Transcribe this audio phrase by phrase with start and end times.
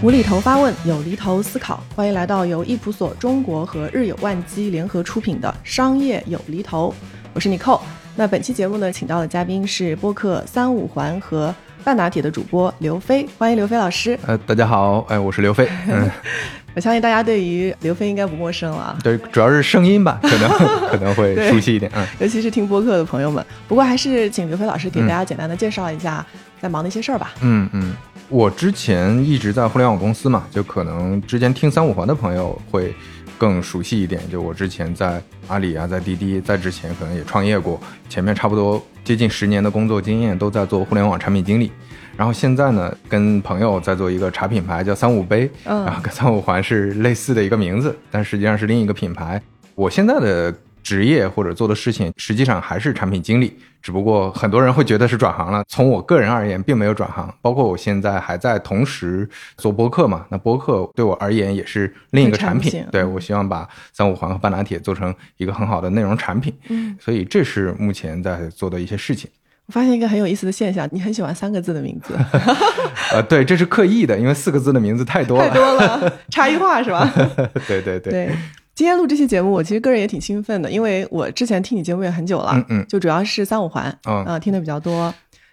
[0.00, 6.94] 无厘头发问，有厘头思考，欢迎来到由易普所中国和日有万机联合出品的商业有厘头，
[7.34, 7.80] 我是 Nico。
[8.16, 11.54] 那本期节目呢，请到的嘉宾是播客三五环和
[11.88, 14.18] 半拿铁的主播刘飞，欢迎刘飞老师。
[14.26, 15.66] 呃，大家好，哎，我是刘飞。
[15.88, 16.06] 嗯，
[16.76, 20.50] 我相信大家对于刘飞应该不陌生了，对，主要是声音吧，可能
[20.92, 23.42] 可能会熟悉一点，嗯，尤其是听播客的朋友们。
[23.66, 26.22] 不过还是请刘飞老师给大家简单的介绍一下
[26.60, 27.32] 在忙的一些事儿吧。
[27.40, 27.94] 嗯嗯。
[28.28, 32.94] 我之前一直在互联网公司嘛，就可能之前听三五环的朋友会
[33.38, 34.20] 更熟悉一点。
[34.30, 41.72] 就我之前在阿里啊，在滴滴，在之前可能也创业过，前面差不多接近十年的工作经验都在做互联网产品经理。
[42.16, 49.40] 然后现在呢，跟朋友在做一个茶品牌叫三五杯，然后跟三五环是类似的一个名字，但实际上是另一个品牌。
[49.74, 50.54] 我现在的。
[50.88, 55.62] 职业或者做的事情，实际上还是产品经理，只不过很多人会觉得是转行了。
[55.68, 57.30] 从我个人而言，并没有转行。
[57.42, 62.82] 包括我现在还在同时做播客嘛，那播客对我而言也是另一个产品。
[62.90, 66.54] 对我希望把三五环和半拿铁做成一个很好的内容产品。
[66.70, 69.30] 嗯，所以这是目前在做的一些事情。
[69.66, 72.14] 我发现一个很有意思的现象，你很喜欢三个字的名字。
[73.12, 77.06] 呃，对，这是刻意的，因为四个字的名字太多了，太多了，差异化是吧？
[77.66, 78.30] 对 对对。
[78.78, 85.12] 今天录这期节目，我其实个人也挺兴奋的，因为我之前听你节目也很久了，嗯嗯，就主要是三五环，啊，听的比较多。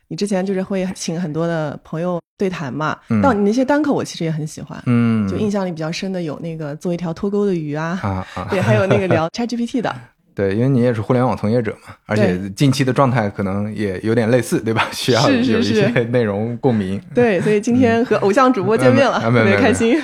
[0.09, 9.91] 你之前就是会请很多的朋友对谈嘛，到你那些单口，我其实也很喜欢，嗯，就印象里比较深的有那个做一条脱钩的鱼啊，啊， 对，还有那个聊 ChatGPT 的，
[10.35, 14.87] 对，因为你也是互联网从业者嘛，而且近期的状态可能也有点类似，对吧？
[14.93, 19.99] 需要有一些内容共鸣，对，所以今天和偶像主播见面了，特别开心。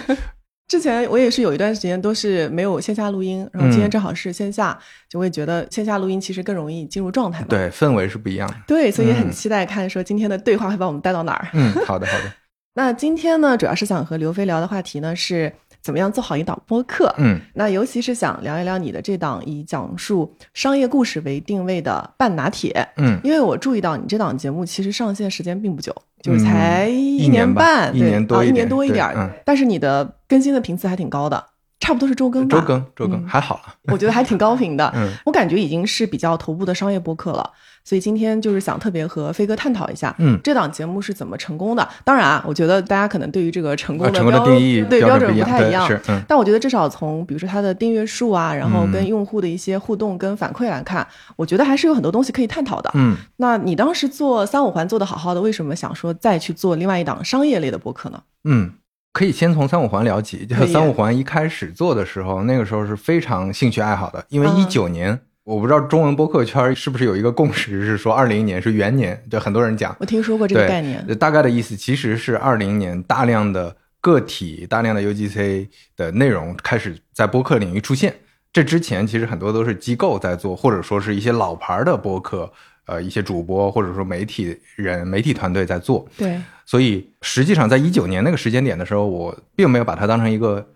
[0.72, 7.48] 之前我也是有一段时间都是没有线下录音，然后今天正好是线下，就会觉得线下录音其实更容易进入状态嘛。
[7.50, 8.56] 对，氛围是不一样的。
[8.66, 11.50] 对，所以很期待看说今天的对话会把我们带到哪儿。
[11.52, 12.34] 嗯，好的，好的。
[12.76, 15.52] 那今天呢，主要是想和刘飞聊的话题呢是。
[15.84, 17.12] 怎么样做好一档播客？
[17.18, 22.88] 嗯，那尤其是想聊一聊你的这档以讲述商业故事为定位的半拿铁。
[22.98, 29.14] 嗯，因为我注意到你这档节目其实上线时间并不久，就是才一年半，一年多一年多一点。
[29.46, 31.44] 但是你的更新的频次还挺高的。
[31.82, 34.90] 差不多是周更吧，周更周更还好了， 我觉得还挺高频的。
[34.96, 37.52] 嗯，我感觉已经是比较头部的商业播客了，
[37.84, 41.86] 所以今天就是想特别和飞哥探讨一下，嗯，这档节目是怎么成功的。
[42.06, 46.00] 当然啊，我觉得大家可能对于这个成功的标定义对标准不太一样，是。
[46.28, 51.06] 但我觉得至少从比如说它的订阅数啊，然后跟用户的一些互动跟反馈来看，
[51.36, 52.92] 我觉得还是有很多东西可以探讨的。
[52.94, 58.22] 嗯，那你当时做三五环做的好好的，为什么想说再去做另外一档商业类的播客呢？
[58.44, 58.72] 嗯。
[59.14, 60.46] 可以先从三五环聊起。
[60.46, 64.26] 就三五环一开始做的时候，那个时候是非常兴趣爱好的。
[64.30, 69.96] 因为一九年，我不知道中文播客圈是不是有一个共识，是说二零年是元年，就很多人讲。
[70.00, 71.06] 我听说过这个概念。
[71.18, 75.68] 大概的意思其实是二零年大量的个体、大量的 UGC
[75.98, 78.16] 的内容开始在播客领域出现。
[78.54, 82.52] 这之前其实很多都是机构在做，或者说是一些老牌的播客。
[82.86, 90.68] 呃，一些主播或者说媒体人、媒体团队在做，对，所以实际上在一九年那个时间点的时候，我并没有把它当成一个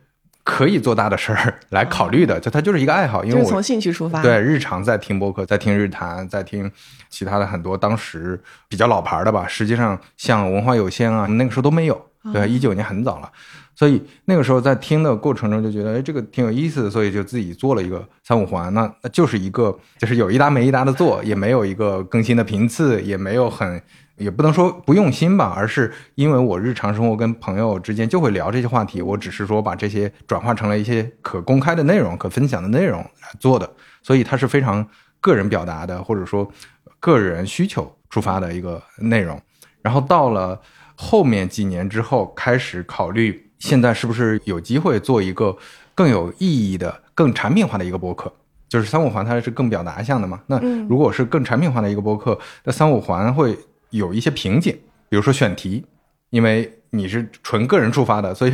[0.43, 6.71] 可以做大的事儿 来考虑的，就它就是一个爱好，因为我从兴趣出发，对，日常在听播客，在听日谈，在听
[7.09, 8.39] 其他的很多当时
[8.69, 13.31] 比较老牌的吧，实际上像文化有限啊，那个时候都没有，对，一九年很早了。
[13.75, 18.73] 所以那个时候在听的过程中就觉得，哎，这个挺有意思的，所以就自己做了一个三五环。
[18.73, 23.81] 那那就是一个，就是有一搭没一搭的做，也没有一个更新的频次，也没有很，
[24.15, 33.69] 也不能说不用心吧，而是因为我日常生活跟朋友之间就会聊这些话题，我只是说把这些转化成了一些可公开的内容、可分享的内容来做的。
[34.01, 34.87] 所以它是非常
[35.19, 36.49] 个人表达的，或者说
[37.01, 39.37] 个人需求出发的一个内容。
[39.81, 40.61] 然后到了
[40.95, 43.44] 后面几年之后，开始考虑。
[43.65, 45.57] 现在是不是有机会做一个
[45.95, 48.31] 更有意义的、更产品化的一个播客？
[48.69, 50.39] 就是三五环它是更表达向的嘛？
[50.45, 53.57] 那如果是更产品化的一个播客，那三五环会
[53.89, 54.71] 有一些瓶颈，
[55.09, 55.83] 比如说选题，
[56.29, 58.53] 因为你是纯个人出发的，所以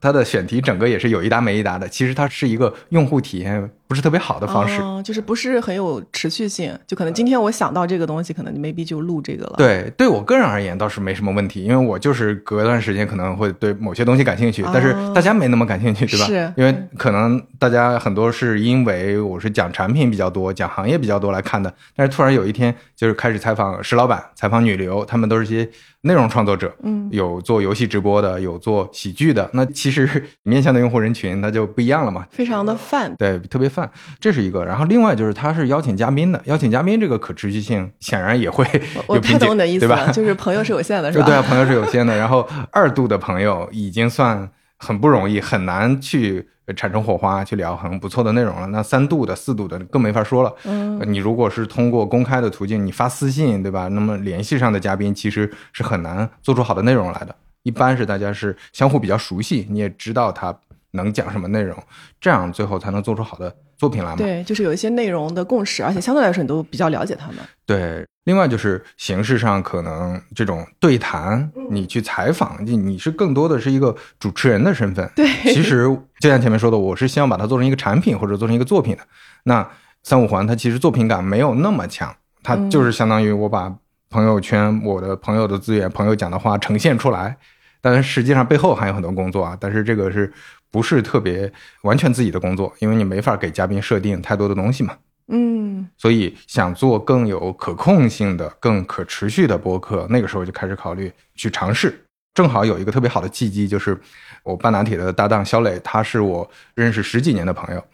[0.00, 1.88] 它的选题整个也是有一搭没一搭的。
[1.88, 4.80] 其实它是一个用户体验不是特别好的方式。
[4.82, 9.54] 哦，就是不是很有持续性，就可能今天我想到这个东西，可能你 maybe 就录这个了。
[9.56, 16.26] 对，对我个人而言倒是没什么问题，因为我就是隔一段时间可能会对某些东西感兴趣，但是大家没那么感兴趣，对吧？
[16.26, 25.68] 是，因为可能大家很多是因为我是讲产品比较多，讲行业比较多来看的，但是突然有一天就是开始采访石老板、采访女流，他们都是些。
[26.02, 30.08] 内容创作者，嗯，有做游戏直播的，有做喜剧的，那其实
[30.44, 34.64] 面向的用户人群那就不一样了嘛，非常的泛，对，特别泛，这是一个。
[34.64, 38.66] 然后另外就是他是邀请嘉宾的，邀请嘉宾这个可持续性显然也会
[39.08, 40.10] 有瓶颈，对吧？
[40.10, 41.26] 就是朋友是有限的，是吧？
[41.26, 42.16] 对啊，朋友是有限的。
[42.16, 46.48] 然后二度的朋友已经算很不容易，很难去。
[46.76, 50.54] 产生火花去聊很不错的内容了，那三度的、四度的更没法说了。
[50.64, 53.88] 嗯，你如果是通过公开的途径，你发私信，对吧？
[53.88, 57.34] 那么联系上的嘉宾其实是很难做出好的内容来的。
[57.62, 60.54] 一般是大家是相互比较熟悉，你也知道他
[60.92, 61.76] 能讲什么内容，
[62.20, 64.16] 这样最后才能做出好的作品来嘛。
[64.16, 67.36] 对，就是有一些内容的共识，而且相对来说你都比较了解他们。
[67.66, 68.06] 对。
[68.24, 75.10] 另外就是形式上可能这种对谈，你去采访，你你是更多的是一个主持人的身份。
[75.16, 75.84] 对，其实
[76.20, 79.02] 就像前面说的，我是希望把它做成一个产品或者做成一个作品的。
[79.44, 79.66] 那
[80.02, 83.74] 三五环它其实作品感没有那么强，它就是相当于我把
[84.10, 87.34] 朋友圈我的朋友的资源、朋友讲的话呈现出来，
[87.80, 89.56] 但是实际上背后还有很多工作啊。
[89.58, 90.30] 但是这个是
[90.70, 91.50] 不是特别
[91.82, 92.72] 完全自己的工作？
[92.78, 94.96] 因为你没法给嘉宾设定太多的东西嘛。
[95.30, 102.02] 嗯，所以想做更有可控性的、更可持续的播客，那个时候就开始考虑去尝试。
[102.32, 103.98] 正好有一个特别好的契机，就是
[104.42, 107.84] 我半拿铁的搭档肖磊，他是我认识十几年的朋友，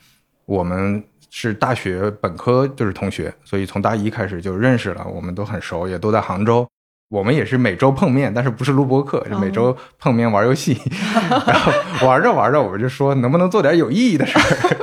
[0.45, 6.69] 我们是大学本科就是同学，所以从大一开始就认识了，我们都很熟，也都在杭州。
[7.09, 10.77] 我们也是每周碰面，但是不是录播课，就每周碰面玩游戏，
[11.47, 11.73] 然后
[12.07, 14.77] 玩着玩着，我们就说能不能做点有意义的事儿。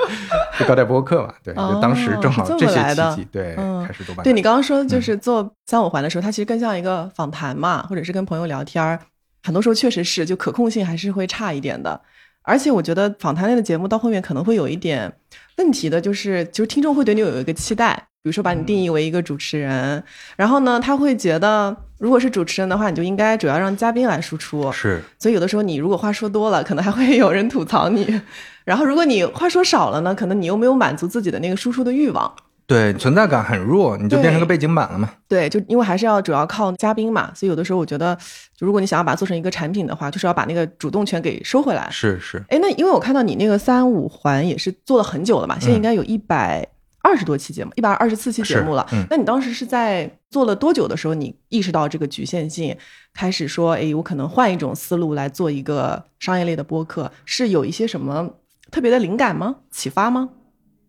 [0.60, 4.14] 就搞点播客嘛，对，就当时正好这些契机，对，开始做。
[4.24, 9.00] 对你刚刚说就是做三五环的时候，它其实更像一个访谈嘛，或者是跟朋友聊天儿，
[9.42, 12.00] 很多时候确实是就可控性还是会差一点的。
[12.44, 15.12] 而且我觉得访谈类的节目到后面可能会有一点
[15.58, 18.08] 问题的，就是就是听众会对你有一个期待。
[18.24, 20.04] 比如说把你定义为一个主持人，
[20.36, 24.72] 然后呢，他会觉得如果是主持人的话，你就应该主要让嘉宾来输出。
[24.72, 28.22] 是，所以有的时候你如果话说多了，可能还会有人吐槽你。
[28.64, 32.32] 然后如果你话说少了呢，可能你又没有满足自己的那个输出的欲望。
[32.68, 35.10] 对，存在感很弱，你就变成个背景板了嘛。
[35.28, 38.16] 对，就因为还是要主要靠嘉宾嘛，所以有的时候我觉得，
[38.56, 41.88] 就如果你想要把它做成一个产品的话，就是要把那个主动权给收回来。
[41.90, 42.38] 是是。
[42.50, 46.64] 哎，那因为我看到你那个三五环也是做了很久了嘛，现在应该有一百。
[47.04, 48.88] 二十多期节目，一百二十四期节目了。
[48.92, 52.78] 嗯那你当时是在做了多久的时候，你意识到这个局限性，
[53.14, 58.30] 开始说，哎，我可能换一种思路来做一个商业类的播客，是有一些什么
[58.70, 59.56] 特别的灵感吗？
[59.72, 60.30] 启发吗？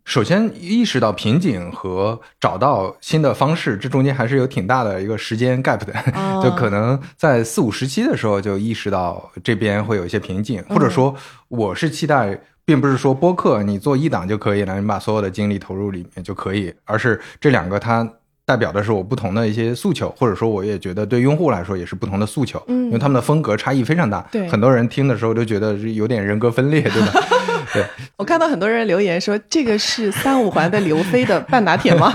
[0.05, 5.95] 首先意识到瓶颈和找到新的方式，这中间还是有挺大的一个时间 gap 的，
[6.43, 11.15] 就可能在四五十期的时候就意识到这边会有一些瓶颈，或者说
[11.49, 12.39] 我是期待。
[12.65, 18.09] 并不是说播客你做一档就可以了，你把所有的精力投入里面就可以，而是这两个它
[18.45, 27.21] 代表的是我不同的一些诉求，或者说我也觉得对用户来说也是不同的诉求，嗯，因为他们的风格差异非常大，对，很多人听的时候都觉得是有点人格分裂，对吧？
[27.75, 27.85] 对，
[28.19, 32.13] 我看到很多人留言说这个是三五环的刘飞的半打铁吗？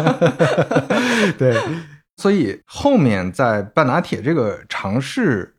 [1.38, 1.56] 对，
[2.18, 5.54] 所以后面在半打铁这个尝试。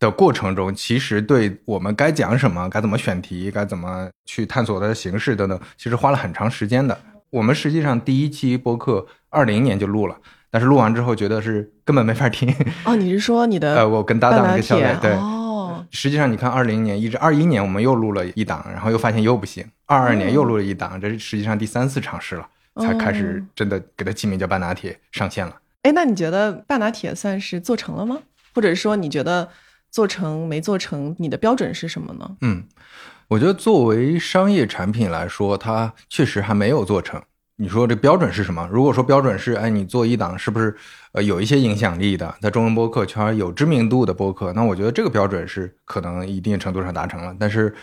[0.00, 6.98] 的过程中，其实对我们该讲什么、该怎么选题、该怎么去探索它的形式等等，其实花了很长时间的。
[7.28, 10.16] 我们实际上第一期播客二零年就录了，
[10.50, 12.52] 但是录完之后觉得是根本没法听。
[12.84, 13.76] 哦，你是说你的？
[13.76, 15.12] 呃，我跟搭档跟小磊对。
[15.12, 15.84] 哦。
[15.90, 19.64] 实际上，你看二零年一直二一年我们又录了一档，然后又发现又不行。
[19.84, 25.54] 二二年又录了一档，这是实际上第三次尝试了，才开始真的给它起名叫半拿铁上线了。
[25.82, 28.18] 哎，那你觉得半拿铁算是做成了吗？
[28.54, 29.50] 或者说你觉得？
[29.90, 32.36] 做成没做成，你的标准是什么呢？
[32.42, 32.64] 嗯，
[33.28, 37.20] 我觉得作为商业产品来说，它确实还没有做成。
[37.56, 38.66] 你说这标准是什么？
[38.72, 40.74] 如果说标准是，哎，你做一档是不是
[41.12, 44.50] 呃有一些影响力的，在中文播客圈有知名度的播客？
[44.54, 47.36] 那我觉得这个标准是可能一定程度上达成了。
[47.38, 47.74] 但是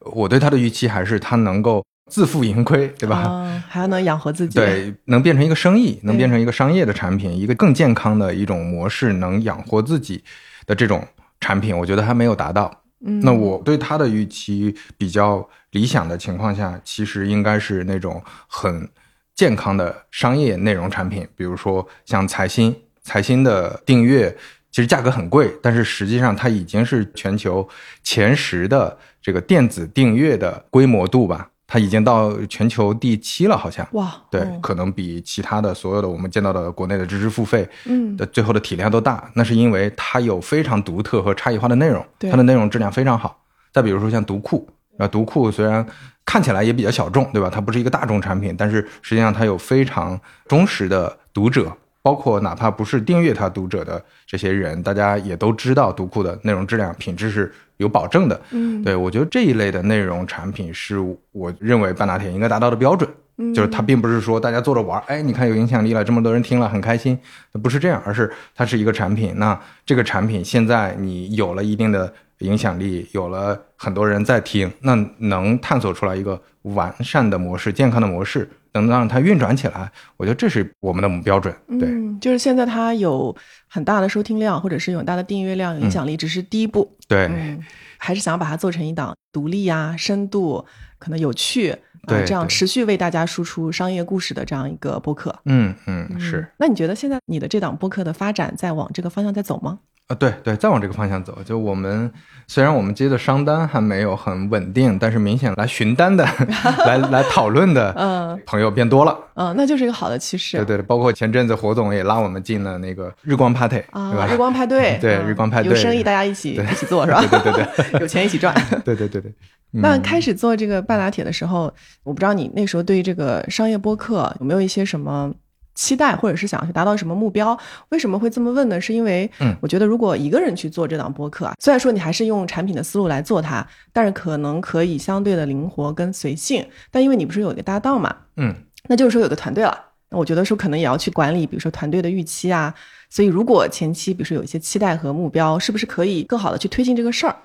[0.00, 3.62] 我对它的预期还是它能够自负盈亏，对吧？
[3.68, 10.24] 还要能养活自己，对，能变成一个生意，能变成一个商业的产品，一个更健康的一种模式，能养活自己
[10.64, 11.06] 的这种。
[11.40, 18.88] 产品我觉得还没有达到，嗯那我对它的预期比较理想的情况下，其实应该是那种很
[19.34, 24.34] 健康的商业内容产品，比如说像财新，财新的订阅
[24.70, 27.68] 其实价格很贵，但是实际上它已经是全球
[28.02, 31.50] 前十的这个电子订阅的规模度吧。
[31.66, 33.86] 它已经到全球第七了，好像。
[33.92, 39.30] 哇，对，哦可能比其他的所有的我们见到的国内的知识付费嗯的最后的体量都大。
[39.34, 43.42] 那是因为它有非常独特和差异化的内容，对它的内容质量非常好。
[43.72, 44.68] 再比如说像读库，
[44.98, 45.84] 啊，读库虽然
[46.24, 47.50] 看起来也比较小众，对吧？
[47.52, 51.76] 它不是一个大众产品，但是实际上它有非常忠实的读者。
[52.06, 58.40] 包括哪怕不是订阅他读者的这些人，大家也都知道读库的内容质量品质是有保证的。
[58.52, 61.00] 嗯，对我觉得这一类的内容产品是
[61.32, 63.10] 我认为半打铁应该达到的标准。
[63.38, 67.18] 嗯就是它并不是说大家做着玩儿，哎，你看有影响力了，这么多人听了很开心，
[67.60, 69.32] 不是这样，而是它是一个产品。
[69.36, 81.54] 那这个产品现在你有了一定的影响力，有了很多人在听，那能探索出来一个完善的模式、健康的模式，能让它运转起来，我觉得这是我们的标准。
[81.78, 83.34] 对，嗯，就是现在它有
[83.68, 86.96] 很大的收听量，或者是有很大的订阅量、有影响力，只是第一步。
[87.08, 87.62] 对，嗯，
[87.98, 90.64] 还是想要把它做成一档独立啊、深度、
[90.98, 95.34] 可能有趣，啊对这样持续为大家输出商业故事的这样一个播客。
[95.44, 96.46] 嗯嗯嗯是。
[96.58, 99.78] 那你觉得现在你的这档播客的发展在往这个方向在走吗？
[100.08, 102.08] 啊，对对，再往这个方向走，就我们
[102.46, 106.24] 虽然我们接的商单还没有很稳定，但是明显来寻单的、
[106.86, 109.18] 来来讨论的嗯朋友变多了。
[109.34, 110.58] 嗯，那就是一个好的趋势。
[110.58, 117.20] 对对对，包括前阵子火总也拉我们进了那个日光 party，啊对吧？，日光派对， 对嗯日光派对有生意大家一起一起做是吧？
[117.28, 118.54] 对对对对 有钱一起赚。
[118.84, 119.30] 对对对对。
[119.72, 121.64] 嗯那开始做这个半拉铁的时候，
[122.04, 125.30] 我不知道你那时候对于这个商业播客有没有一些什么
[125.76, 127.56] 期待，或者是想要去达到什么目标？
[127.90, 128.80] 为什么会这么问呢？
[128.80, 136.66] 是因为嗯我觉得如果一个人去做这档播客啊，虽然说你还是用产品的思路来做它，但是可能可以相对的灵活跟随性。
[136.90, 138.52] 但因为你不是有一个搭档嘛，嗯
[138.88, 139.78] 那就是说有个团队了。
[140.08, 142.74] 那我觉得说可能也要去管理，比如说团队的预期啊。
[143.10, 147.36] 所以如果前期比如说有一些期待和目标，是不是可以更好的去推进这个事儿？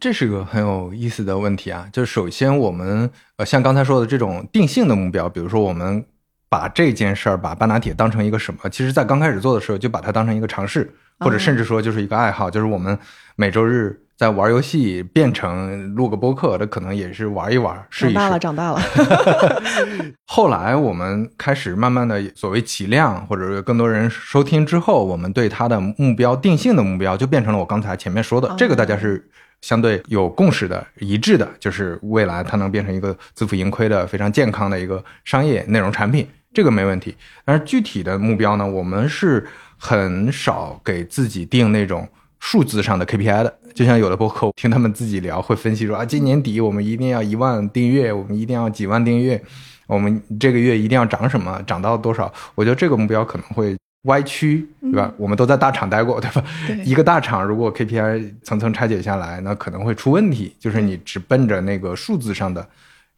[0.00, 1.88] 这是个很有意思的问题啊。
[1.92, 6.04] 就是首先我们呃像刚才说的这种定性的目标，比如说我们
[6.48, 8.60] 把这件事儿把半拿铁当成一个什么？
[8.70, 12.98] 其实，在刚开始做的时候就把它当成一个尝试，或者甚至说就是一个爱好，就是我们
[13.36, 18.96] 每周日在玩游戏变成录个播客，这可能也是玩一玩，试一长大了，试。
[18.96, 19.62] 长大了。
[20.26, 29.28] 后来我们开始慢慢的所谓起量，或者是更多人收听之后，我们对它的目标定性的目标就变成了我刚才前面说的，这个大家是
[29.60, 37.16] 相对有共识的、一致的，就是未来它能变成一个自负盈亏的非常健康的一个商业内容产品，这个没问题。
[37.44, 39.46] 但是具体的目标呢，我们是
[39.76, 42.08] 很少给自己定那种。
[42.40, 49.42] 数字上的 KPI 的，就像有的播客听他们自己聊，会分析说啊，今年底我们一定要一万订阅，我们一定要几万订阅，
[49.88, 52.32] 我们这个月一定要涨什么，涨到多少？
[52.54, 53.76] 我觉得这个目标可能会
[54.08, 55.10] 歪曲，对吧？
[55.16, 56.42] 我们都在大厂待过，对吧？
[56.66, 62.66] 对一个大厂如果 KPI 层层拆解下来，那可能会出问题，就是你只奔着那个数字上的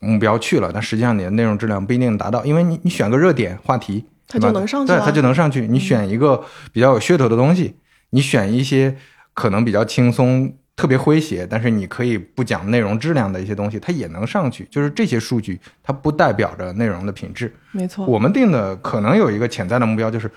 [0.01, 5.67] 目标去了，但实际上你的内容质量不一定能达到，因为你你选个热点话题，它就能上去了对，它就能上去。
[5.67, 7.77] 你选一个比较有噱头的东西，
[8.11, 8.97] 你选一些
[9.33, 14.67] 可能比较轻松、特别诙谐，但是你可以不讲内容质量的一些东西，它也能上去。
[14.71, 17.55] 就是这些数据，它不代表着内容的品质。
[17.73, 20.31] 没错，我们定的可能有一个潜在的目标，就是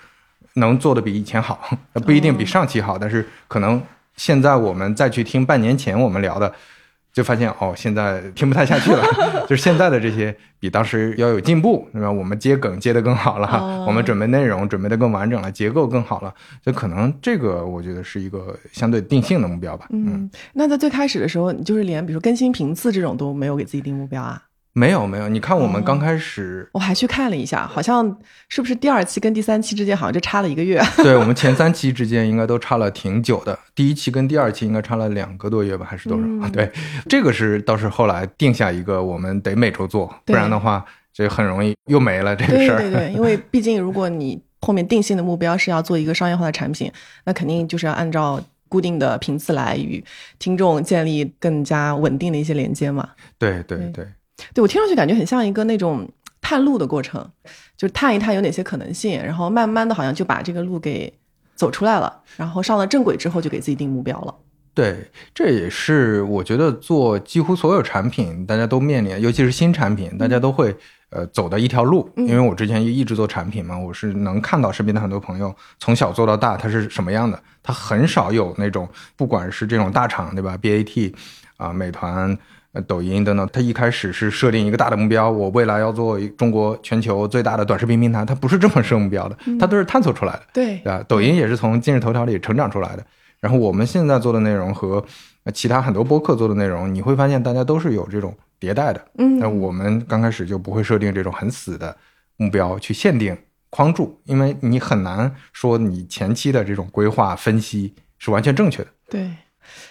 [0.56, 1.60] 能做的比以前好，
[2.06, 3.82] 不一定比上期好，但是可能
[4.16, 6.54] 现在我们再去听半年前我们聊的，
[7.12, 9.04] 就发现哦，现在听不太下去了。
[9.50, 12.10] 就是现在的这些比当时要有进步，对吧？
[12.10, 16.34] 我们接梗接的更好了，哦我们准备内容准备的更完整了，结构更好了，
[16.66, 19.88] 就可能这个我觉得是一个相对定性的目标吧。
[19.90, 24.42] 嗯，那在最开始的时候，你就是连比如说更新频次这种都没有给自己定目标啊？
[24.74, 28.18] 没有没有，你看我们哦刚开始，我还去看了一下，好像
[28.50, 30.82] 是不是第二期跟第三期之间好像就差了一个月？
[31.04, 36.24] 对我们前三期之间应该都差了挺久的，第一期跟第二期应该差了两个多月吧，还是多少？
[36.26, 36.72] 嗯 对，
[37.08, 42.80] 这个是倒是后来定下一个，我们得每周做，不然的话这很容易又没了这个事儿。
[42.80, 46.92] 对对对，因为毕竟如果你后面定性的目标是要做一个商业化的产品，
[47.26, 50.04] 那肯定就是要按照固定的频次来与
[50.40, 53.08] 听众建立更加稳定的一些连接嘛。
[53.38, 54.08] 对对对
[54.50, 56.08] 对对我听上去感觉很像一个那种
[56.42, 57.30] 探路的过程，
[57.78, 61.14] 就是探一探有哪些可能性，然后慢慢的好像就把这个路给
[61.56, 64.36] 走出来了，然后上了正轨之后就给自己定目标了。
[64.74, 70.76] 对，这也是我觉得做几乎所有产品大家都面临，尤其是新产品，大家都会
[71.12, 72.10] 呃走的一条路。
[72.16, 81.14] 嗯因为我之前一直做产品嘛，我是能看到身边的很多朋友从小做到大，他是什么样的，他很少有那种不管是这种大厂对吧，BAT
[81.58, 82.36] 啊、美团。
[82.74, 90.42] 呃，抖音等等，它一开始是设定一个大的目标，我未来要做中国全球最大的短视频平台，它不是这么设目标的，它都是探索出来的。
[90.52, 91.04] 对对吧？
[91.08, 93.06] 抖音也是从今日头条里成长出来的。
[93.40, 95.06] 然后我们现在做的内容和
[95.54, 99.06] 其他很多播客做的内容，你会发现大家都是有这种迭代的。
[99.18, 101.96] 嗯那我们刚开始就不会设定这种很死的
[102.38, 103.38] 目标去限定
[103.70, 108.88] 框住，因为你很难说你前期的这种规划分析是完全正确的。
[109.10, 109.30] 对，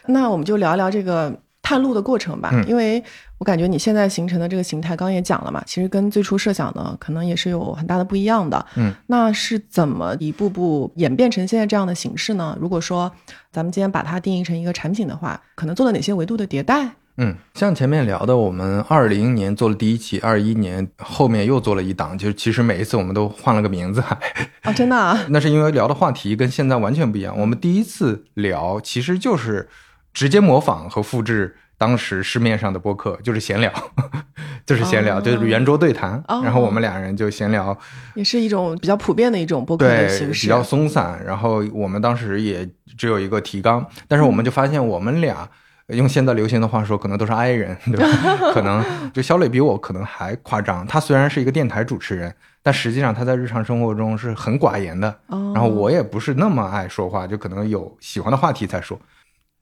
[0.07, 3.03] 那我们就聊聊这个探路的过程吧，嗯因为
[3.39, 8.65] 我感觉你现在形成的这个形态，刚刚也讲了嘛，其实跟最初设想的可能也是有很大的不一样的。
[8.77, 12.57] 嗯，那是怎么一步步演变成现在这样的形式呢？
[12.61, 13.11] 如果说
[13.51, 16.91] 咱们今天把它定义成一个产品的话，可能做了哪些维度的迭代？
[17.19, 24.17] 嗯，像前面聊的，我们二零年做了第一期，二一年后面又做了一档，就是其实每一次我们都换了个名字，还
[24.65, 27.39] 哦，真的啊， 那是因为聊的话题跟现在完全不一样。
[27.39, 29.69] 我们第一次聊其实就是
[30.13, 33.73] 直接模仿和复制当时市面上的播客，就是闲聊，
[34.67, 36.23] 就是闲聊，哦就是圆桌对谈。
[36.29, 37.77] 哦然后我们俩人就闲聊，
[38.15, 40.43] 也是一种比较普遍的一种播客的，形式。
[40.43, 41.21] 比较松散。
[41.25, 45.49] 然后我们当时也只有一个提纲，但是我们就发现我们俩。
[45.89, 48.07] 用现在流行的话说，可能都是 I 人，对吧？
[48.55, 50.87] 可能就小磊比我可能还夸张。
[50.87, 55.11] 他虽然是一个电台主持人，但实际上他在日常生活中是很寡言的。
[55.27, 58.99] 哦然后我也不是那么爱说话，就可能有喜欢的话题才说，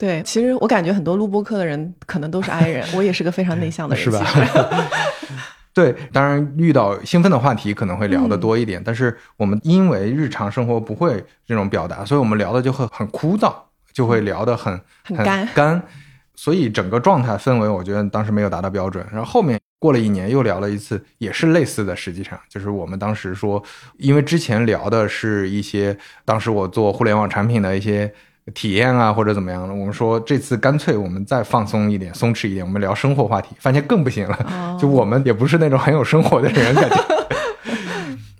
[0.01, 4.25] 对，其实我感觉很多录播课的人可能都是 I 人， 我也是个非常内向的人，是吧？
[5.75, 13.53] 对，当然遇到兴奋的话题可能会聊得多一点，但是我们因为日常生活不会这种表达，所以我们聊的就会很枯燥，
[13.93, 15.79] 就会聊得很很干干，
[16.33, 19.05] 所以整个状态氛围我觉得当时没有达到标准。
[19.11, 23.63] 然后后面过了一年又聊了一次，也是类似的，实际上就是我们当时说，
[23.99, 28.11] 因为之前聊的是一些当时我做互联网产品的一些。
[28.53, 34.37] 体验啊，或者怎么样的，我们说这次干脆我们再放松一点、松弛一点，我们聊生活话题，发现更不行了。
[34.49, 36.97] 哦就我们也不是那种很有生活的人，感觉。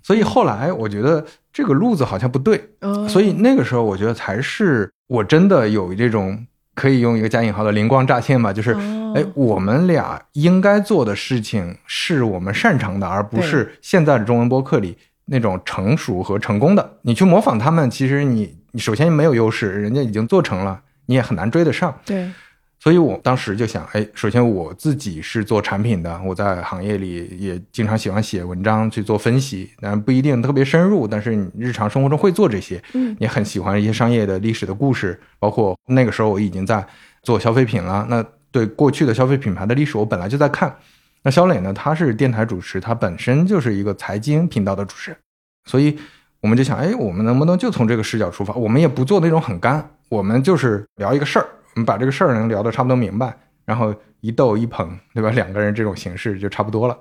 [0.02, 6.44] 所以后来我觉得这个路子好像不对，嗯所以那个时候我觉得才是我真的有这种
[6.74, 16.98] 可以用一个加引号的灵光乍现吧，就是哦哎，我们俩应该做的事情是我们擅长的，而不是现在的中文播客里那种成熟和成功的。
[17.02, 21.96] 你去模仿他们，其实你你首先没有优势，人家已经做成了，你也很难追得上。
[22.04, 22.30] 对，
[22.78, 36.84] 所以我当时就想，哎，首先我自己是做产品的，我在行业里也经常喜欢写文章去做分析，但不一定特别深入，但是你日常生活中会做这些，嗯，也很喜欢一些商业的历史的故事，包括那个时候我已经在
[37.22, 40.74] 做消费品了，那对过去的消费品牌的历史我本来就在看。
[41.22, 45.20] 那肖磊呢，他是电台主持，他本身就是一个财经频道的主持人，
[45.66, 45.96] 所以
[46.42, 48.52] 我们就想，哎，我们能不能就从这个视角出发？
[48.54, 53.32] 我们也不做那种很干，我们就是聊一个事儿，我们把这个事儿能聊得差不多明白，
[53.64, 55.30] 然后一逗一捧，对吧？
[55.34, 56.98] 两个人这种形式就差不多了。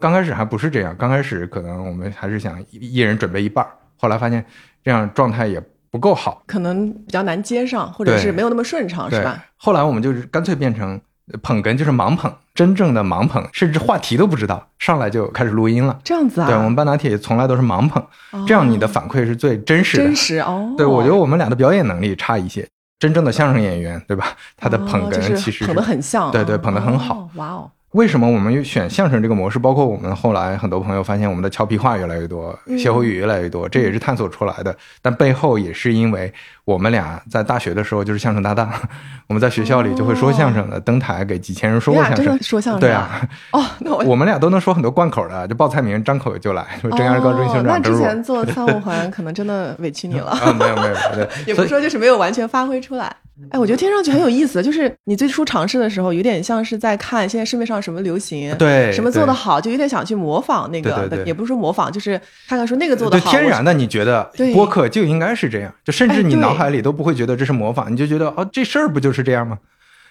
[0.00, 4.44] 刚开始还不是这样，刚开始可能我们还是想一一人准备一半儿，后来发现
[4.82, 11.00] 这样状态也不够好，可能比较难接上，或者是没有那么顺畅，是吧？，后来我们就是干脆变成
[11.42, 15.98] 捧哏，就是盲捧，真正的盲捧，甚至话题都不知道，上来就开始录音了。
[16.04, 20.04] 这样子啊，对我们半打铁从来都是盲捧，哦这样你的反馈是最真实的。
[20.04, 20.74] 真实哦。
[20.76, 22.66] 对，我觉得我们俩的表演能力差一些。
[22.98, 24.28] 真正的相声演员，对吧？
[24.56, 27.28] 他的捧哏其实捧得很像，对对捧得很好哦。
[27.34, 29.58] 哇哦，为什么我们选相声这个模式？
[29.58, 34.72] 包括我们后来很多朋友发现我们的俏皮话越来越多，嗯歇后语越来越多，这也是探索出来的。
[35.02, 36.32] 但背后也是因为
[36.64, 38.70] 我们俩在大学的时候就是相声搭档，
[39.28, 42.42] 我们在学校里就会说相声的，登台给几千人说过相声。
[42.42, 42.80] 说相声？
[42.80, 43.20] 对啊，
[43.52, 47.78] 哦，那我我们俩都能说很多贯口的，就报菜名张口就来，说蒸羊羔、蒸熊哦那。
[47.80, 50.30] 之前做三五环可能真的委屈你了。
[50.40, 53.14] 啊，没有没有，对， 也不是说就是没有完全发挥出来。
[53.50, 69.58] 哎，我觉得听上去很有意思，就是你最初尝试的时候，有点像是在看现在市面上什么流行，对什么做对的好，就有点想去模仿那个，对对对也不是说模仿，就是看看说那个做的好，天然的，你觉得对播客就应该是这样，就甚至你哎对脑海里都不会觉得这是模仿，你就觉得哦，这事儿不就是这样吗？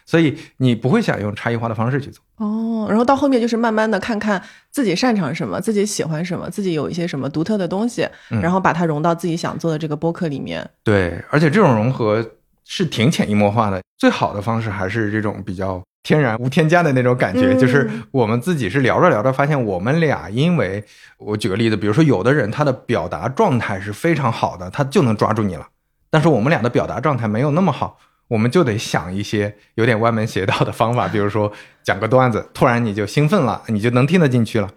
[0.04, 2.23] 所以你不会想用差异化的方式去做。
[2.38, 10.67] 哦，然后到后面就是慢慢的看看自己擅长什么，自己喜欢什么，自己有一些什么独特的东西，嗯然后把它融到自己想做的这个播客里面。
[10.84, 12.32] 对，而且这种融合
[12.65, 13.80] 是挺潜移默化的。
[13.99, 20.84] 最好的方式还是这种比较天然无添加的那种感觉，嗯就是我们自己是聊着聊着发现，我们俩因为
[21.19, 25.67] 我举个例子，比如说有的人他的表达状态是非常好的，他就能抓住你了，
[26.12, 27.97] 但是我们俩的表达状态没有那么好。
[28.28, 31.52] 我们就得想一些有点歪门邪道的方法，比如说
[31.84, 34.69] 讲个段子，突然你就兴奋了，你就能听得进去了。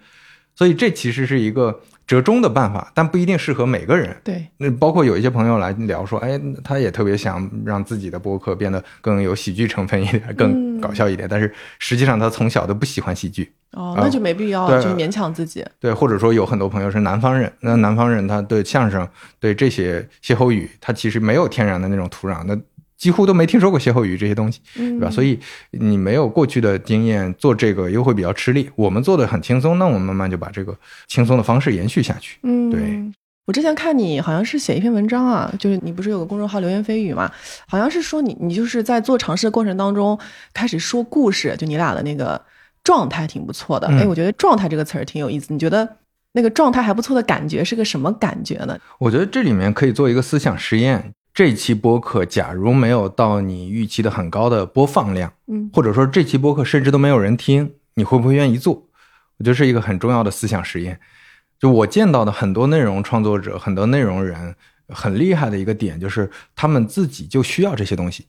[0.54, 4.14] 所以这其实是一个折中的办法，但不一定适合每个人。
[4.22, 11.28] 对，那包括有一些朋友来聊说，哎，他也特别想让自己的播客变得更有喜剧成分一点，更搞笑一点。
[11.28, 15.64] 但是实际上他从小都不喜欢喜剧，哦，啊那就没必要，对就是勉强自己。
[15.80, 19.08] 对，或者说有很多朋友是南方人，那南方人他对相声、
[19.40, 22.54] 对这些歇后语，他其实没有天然的那种土壤，那
[22.96, 25.11] 几乎都没听说过歇后语这些东西，嗯对吧？
[25.11, 25.38] 所以
[25.72, 28.70] 你没有过去的经验，做这个又会比较吃力。
[28.76, 30.76] 我们做的很轻松，那我们慢慢就把这个
[31.07, 32.38] 轻松的方式延续下去。
[32.42, 33.12] 嗯，对。
[33.46, 37.30] 我之前看你好像是写一篇文章啊，就是你不是有个公众号流言蜚语嘛？
[37.68, 40.18] 好像是说你你就是在做尝试的过程当中
[40.54, 42.40] 开始说故事，就你俩的那个
[42.83, 43.87] 状态挺不错的。
[43.88, 45.52] 嗯哎，我觉得“状态”这个词儿挺有意思。
[45.52, 45.87] 你觉得
[46.33, 48.78] 那个状态还不错的感觉是个什么感觉呢？
[48.98, 51.12] 我觉得这里面可以做一个思想实验。
[51.35, 58.75] 这期播客假如没有到你预期的很高的播放量，嗯或者说这期播客甚至都没有人听，你会不会愿意做？
[59.38, 61.01] 我觉得是一个很重要的思想实验。
[61.59, 64.55] 就我见到的很多内容创作者、很多内容人
[64.88, 68.29] 很厉害的一个点，就是他们自己就需要这些东西。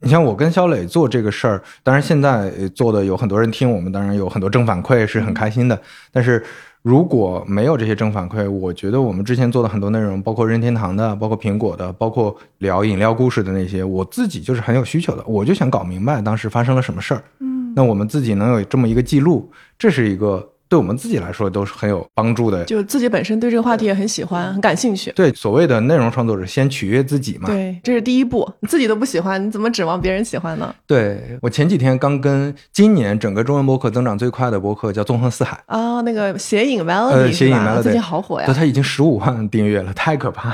[0.00, 5.82] 你像我跟肖磊做这个事儿，当然现在呃做的有很多人听我们，当然有很多正反馈是很开心的。
[6.10, 6.42] 但是
[6.86, 17.24] 如果没有这些正反馈，我觉得我们之前做的很多内容，包括任天堂的，包括苹果的，包括聊饮料故事的那些，我自己就是很有需求的，我就想搞明白当时发生了什么事儿。
[17.40, 22.64] 嗯，那我们自己能有这么一个记录，这是一个对我们自己来说都是很有帮助的。
[22.64, 25.12] 就自己本身对这个话题也很喜欢，很感兴趣。
[25.12, 27.48] 对所谓的内容创作者，先取悦自己嘛。
[27.48, 30.74] 对，这是第一步，你自己都不喜欢，你怎么指望别人喜欢呢？
[30.86, 38.54] 对我前几天刚跟今年整个中文博客增长最快的博客叫纵横四海，啊，那个斜影 Melody，、呃谐影是吧 Melody 最近好火呀对，。
[38.54, 40.52] 他已经十五万订阅了，太可怕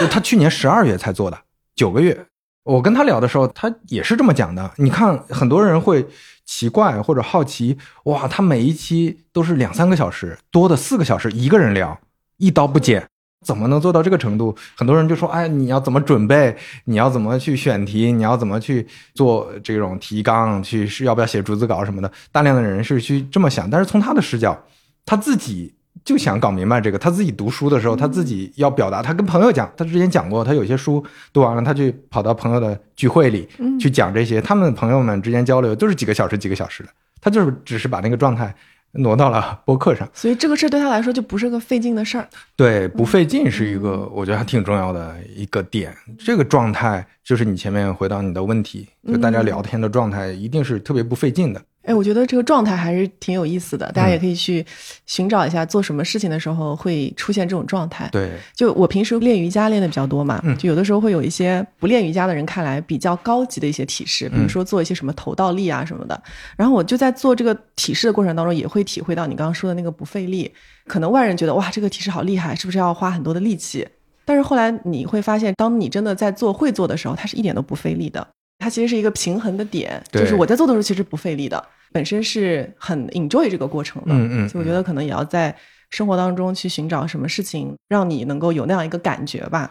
[0.00, 1.38] 就他去年十二月才做的，
[1.76, 2.26] 九个月。
[2.64, 4.70] 我跟他聊的时候，他也是这么讲的。
[4.76, 6.06] 你看，很多人会
[6.54, 11.98] 奇怪或者好奇，哇，他每一期都是两三个小时，多的四个小时，一个人聊，
[12.36, 13.08] 一刀不剪。
[13.42, 14.54] 怎么能做到这个程度？
[14.76, 16.54] 很多人就说：“哎，你要怎么准备？
[16.84, 18.12] 你要怎么去选题？
[18.12, 20.62] 你要怎么去做这种提纲？
[20.62, 24.62] 去是要不要写逐字稿什么的？”大量的人是去这么想，但是从他的视角，
[25.06, 26.98] 他自己就想搞明白这个。
[26.98, 29.02] 他自己读书的时候，他自己要表达。
[29.02, 34.40] 他跟朋友讲，他之前讲过，他有些书读完了，他去跑到朋友的聚会里嗯去讲这些。
[34.40, 36.88] 他们朋友们之间交流都是几个小时、几个小时的，
[37.20, 38.54] 他就是只是把那个状态
[38.92, 40.08] 挪到了播客上。
[40.12, 42.28] 所以这个事对他来说就不是个费劲的事儿。
[42.56, 45.96] 对，不费劲是一个我觉得还挺重要的一个点。
[46.18, 51.62] 这个状态就是你前面回答你的问题，就大家聊天的状态一定是特别不费劲的。
[51.84, 54.64] 哎，我觉得这个状态还是挺有意思的，大家嗯也可以去
[55.06, 58.08] 寻找一下，做什么事情的时候会出现这种状态。
[58.12, 66.22] 对，就我平时练瑜伽练的比较多嘛，嗯就有的时候会有一些不练瑜伽的人看来比较高级的一些体式，比如说做一些什么头倒立啊什么的。
[66.56, 70.52] 然后我就在做这个体式的过程当中，也会体会到你刚刚说的那个不费力。
[70.86, 73.86] 可能外人觉得哇，这个体式好厉害，是不是要花很多的力气？
[74.24, 78.24] 但是后来你会发现，当你真的在做会做的时候，它是一点都不费力的。
[78.62, 84.14] 它其实是一个平衡的点，就是我在做的时候其实不费力的，本身是很 enjoy 这个过程的。
[84.14, 85.54] 嗯嗯所以我觉得可能也要在
[85.90, 89.68] 生活当中去寻找什么事情，让你能够有那样一个感觉吧。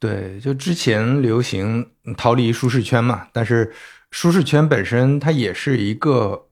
[0.00, 3.72] 对，就之前流行逃离舒适圈嘛，但是
[4.10, 6.46] 舒适圈本身它也是一个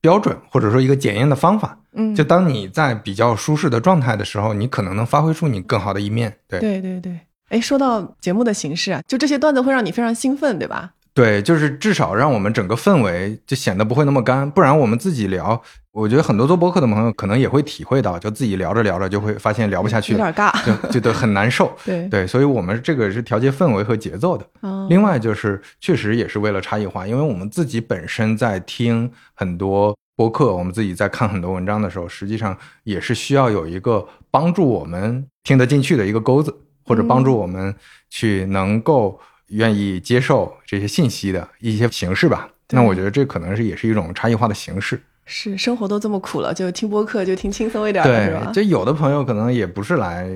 [0.00, 1.78] 标准或者说一个检验的方法。
[1.92, 6.36] 嗯，就当你在比较舒适的状态的时候，你可能能发挥出你更好的一面。
[6.48, 7.20] 对对对对。
[7.50, 10.93] 哎，说到节目的形式啊，就这些段子会让你非常兴奋，对吧？
[11.14, 20.52] 对，就是至少让我们整个氛围就显得不会那么干，不然我们自己聊，我觉得很多做播客的朋友可能也会体会到，就自己聊着聊着就会发现聊不下去了，有点尬。
[20.66, 21.72] 就就得很难受。
[21.84, 24.44] 对对，所以我们这个是调节氛围和节奏的。
[24.62, 36.52] 嗯另外就是，确实也是为了差异化，因为我们自己本身在听很多播客，我们自己在看很多文章的时候，实际上也是需要有一个帮助我们听得进去的一个钩子，
[36.84, 37.72] 或者帮助我们
[38.10, 42.48] 去能够愿意接受这些信息的一些形式吧。
[42.70, 45.00] 那我觉得这可能是也是一种差异化的形式。
[45.26, 48.62] 是生活都这么苦了，就听播客就听轻松一点的是吧对，？
[48.62, 50.28] 就有的朋友可能也不是来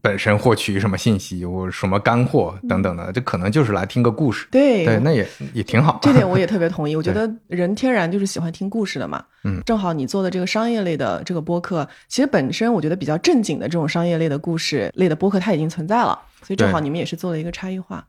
[0.00, 4.48] 本身获取什么信息或什么干货等等的，这可能就是来听个故事。
[4.50, 6.00] 对对，那也也挺好。
[6.02, 6.94] 这点我也特别同意。
[6.96, 9.24] 我觉得人天然就是喜欢听故事的嘛。
[9.44, 18.04] 嗯正好你做的这个商业类的这个播客，其实本身我觉得比较正经的这种商业类的故事类的播客，它已经存在了，所以正好你们也是做了一个差异化。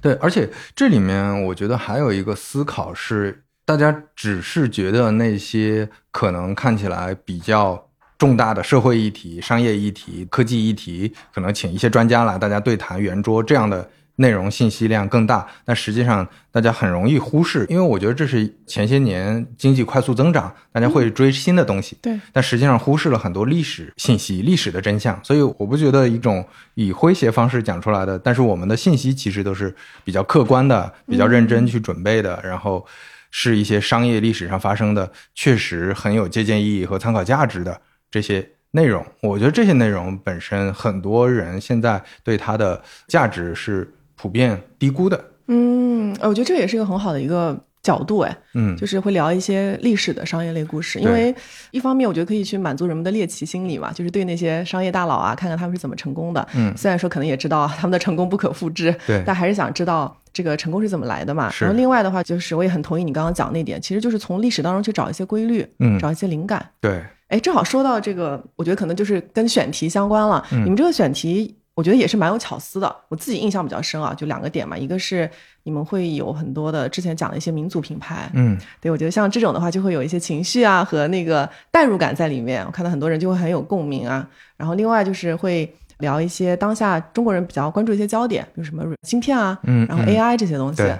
[0.00, 25.18] 对，而且这里面我觉得还有一个思考是，大家只是觉得那些可能看起来比较重大的社会议题、商业议题、科技议题，可能请一些专家来大家对谈圆桌这样的内容信息量更大，但实际上大家很容易忽视，因为我觉得这是前些年经济快速增长，大家会追新的东西，对，但实际上忽视了很多历史信息、历史的真相。
[25.24, 29.74] 所以我不觉得一种以诙谐方式讲出来的，但是我们的信息其实都是
[30.04, 32.86] 比较客观的、比较认真去准备的，然后
[33.30, 38.50] 是一些商业历史上发生的，确实很有借鉴意义和参考价值的这些。
[38.76, 45.24] 内容，我觉得这些内容本身，很多人现在对它的价值是普遍低估的。
[45.48, 51.34] 嗯，我觉得这也是一个很好的一个角度，哎，嗯，就是会聊一些历史的商业类故事，因为
[51.70, 56.48] 一方面我觉得可以去满足人们的猎奇心理嘛，就是对那些商业大佬啊，看看他们是怎么成功的。
[56.54, 61.52] 嗯虽然说可能也知道他们的成功不可复制，对但还是想知道这个成功是怎么来的嘛。
[61.60, 66.66] 然后另外的话，就是我也很同意你刚刚讲那点，其实就是从历史当中去找一些规律，嗯找一些灵感。
[66.80, 70.42] 对，哎，正好说到这个，我觉得可能就是跟选题相关了。
[70.52, 72.96] 嗯你们这个选题，我觉得也是蛮有巧思的。
[73.08, 75.28] 我自己印象比较深啊，就两个点嘛，一个是
[75.64, 82.64] 你们会有很多的之前讲的一些民族品牌，嗯对我觉得像这种的话，就会有一些情绪啊和那个代入感在里面。
[82.64, 84.28] 我看到很多人就会很有共鸣啊。
[84.56, 90.76] 然后另外就是会聊一些当下中国人比较关注一些焦点，比如什么芯片啊，嗯，然后嗯 AI 这些东西。
[90.76, 90.96] 对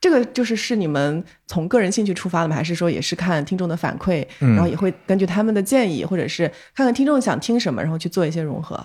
[0.00, 2.54] 这个就是是你们从个人兴趣出发的吗？
[2.54, 8.80] 还是说也是看听众的反馈，嗯然后也会根据他们的建议，或者是看看听众想听什么，然后去做一些融合？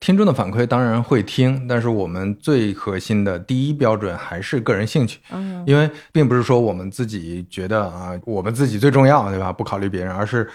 [0.00, 9.50] 听众的反馈当然会听，但是我们最核心的第一标准还是个人兴趣，嗯因为并不是说我们自己觉得啊，我们自己最重要，对吧？
[9.50, 10.46] 不考虑别人，而是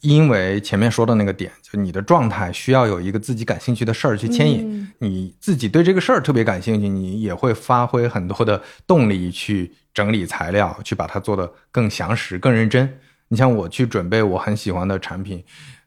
[0.00, 12.98] 因为前面说的那个点，就你的状态需要有一个自己感兴趣的事儿去牵引，嗯你自己对这个事儿特别感兴趣，你也会发挥很多的动力去整理材料，去把它做得更详实、更认真。
[13.28, 15.44] 你像我去准备我很喜欢的产品，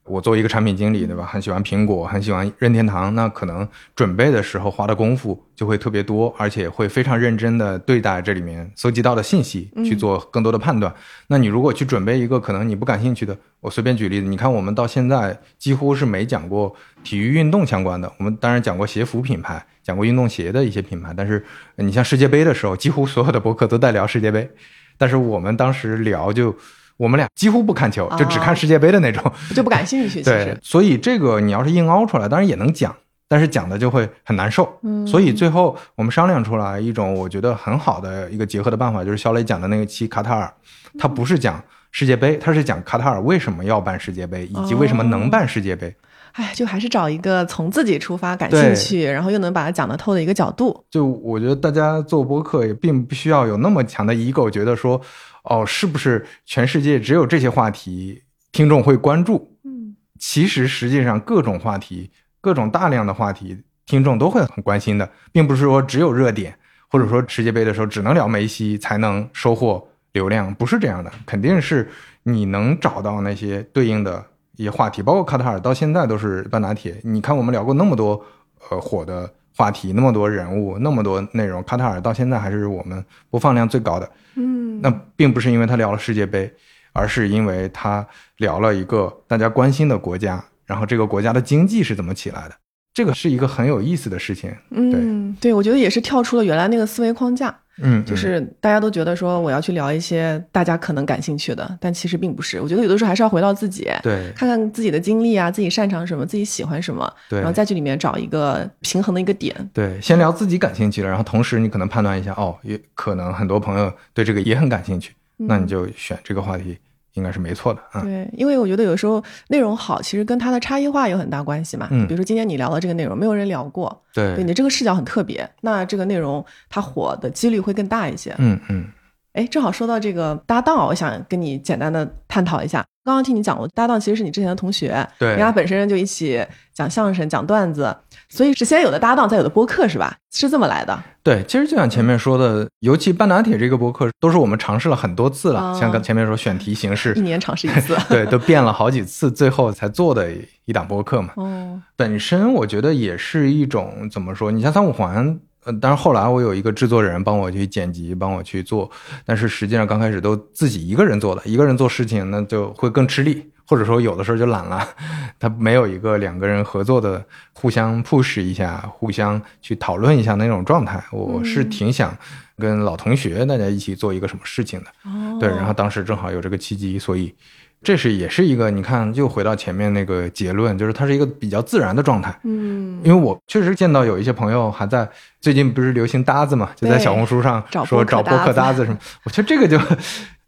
[0.09, 1.23] 我作为一个产品经理，对吧？
[1.23, 10.91] 很喜欢苹果，很喜欢任天堂，那可能准备的时候花的功夫就会特别多，而且会非常认真的对待这里面搜集到的信息，去做更多的判断。
[11.27, 21.45] 那你如果去准备一个可能你不感兴趣的，我随便举例子，你看我们到现在几乎是没讲过体育运动相关的，我们当然讲过鞋服品牌，讲过运动鞋的一些品牌，但是
[21.75, 24.49] 呃你像世界杯的时候，几乎所有的博客都在聊世界杯，
[24.97, 26.55] 但是我们当时聊就。
[26.99, 29.23] 我们俩几乎不看球，就只看世界杯的那种。
[29.55, 32.93] 就不感兴趣， 其对实，所以这个你要是硬凹出来，当然也能讲，
[33.29, 34.77] 但是讲的就会很难受。
[34.83, 40.53] 嗯所以最后我们商量出来一种我觉得很好的一个结合的办法，就是肖磊讲的那个期卡塔尔，
[40.99, 45.95] 他不是讲世界杯，他是讲卡塔尔为什么要办世界杯，以及为什么能办世界杯。
[46.33, 50.85] 哎，就还是找一个从自己出发感兴趣，然后又能把它讲得透的一个角度。
[50.89, 54.99] 就我觉得大家做播客也并不需要有那么强的 ego，觉得说，
[55.43, 59.57] 哦，是不是全世界只有这些话题听众会关注？
[59.63, 66.55] 嗯，其实实际上各种话题、各种大量的话题，听众都会很关心的，并不是说只有热点，
[66.89, 71.89] 或者说世界杯的时候只能聊梅西才能收获流量，不是这样的，肯定是
[72.23, 74.23] 你能找到那些对应的
[74.59, 76.99] 一些话题，包括卡塔尔到现在都是半打铁。
[77.01, 78.21] 你看我们聊过那么多
[78.69, 84.11] 呃火的话题，那么多人物，那么多内容，卡塔尔到现在还是我们播放量最高的。
[84.35, 86.53] 嗯，那并不是因为他聊了世界杯，
[86.91, 92.55] 而是因为他聊了一个大家关心的国家，然后这个国家的经济是怎么起来的，
[92.99, 94.53] 这个是一个很有意思的事情。
[94.71, 102.59] 嗯，对，我觉得也是跳出了原来那个思维框架，嗯，就是大家都觉得说我要去聊一些大家可能感兴趣的，但其实并不是。
[102.59, 109.55] 我觉得有的时候还是要回到自己，对看看自己的经历啊，自己擅长什么，自己喜欢什么，对然后再去里面找一个平衡的一个点。
[109.73, 116.77] 对，先聊自己感兴趣的，然后同时你可能判断一下，哦，也可能很多朋友对这个也很感兴趣，那你就选这个话题，
[117.13, 118.01] 应该是没错的啊。
[118.01, 121.87] 对，因为我觉得有时候内容好，其实跟它的差异化有很大关系嘛。
[121.91, 128.33] 嗯比如说今天你聊的这个内容，没有人聊过，对对你的这个视角很特别，那这个内容它火的几率会更大一些。
[128.37, 128.87] 嗯嗯
[129.33, 132.83] 哎，正好说到这个搭档，我想跟你简单的探讨一下。
[133.09, 137.95] 刚刚听你讲过，搭档其实是你之前的同学，对人家本身就一起讲相声、讲段子，
[138.29, 140.15] 所以是先有的搭档，再有的播客，是吧？
[140.31, 140.97] 是这么来的。
[141.23, 147.97] 对，其实就像前面说的，尤其半打铁这个播客，都是我们尝试了很多次了，哦像刚前面说选题形式一，年尝试一次。
[148.09, 150.31] 对，都变了好几次，最后才做的
[150.65, 151.33] 一档播客嘛。
[151.35, 154.51] 哦，本身我觉得也是一种怎么说？
[154.51, 158.89] 你像三五环，呃，但是后来我有一个制作人帮我去剪辑，帮我去做，
[159.25, 164.87] 但是实际上刚开始都自己一个人做的，一个人做事情那就会更吃力，或者说有的时候就懒了，
[165.37, 171.03] 他没有一个两个人合作的，互相 push 一下，互相去讨论一下那种状态。
[171.11, 172.17] 我是挺想
[172.57, 174.85] 跟老同学大家一起做一个什么事情的。
[175.05, 177.35] 嗯，对，然后当时正好有这个契机，所以
[177.81, 182.37] 这是也是一个你看，又回到前面那个结论，就是它是一个比较自然的状态。
[182.43, 185.07] 嗯，因为我确实见到有一些朋友还在
[185.39, 189.79] 最近不是流行搭子嘛，就在小红书上说找播客搭子搭子什么，我觉得这个就。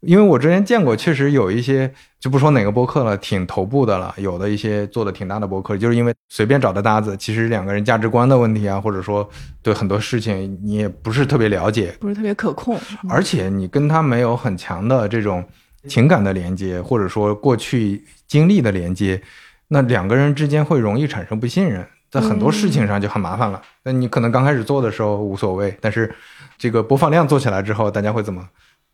[0.02, 9.30] 因为我之前见过，确实有一些就不说哪个播客了，挺头部的了，有的一些做的挺大的播客，就是因为随便找的搭子，其实两个人价值观的问题啊，或者说
[9.62, 12.76] 对很多事情你也不是特别了解，不是特别可控。
[13.08, 15.46] 而且你跟他没有很强的这种
[15.88, 19.22] 情感的连接，或者说过去经历的连接，
[19.70, 21.86] 那两个人之间会容易产生不信任。
[22.10, 23.62] 在很多事情上就很麻烦了。
[23.84, 26.14] 那你可能刚开始做的时候无所谓，但是
[26.58, 28.46] 这个播放量做起来之后，大家会怎么？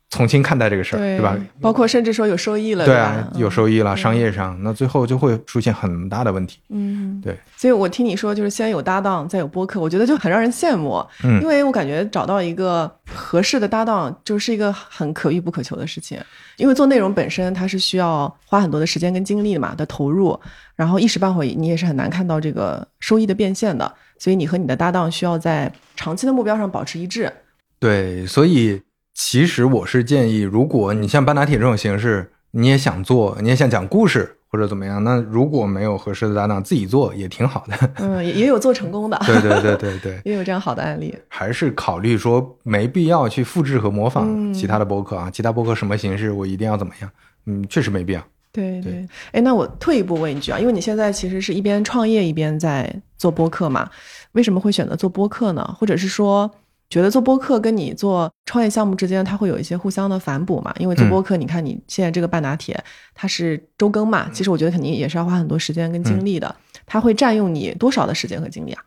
[0.10, 1.38] 重新看待这个事儿，对吧？
[1.60, 6.60] 包括甚至说有收益了，对啊，有收益了，商业上，那最后就会出现很大的问题。
[6.70, 7.38] 嗯，对。
[7.58, 11.06] 所以我听你说，就是先有搭档，再有播客，我觉得就很让人羡慕。
[11.26, 16.18] 嗯，因为我感觉找到一个合适的搭档，就是一个很可遇不可求的事情。
[16.56, 20.40] 因为做内容本身，它是需要花很多的时间跟精力嘛的投入，
[20.78, 23.94] 然后一时半会你也是很难看到这个收益的变现的。
[24.18, 27.30] 所以你和你的搭档需要在长期的目标上保持一致。
[27.78, 28.82] 对，所以。
[29.18, 37.90] 其实我是建议，如果你像半打铁这种形式，你也想做，你也想讲故事或者怎么样，那如果没有合适的搭档，自己做也挺好的。
[37.98, 39.20] 嗯，也有做成功的。
[39.26, 41.18] 对对对对对， 也有这样好的案例。
[41.30, 47.10] 还是考虑说没必要去复制和模仿其他的播客啊，其他播客什么形式，我一定要怎么样？
[47.48, 48.24] 嗯，确实没必要。
[48.52, 49.04] 对对。
[49.32, 53.90] 哎，那我退一步问一句啊，因为你现在其实是一边创业一边在做播客嘛，
[54.34, 55.76] 为什么会选择做播客呢？
[55.80, 56.52] 或者是说？
[56.90, 60.74] 觉得做播客跟你做创业项目之间，它会有一些互相的反哺嘛？
[60.80, 62.82] 因为做播客，你看你现在这个半打铁，
[63.14, 66.56] 它是周更嘛，其实我觉得肯定也是要花很多时间跟精力的。
[66.86, 68.82] 它会占用你多少的时间和精力啊？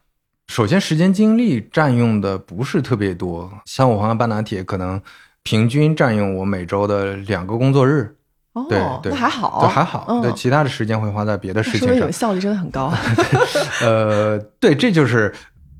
[0.48, 4.98] 首先，时间精力占用的不是特别多，像我和半打铁，可能
[5.42, 8.16] 平均占用我每周的两个工作日。
[8.54, 10.20] 哦，对对，那还好，对还好。
[10.22, 11.96] 对，其他的时间会花在别的事情上。
[11.96, 12.90] 有效率真的很高。
[13.84, 15.32] 呃，对，这就是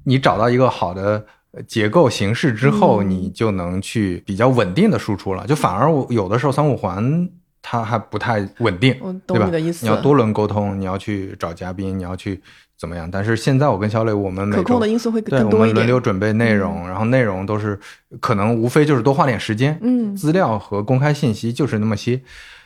[0.05, 1.25] 你找到一个好的。
[1.67, 5.47] 结构形式之后，你就能去比较稳定的输出了。
[5.47, 7.29] 就反而我有的时候三五环
[7.61, 8.95] 它还不太稳定，
[9.27, 9.51] 对吧？
[9.53, 12.41] 你要多轮沟通，你要去找嘉宾，你要去
[12.79, 13.11] 怎么样？
[13.11, 15.61] 但是现在我跟小磊，我们可控的因素会更多一点。
[15.61, 17.79] 我们轮流准备内容，然后内容都是
[18.21, 19.77] 可能无非就是多花点时间。
[19.83, 22.21] 嗯，资料和公开信息就是那么些，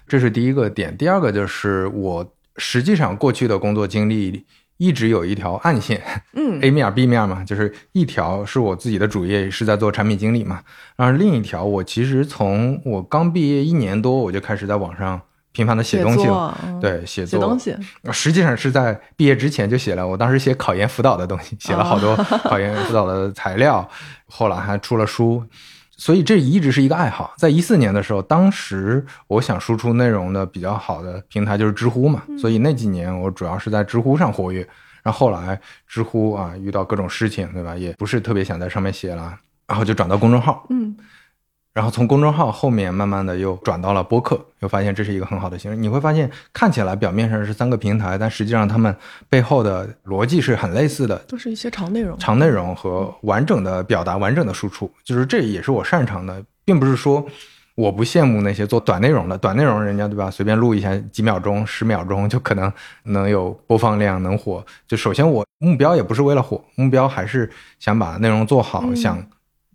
[0.07, 0.95] 这是第一个点。
[0.97, 4.45] 第二个就是我实际上过去的工作经历。
[4.77, 10.61] 一直有一条暗线，嗯， A 面 B 面嘛，就是一条是我自己的主业是在做产品经理嘛，
[10.97, 15.21] 然后另一条我其实从我刚毕业一年多我就开始在网上
[15.53, 17.77] 频繁的写东西了，对，写作，写东西，
[18.13, 23.89] 实际上是在毕业之前就写了，我当时写考研辅导的东西，写了好多考研辅导的材料，
[24.27, 25.45] 后来还出了书。
[25.97, 27.35] 所以这一直是一个爱好。
[27.37, 34.67] 在一四年的时候，当时我想输出内容的比较好的平台就是知乎嘛，所以那几年我主要是在知乎上活跃。
[35.03, 37.77] 然后后来知乎啊遇到各种事情，对吧？
[37.77, 40.67] 也不是特别想在上面写了，然后就转到公众号。
[40.71, 40.97] 嗯。
[41.75, 45.77] 然后从公众号后面慢慢的又转到了播客，又发现这是一个很好的形式。
[45.77, 48.95] 你会发现看起来表面上是三个平台，但实际上他们
[49.29, 54.89] 背后的逻辑是很类似的，都是一些长内容、长内容和完整的表达、完整的输出。
[55.03, 57.27] 就是这也是我擅长的，并不是说
[57.75, 60.31] 我不羡慕那些做短内容的，短内容人家对吧？
[60.31, 64.65] 随便录一下几秒钟、十秒钟就可能能有播放量、能火。
[64.87, 69.21] 就首先我目标也不是为了火，目标还是想把内容做好，想。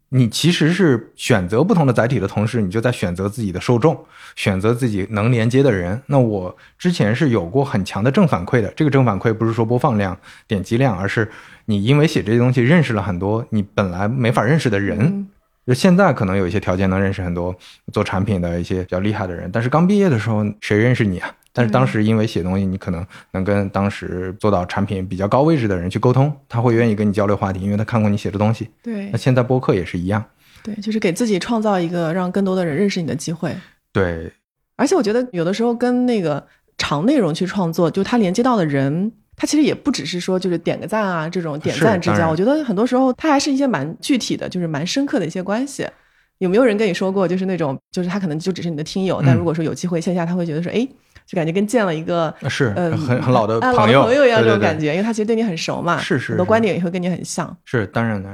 [0.09, 6.01] 你其实是选择不同的载体的同时，你就在选择自己的受众，选择自己能连接的人。
[6.07, 10.17] 那我之前是有过很强的正反馈的，这个正反馈不是说播放量、
[10.47, 11.29] 点击量，而是
[11.65, 15.27] 你因为写这些东西认识了很多你本来没法认识的人。
[15.67, 17.55] 就现在可能有一些条件能认识很多
[17.93, 21.29] 做产品的一些比较厉害的人，但是刚毕业的时候谁认识你啊？
[21.51, 28.69] 但是当时因为写东西，你可能能跟当时做到产品比较高位置的人去沟通，他会愿意跟你交流话题，因为他看过你写的东西。
[28.83, 30.23] 对，那现在播客也是一样。
[30.63, 33.55] 对，就是给自己创造一个让更多的人认识你的机会。
[33.91, 34.31] 对，
[34.75, 36.45] 而且我觉得有的时候跟那个
[36.77, 45.87] 长内容去创作，就他连接到的人，他其实也不只是说就是点个赞啊这种点赞之交，我觉得很多时候他还是一些蛮具体的，就是蛮深刻的一些关系。
[46.37, 50.87] 有没有人跟你说过，就是那种，就是他可能就只是你的听友，但如果说有机会线下，他会觉得说，哎。
[51.29, 57.55] 就感觉跟见了一个是嗯很很老的朋友朋友一样这种感觉，因为他其实对你很熟嘛，是是，很多观点也会跟你很像。
[57.65, 58.29] 是当然的，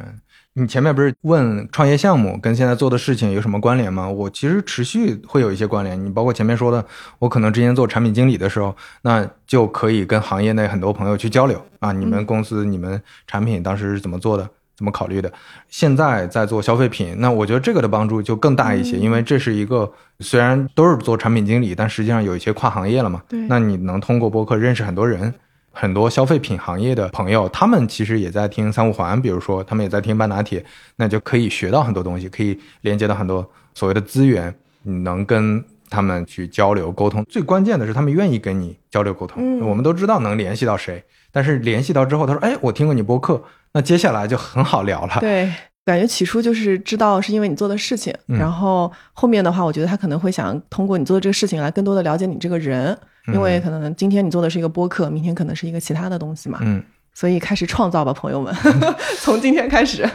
[0.54, 4.08] 你前面不是问创业项目跟现在做的事情有什么关联吗？
[4.08, 6.02] 我其实持续会有一些关联。
[6.06, 6.86] 你包括前面说的，
[7.20, 14.50] 我可能之前做产品经理的时候，那就可以跟行业内很多朋友去交流啊，你们公司你们产品当时是怎么做的？
[14.76, 15.32] 怎么考虑的？
[15.70, 23.22] 现在在做消费品，那我觉得这个的帮助就更大一些，因为这是一个虽然都是做产品经理，但实际上有一些跨行业了嘛。
[23.28, 25.34] 对，那你能通过播客认识很多人，
[25.72, 30.64] 很多消费品行业的朋友，他们其实也在听三五环，比如说他们也在听半打铁，
[30.98, 37.24] 那就可以学到很多东西，可以连接到很多所谓的资源，你能跟他们去交流沟通。
[37.26, 39.60] 最关键的是，他们愿意跟你交流沟通。
[39.62, 43.44] 我们都知道能联系到谁，但是联系到之后，他说：“哎，我听过你播客。”
[43.74, 45.18] 那接下来就很好聊了。
[45.20, 45.52] 对，
[45.84, 52.98] 感觉起初就是知道是因为你做的事情，然后后面的话，我觉得他可能会想通过你做的这个事情来更多的了解你这个人，
[53.34, 56.60] 因为可能今天你做的是一个播客，明天可能是一个其他的东西嘛。
[56.62, 56.82] 嗯，
[57.14, 58.56] 所以开始创造吧，朋友们，
[59.20, 60.10] 从今天开始。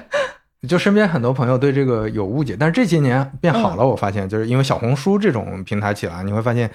[0.68, 6.70] 就身边很多朋友对这个有误解，但是这些年变好了，我发现就是因为小红书这种平台起来，你会发现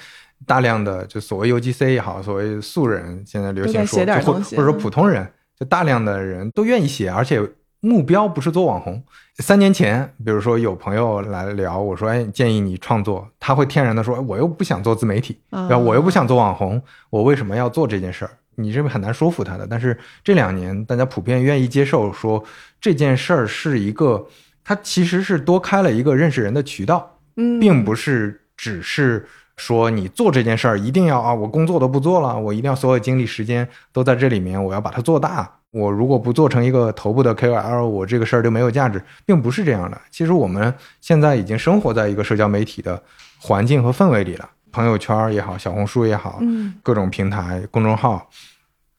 [0.45, 5.27] 大量的就所谓 UGC 也好，所谓素人现在流行说，或或者说普通人，
[5.59, 7.39] 就大量的人都愿意写，而且
[7.79, 9.03] 目标不是做网红。
[9.37, 16.81] 三年前，比如说有朋友来聊，我说，哎，建议你创作，他会天然的说，我又不想做自媒体，然后我又不想做网红，
[17.11, 18.31] 我为什么要做这件事儿？
[18.55, 22.43] 你认为很难说服他的，但是这两年大家普遍愿意接受说
[22.79, 24.27] 这件事儿是一个，
[24.63, 29.25] 它其实是多开了一个认识人的渠道，嗯，并不是只是
[29.57, 35.51] 说你做这件事儿一定要啊，我工作都不做了，我一定要所有精力时间都在这里面，我要把它做大。
[35.71, 39.99] 我如果不做成一个头部的 KOL，我这个事儿就没有价值，并不是这样的。
[40.09, 43.03] 其实我们现在已经生活在一个社交媒体的
[43.39, 44.49] 环境和氛围里了。
[44.75, 48.29] 朋友圈也好，小红书也好，嗯，各种平台、公众号，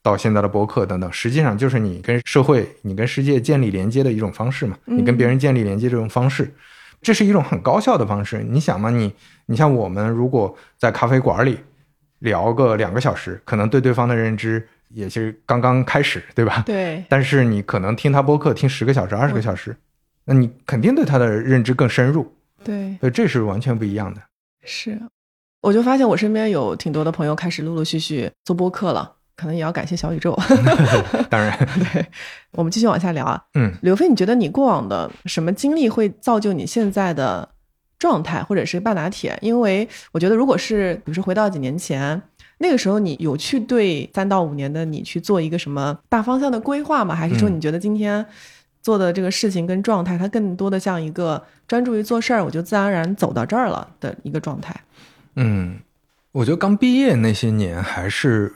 [0.03, 4.75] 到现在的博客等等，实际上就是你跟社会、你跟世界建立连接的一种方式嘛。
[4.87, 6.51] 你跟别人建立连接这种方式，
[7.03, 8.43] 这是一种很高效的方式。
[8.43, 9.13] 你想嘛，你
[9.45, 11.59] 你像我们如果在咖啡馆里
[12.21, 16.63] 聊个两个小时，可能对对方的认知也是刚刚开始，对吧？
[16.65, 17.05] 对。
[17.11, 19.77] 但是你可能听他播客听十个小时、二十个小时，
[20.25, 22.33] 那你肯定对他的认知更深入。
[22.65, 24.21] 对，所以这是完全不一样的。
[24.65, 24.99] 是。
[25.63, 30.39] 我就发现我身边有挺多的朋友开始陆陆续续做播客了，可能也要感谢小宇宙。
[31.29, 31.59] 当然，
[31.93, 32.07] 对，
[32.53, 33.43] 我们继续往下聊啊。
[33.55, 37.49] 嗯，刘飞，你觉得你过往的什么经历会造就你现在的
[37.99, 39.37] 状态，或者是半打铁？
[39.43, 42.21] 因为我觉得，如果是比如说回到几年前，
[42.59, 47.15] 那个时候你有去对三到五年的你去做一个什么大方向的规划吗？
[47.15, 48.25] 还是说你觉得今天
[48.83, 54.75] 做的这个事情跟状态，它更多的像一个专注于做事儿，我就自然而然走到这儿了的一个状态？
[55.37, 55.81] 嗯，
[56.33, 58.53] 我觉得刚毕业那些年还是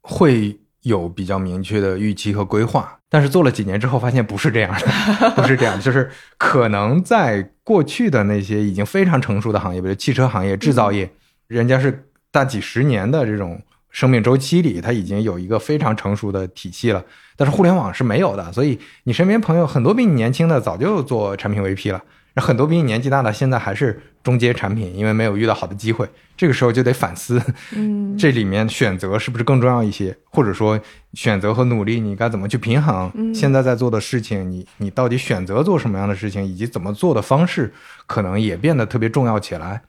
[0.00, 11.08] 会有比较明确的预期和规划，但是做了几年之后，发现不是这样的， 不是这样，就是可能在过去的那些已经非常成熟的行业，比如汽车行业、制造业，
[11.46, 17.04] 人家是大几十年的这种生命周期里，它已经有一个非常成熟的体系了，
[17.36, 22.02] 但是互联网是没有的，所以你身边朋友很多比你年轻的早就做产品 VP 了。
[22.36, 27.42] 很多比你年纪大的现在还是中阶产品，因为没有遇到好的机会，这个时候就得反思，
[27.76, 30.80] 嗯，这里面选择是不是更重要一些，或者说
[31.12, 33.12] 选择和努力你该怎么去平衡？
[33.34, 37.70] 现在在做的事情，你你到底选择做什么样的事情，以及怎么做的方式，
[38.06, 39.82] 可能也变得特别重要起来。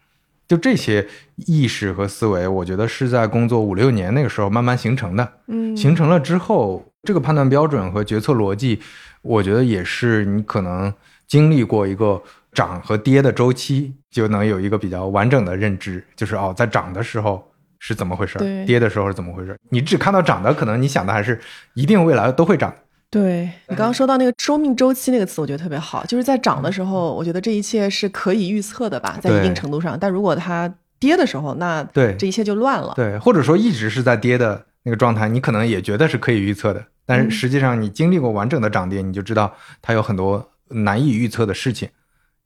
[0.46, 1.08] 就这些
[1.48, 5.34] 意识和思维，我觉得是在工作五六年那个时候慢慢形成的。
[5.48, 8.82] 嗯，形成了之后，这个判断标准和决策逻辑，
[9.22, 10.94] 我觉得也是你可能。
[11.34, 12.22] 经历过一个
[12.54, 17.44] 涨和跌的周期，就能有一个比较完整的认知，就是哦，在涨的时候
[17.80, 19.58] 是怎么回事，跌的时候是怎么回事。
[19.72, 21.42] 你只看到涨的，可能你想的还是
[21.74, 22.72] 一定未来都会涨。
[23.10, 23.50] 对。
[23.68, 29.98] 你刚刚说到那个生命周期那个词，我觉得特别好，就是在涨的时候，我觉得这一切是可以预测的吧，在一定程度上。
[30.00, 32.16] 但如果它跌的时候，那对。
[32.16, 32.94] 这一切就乱了。
[32.96, 40.48] 对，或者说一直是在跌的那个状态，你可能也觉得是可以预测的，但是实际上你经历过完整的涨跌，你就知道它有很多。
[40.74, 41.90] 难以预测的事情，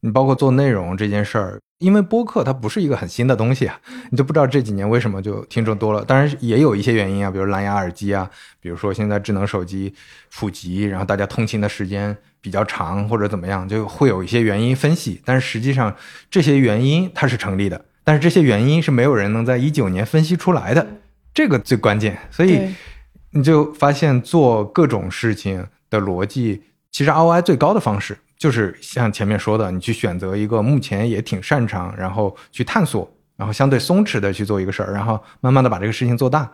[0.02, 3.80] 你包括做内容这件事儿，因为播客它不是一个很新的东西啊，
[4.12, 6.04] 你就不知道这几年为什么就听众多了。
[6.06, 9.94] 当然也有一些原因啊，比如蓝牙耳机啊，比如说现在智能手机
[10.36, 15.22] 普及，然后大家通勤的时间比较长或者怎么样，就会有一些原因分析。
[15.26, 15.96] 但是实际上
[16.30, 20.88] 这些原因它是成立的，但是这些原因是没有人能在一九年分析出来的，
[21.34, 22.18] 这个最关键。
[22.32, 22.74] 所以
[23.32, 26.64] 你就发现做各种事情的逻辑。
[26.98, 36.52] 其实 ROI 最高的方式就是像前面说的，你去选择一个目前也挺擅长，然后去探索，然后相对松弛的去做一个事儿，然后慢慢的把这个事情做大。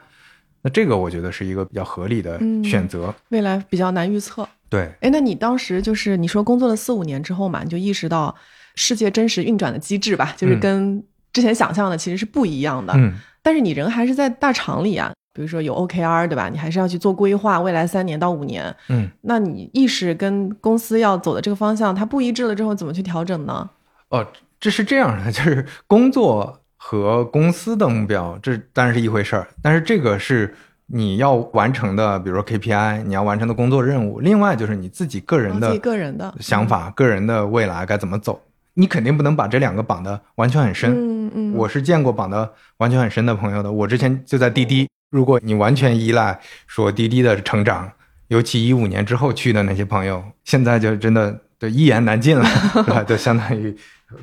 [0.62, 3.16] 那这个我觉得是一个比较合理的选择。
[3.30, 4.46] 未来比较难预测。
[4.68, 4.92] 对。
[5.00, 8.36] 哎，那你当时就是你说工作了四五年之后嘛，你就意识到
[8.76, 12.92] 世界真实运转的机制吧，就是跟之前想象的其实是不一样的。
[12.98, 13.14] 嗯。
[13.42, 15.10] 但是你人还是在大厂里啊。
[15.34, 16.48] 比如说有 OKR 对吧？
[16.48, 18.74] 你还是要去做规划，未来三年到五年。
[18.90, 23.70] 嗯，那你意识跟公司要走的这个方向它不一致了之后，怎么去调整呢？
[24.10, 24.26] 哦，
[24.60, 29.48] 这是这样的， 就是工作和公司的目标，这当然是一回事儿。
[29.62, 30.54] 但是这个是
[30.86, 34.20] 你要完成的，比如说 KPI，你要完成的工作任务。
[34.20, 38.40] 另外就是你自己个人的、个人的想法、个人的未来该怎么走，
[38.76, 40.92] 你肯定不能把这两个绑得完全很深。
[40.92, 43.72] 嗯嗯，我是见过绑得完全很深的朋友的。
[43.72, 44.88] 我之前就在滴滴。
[45.10, 47.92] 如果你完全依赖说滴滴的成长，
[48.30, 52.44] 尤其一五年之后去的那些朋友，现在就真的就一言难尽了，
[52.74, 53.04] 对吧？
[53.04, 53.76] 就相当于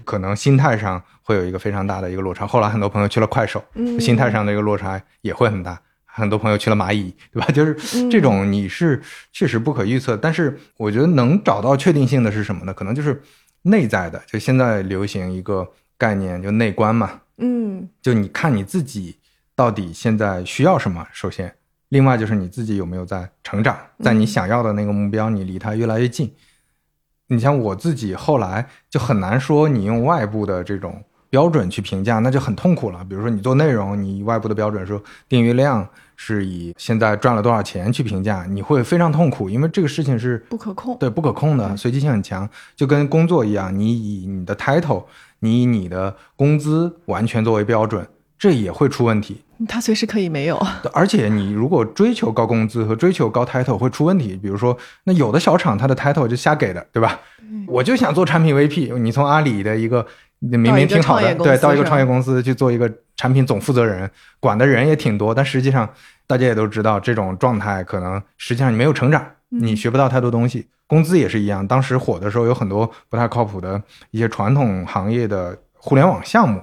[0.05, 2.45] 可能心态上会有一个非常大的一个落差。
[2.45, 3.63] 后来很多朋友去了快手，
[4.01, 5.81] 心态上的一个落差也会很大。
[6.13, 7.47] 很多朋友去了蚂蚁，对吧？
[7.55, 9.01] 就是这种你是
[9.33, 12.75] 确实不可预测，但是我觉得能找到确定性的是什么呢？
[12.75, 13.23] 可能就是
[13.63, 17.21] 内在的，就现在流行一个概念，就内观嘛。
[17.39, 19.17] 嗯，就你看你自己
[19.55, 21.55] 到底现在需要什么，首先，
[21.89, 26.35] 另外就是你自己有没有在成长，在你想要的那个目标，你离它越来越近。
[27.29, 33.05] 你像我自己后来就很难说你用外部的这种标准去评价，那就很痛苦了。
[33.05, 35.89] 比如说你做内容，你外部的标准说订阅量
[36.23, 42.47] 是以现在赚了多少钱去评价，你会非常痛苦，因为这个事情是不可控，对不可控的，随机性很强，
[42.77, 45.05] 就跟工作一样，你以你的 title，
[45.39, 48.07] 你以你的工资完全作为标准，
[48.39, 49.41] 这也会出问题。
[49.67, 50.63] 他随时可以没有，
[50.93, 54.39] 而且你如果追求高工资和追求高 title 会出问题。
[54.43, 57.19] 比如说，那有的小厂它的 title 就瞎给的，对吧？
[57.67, 60.07] 我就想做产品 VP，你从阿里的一个
[60.41, 64.11] 明明挺好的，对，到一个创业公司去做一个产品总负责人，
[64.41, 65.89] 管的人也挺多，但实际上
[66.27, 70.67] 大家也都知道，这种状态可能实际上你没有成长，你学不到太多东西。
[70.87, 73.81] 工资也是一样，当时火的时候有很多不太靠谱的
[74.11, 76.61] 一些传统行业的互联网项目。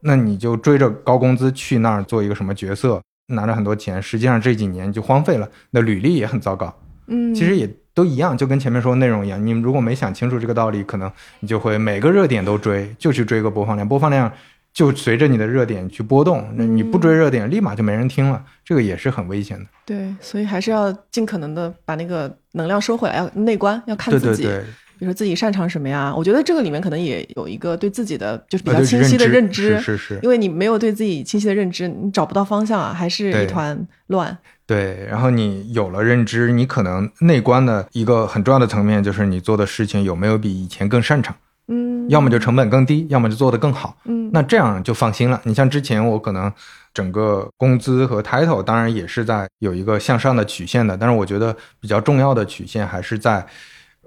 [0.00, 6.72] 那你就追着高工资去那儿做一个什么角色，拿着很多钱，实际上这几年就荒废了，那履历也很糟糕。
[7.08, 9.44] 嗯，其实也都一样，就跟前面说的内容一样。
[9.44, 14.30] 你们如果没想清楚这个道理，可能你就会每个热点都追，就去追个播放量，播放量
[14.74, 16.46] 就随着你的热点去波动。
[16.56, 19.64] 那你不追热点，立马就没人听了，这个也是很危险的。
[19.86, 24.42] 对，所以还是要尽可能的把那个能量收回来，要内观，要看自己。
[24.42, 24.64] 对对对。
[24.98, 26.14] 比如说自己擅长什么呀？
[26.16, 30.18] 我觉得这个里面可能也有一个对自己的就是比较清晰的认知，是是。
[30.22, 34.36] 因为你没有对自己清晰的认知，你找不到方向啊，还是一团乱。
[34.66, 41.34] 对，然后你有了认知，你可能内观的一个很重要的层面就是你做的事情有没有比以前更擅长。
[41.68, 42.08] 嗯。
[42.08, 43.96] 要么就成本更低，要么就做得更好。
[44.04, 44.30] 嗯。
[44.32, 45.40] 那这样就放心了。
[45.44, 46.52] 你像之前我可能
[46.92, 53.46] 整个工资和 title 当然也是在有一个向上的曲线的，但是我觉得比较重要的曲线还是在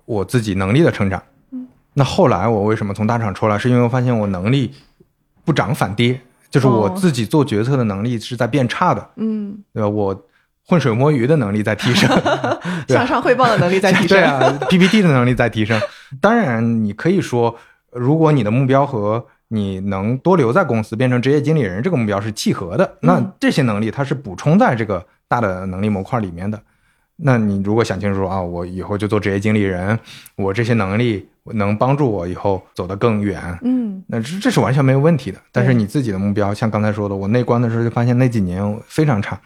[0.05, 1.21] 我自己能力的成长。
[1.51, 3.57] 嗯那后来我为什么从大厂出来？
[3.57, 4.73] 是因为我发现我能力
[5.43, 9.09] 不涨反跌，就是我自己做决策的能力是在变差的。
[9.15, 9.89] 嗯，对吧？
[9.89, 10.25] 我
[10.69, 12.07] 浑水摸鱼的能力在提升，
[12.87, 14.09] 向上汇报的能力在提升。
[14.15, 14.39] 对啊
[14.69, 15.81] ，PPT 的能力在提升。
[16.21, 17.55] 当然，你可以说，
[17.91, 26.61] 如果你的目标和你能多留在公司变成职业经理人这个目标是契合的，那这些能力它是补充在这个大的能力模块里面的。
[27.21, 29.97] 那你如果想清楚啊，我以后就做职业经理人，
[30.35, 35.37] 我这些能力能帮助我以后走得更远，嗯，那这这是完全没有问题的。
[35.51, 39.37] 但是你自己的目标，像刚才说的，我内观的时候就发现那几年非常差，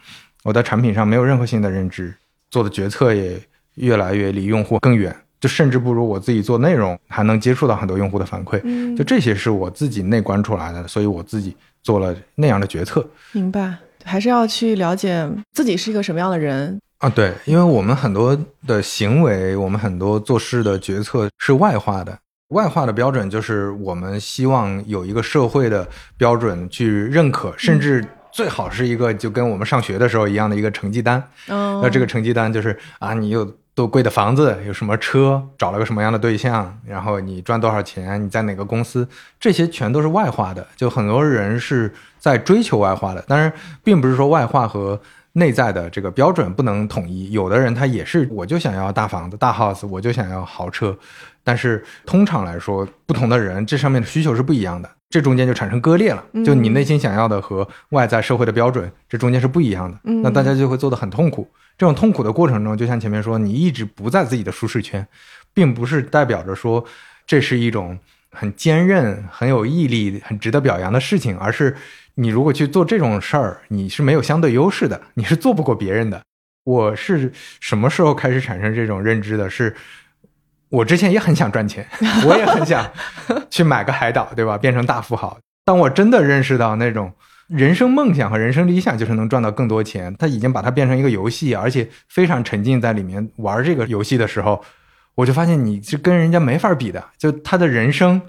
[0.44, 2.14] 我在产品上没有任何新的认知，
[2.50, 3.40] 做的决策也
[3.76, 8.60] 越来越离用户更远，就甚至不如我自己做内容还能接触到很多用户的反馈。
[8.62, 13.04] 嗯，就这些是我自己内观出来的，所以我自己做了那样的决策。
[13.32, 13.74] 明白，
[14.04, 16.78] 还是要去了解自己是一个什么样的人。
[16.98, 22.18] 啊，对，因为我们很多的行为，我们很多做事的决策是外化的。
[22.48, 25.88] 外化的标准就是我们希望有一个社会的
[26.18, 28.04] 标准去认可，甚至
[28.34, 31.22] 最好是一个就跟我们上学的时候一样的一个成绩单。
[31.46, 33.44] 那这个成绩单就是啊，你有
[33.76, 39.08] 多贵的房子，有什么车，找了个什么样的对象，然后你赚多少钱，你在哪个公司，
[39.38, 40.66] 这些全都是外化的。
[40.76, 43.52] 就很多人是在追求外化的，当然，
[43.84, 45.00] 并不是说外化和。
[45.36, 50.96] 内在的这个标准不能统一，有的人他也是，我就想要大房子、大 house，我就想要豪车，
[51.42, 56.24] 但是通常来说，不同的人这上面的需求是不一样的，这中间就产生割裂了。
[56.44, 61.48] 就你内心想要的和外在社会的标准，这中间是不一样的，那大家就会做得很痛苦。
[61.78, 65.06] 这种痛苦的过程中，就像前面说，你一直不在自己的舒适圈，
[65.52, 66.84] 并不是代表着说
[67.24, 67.96] 这是一种
[68.32, 71.76] 很坚韧、很有毅力、很值得表扬的事情，而是。
[72.16, 76.22] 你如果去做这种事儿，你是没有相对优势的，你是做不过别人的。
[76.62, 79.50] 我是什么时候开始产生这种认知的？
[79.50, 79.74] 是
[80.74, 81.86] 我之前也很想赚钱，
[82.26, 82.84] 我也很想
[83.48, 84.58] 去买个海岛，对吧？
[84.58, 85.38] 变成大富豪。
[85.64, 87.12] 当我真的认识到那种
[87.46, 94.62] 人生梦想和人生理想就是能赚到更多钱，他已经把它变成一个游戏，而且非常沉浸在里面玩这个游戏的时候，
[95.14, 98.20] 我就发现你是跟人家没法比的，就他的人生。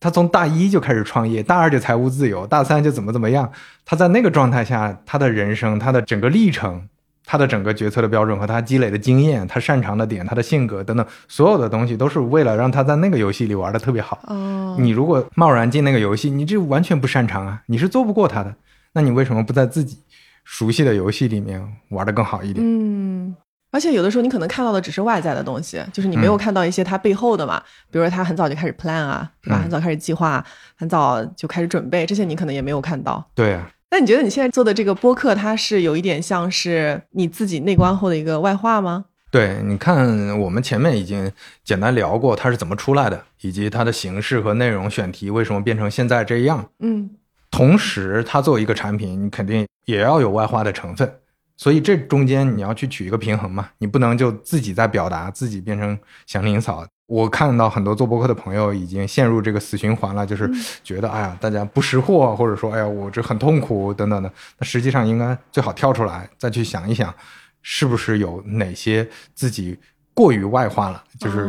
[0.00, 3.52] 他从大一就开始创业，大二就财务自由，大三就怎么怎么样。
[3.84, 6.88] 他在那个状态下，他的人生、他的整个历程、
[7.24, 14.18] 他的整个决策的标准和他积累的经验、他擅长的点、他的性格等等，所有的东西都是为了让他在那个游戏里玩的特别好。
[14.26, 18.54] 哦，你如果贸然进那个游戏，你这完全不擅长啊，你是做不过他的。
[18.94, 19.98] 那你为什么不在自己
[20.44, 22.64] 熟悉的游戏里面玩的更好一点？
[22.64, 23.34] 嗯。
[23.74, 27.58] 而且有的时候你可能看到的只是外在的东西，就是你没有看到一些他背后的嘛。
[27.90, 29.60] 比如说他很早就开始 plan 啊，对吧？
[29.62, 30.44] 很早开始计划，
[30.76, 33.26] 很早就开始准备，这些你可能也没有看到。
[33.34, 39.04] 对啊，那你觉得你现在做的这个播客，它是有一点像是你自己内观后的一个外化吗？
[39.30, 41.30] 对，你看我们前面已经
[41.62, 46.70] 简单聊过它是怎么出来的，以及它的形式和内容选题为什么变成现在这样。
[46.78, 47.10] 嗯，
[47.50, 51.12] 同时，它作为一个产品，你肯定也要有外化的成分，
[51.58, 56.86] 所以这中间你要去取一个平衡嘛，你不能就自己在表达，自己变成祥林嫂。
[57.12, 60.50] 我看到很多做博客的朋友已经陷入这个死循环了，就是
[60.82, 64.32] 觉得哎呀，大家不识货，或者说哎呀，我这很痛苦等等的。
[64.58, 67.14] 那实际上应该最好跳出来，再去想一想。
[67.60, 69.78] 是不是有哪些自己
[70.14, 71.04] 过于外化了？
[71.20, 71.48] 就是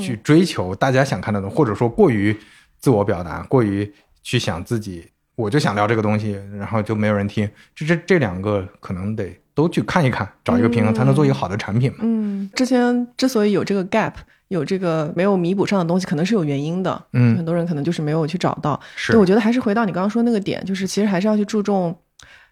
[0.00, 2.34] 去追求大家想看的东西，或者说过于
[2.78, 3.92] 自我表达，过于
[4.22, 7.50] 去想自己，我就想聊这个东西，然后就没有人听。
[7.74, 11.98] 这这这两个可能得都去看一看，找一个平衡，才能做一个好的产品嘛。
[12.02, 14.14] 嗯，之前之所以有这个 gap，
[14.52, 17.02] 有这个没有弥补上的东西，可能是有原因的。
[17.12, 18.78] 嗯，很多人可能就是没有去找到。
[18.94, 21.96] 是，对，我觉得还是回到你刚刚说那个点，就是其实还是要去注重。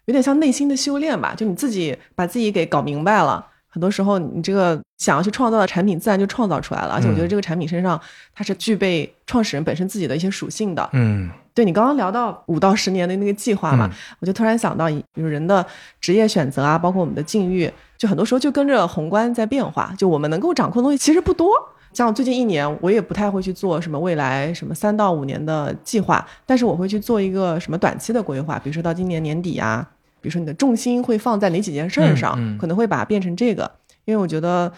[0.05, 6.93] 有点像内心的修炼吧，就你自己把自己给搞明白了，很多时候你这个想要去创造的产品，自然就创造出来了。
[6.95, 8.01] 而且我觉得这个产品身上
[8.33, 10.89] 它是具备创始人本身自己的一些属性的。
[10.93, 13.87] 嗯，对你刚刚聊到五到十年的那个计划嘛，
[14.19, 15.63] 我就突然想到，比如人的
[16.01, 19.93] 职业选择啊，包括我们的境遇，就很多时候就跟着宏观在变化。
[19.95, 21.53] 就我们能够掌控的东西其实不多。
[21.93, 29.85] 像最近一年，我也不太会去做什么未来什么三到五年的计划，但是我会去做一个什么短期的规划，比如说到今年年底啊，
[30.21, 33.69] 比如说你的重心会放在哪几件事儿上，可能会把它变成这个。
[34.05, 34.71] 因为我觉得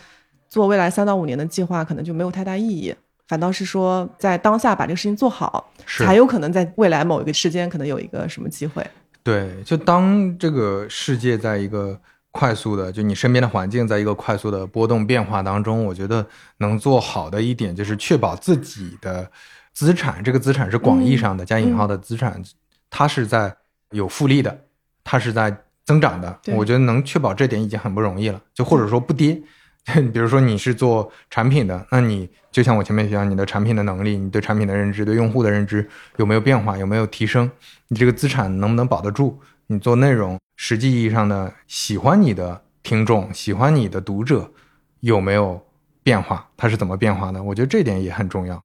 [0.49, 2.93] 做未来三到五年的计划可能就没有太大意义，
[3.27, 8.85] 反倒是说在当下把这个事情做好，才有可能在未来某一个时间可能有一个什么机会。
[9.23, 11.99] 对，就当这个世界在一个。
[12.33, 16.25] 快速的，就你身边的环境，在一个快速的波动变化当中，我觉得
[16.57, 19.29] 能做好的一点就是确保自己的
[19.71, 22.41] 资产，这个资产是广义上的加引号的资产，
[22.89, 23.55] 它是在
[23.91, 24.65] 有复利的，
[25.03, 25.55] 它是在
[25.85, 26.39] 增长的。
[26.47, 28.41] 我觉得能确保这点已经很不容易了。
[28.51, 29.39] 就或者说不跌，
[30.11, 37.51] 比如说你是做产品的，那你就像我前面讲，你的产品的能力，你对产品的认知，对用户的认知有没有变化，有没有提升？
[37.89, 39.39] 你这个资产能不能保得住？
[39.67, 40.37] 你做内容。
[40.55, 44.51] 实际意义上的喜欢你的听众，喜欢你的读者
[44.99, 45.59] 有没有
[46.03, 46.47] 变化？
[46.55, 47.41] 它是怎么变化的？
[47.41, 48.61] 我觉得这点也很重要。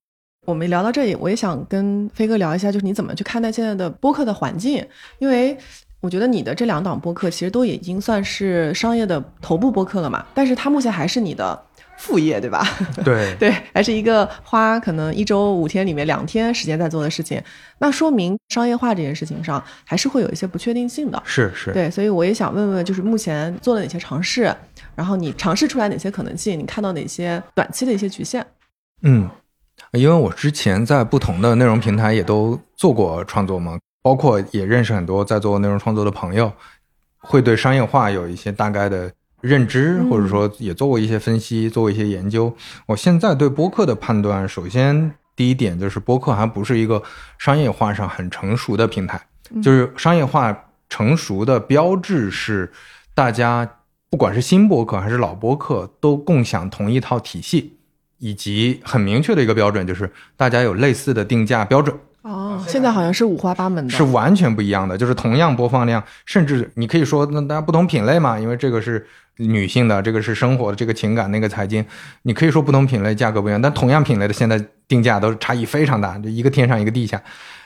[0.47, 4.87] 我们聊到这里，我也想跟飞哥聊一下，就是你怎么去看待现在的播客的环境？
[5.19, 5.57] 因为
[6.01, 11.68] 我觉得你的这两档播客其实都已经算是商业的头部播客了嘛，但是它目前还是你的。
[11.99, 12.65] 副业对吧？
[13.05, 17.43] 对对，还是一个花可能一周五天里面两天时间在做的事情，
[17.81, 21.21] 那说明商业化这件事情上还是会有一些不确定性的。
[21.27, 24.55] 是是，对，所以我也想问问，就是目前做了哪些尝试，
[24.95, 28.47] 然后你尝试出来哪些可能性，你看到哪些短期的一些局限？
[29.03, 29.29] 嗯，
[29.93, 36.53] 因为我之前在不同的内容平台也都做过创作嘛，包括也认识很多在做内容创作的朋友，
[37.19, 39.11] 会对商业化有一些大概的。
[39.41, 42.53] 认知，或者说也做过一些分析，做过一些研究。
[42.87, 47.01] 我现在对播客的判断，首先第一点就是播客还不是一个
[47.39, 49.21] 商业化上很成熟的平台。
[49.63, 52.71] 就是商业化成熟的标志是，
[53.15, 53.67] 大家
[54.11, 57.79] 不管是新播客还是老播客，都共享同一套体系，
[58.19, 61.97] 以及很明确的一个标准，就是大家有类似的定价标准。
[62.23, 64.99] 哦，现在好像是五花八门的，是完全不一样的。
[64.99, 69.07] 就是同样播放量，甚至你可以说，那大家不同品类嘛，因为这个是。
[69.39, 71.85] 女性的这个是生活的这个情感那个财经，
[72.23, 77.23] 你可以说不同品类价格不一样，但同样品类的现在定价都是差异非常大，就一个天上一个地下，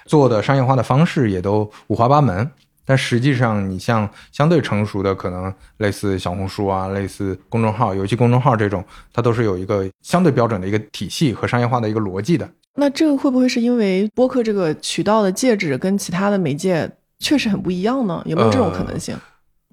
[0.06, 2.50] 做的商业化的方式也都五花八门。
[2.84, 12.50] 但实际上，你像相对成熟的，可能类似小红书啊，类似公众号、游戏公众号这种，它都是有一个相对标准的一个体系和商业化的一个逻辑的。
[12.74, 18.20] 那这个会不会是因为播客这个渠道的介质跟其他的媒介确实很不一样呢？
[18.26, 19.16] 有没有这种可能性？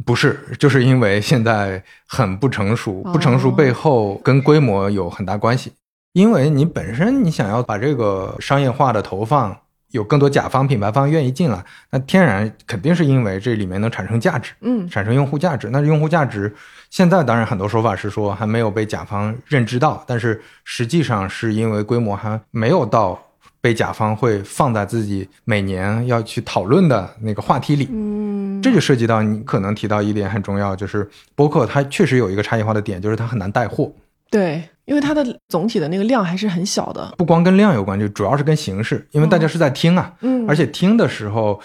[0.05, 5.73] 不是，就是因为现在很不成熟，不成熟背后跟规模有很大关系。
[6.13, 9.55] 因为你本身你想要把这个商业化的投放
[9.91, 15.69] 有更多甲方品牌方愿意进来，那天然肯定是因为这里面能产生价值，嗯，产生用户价值。
[15.69, 16.53] 那用户价值
[16.89, 23.21] 现在当然很多说法是说还没有被甲方认知到，但是实际上是因为规模还没有到。
[23.61, 33.91] 被甲方会放在自己每年要去讨论的那个话题里，嗯，这就涉及到你可能提到一点很重要，就是播客它确实有一个差异化的点，就是它很难带货。
[34.29, 41.59] 对，因为它的总体的那个量还是很小的，不光跟量有关，就主要是跟形式，因为大家是在听啊，嗯，而且听的时候。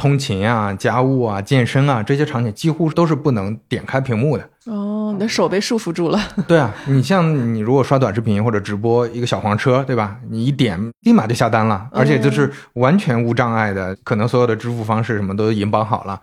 [0.00, 4.48] 通勤啊、家务啊、健身啊这些场景，几乎都是不能点开屏幕的。
[4.64, 6.18] 哦，你的手被束缚住了。
[6.48, 10.16] 对啊，你像你如果刷短视频或者直播一个小黄车，对吧？
[10.30, 16.18] 你一点立马就下单了，而且就是完全无障碍的，可能所有的支付方式什么都已经绑好了，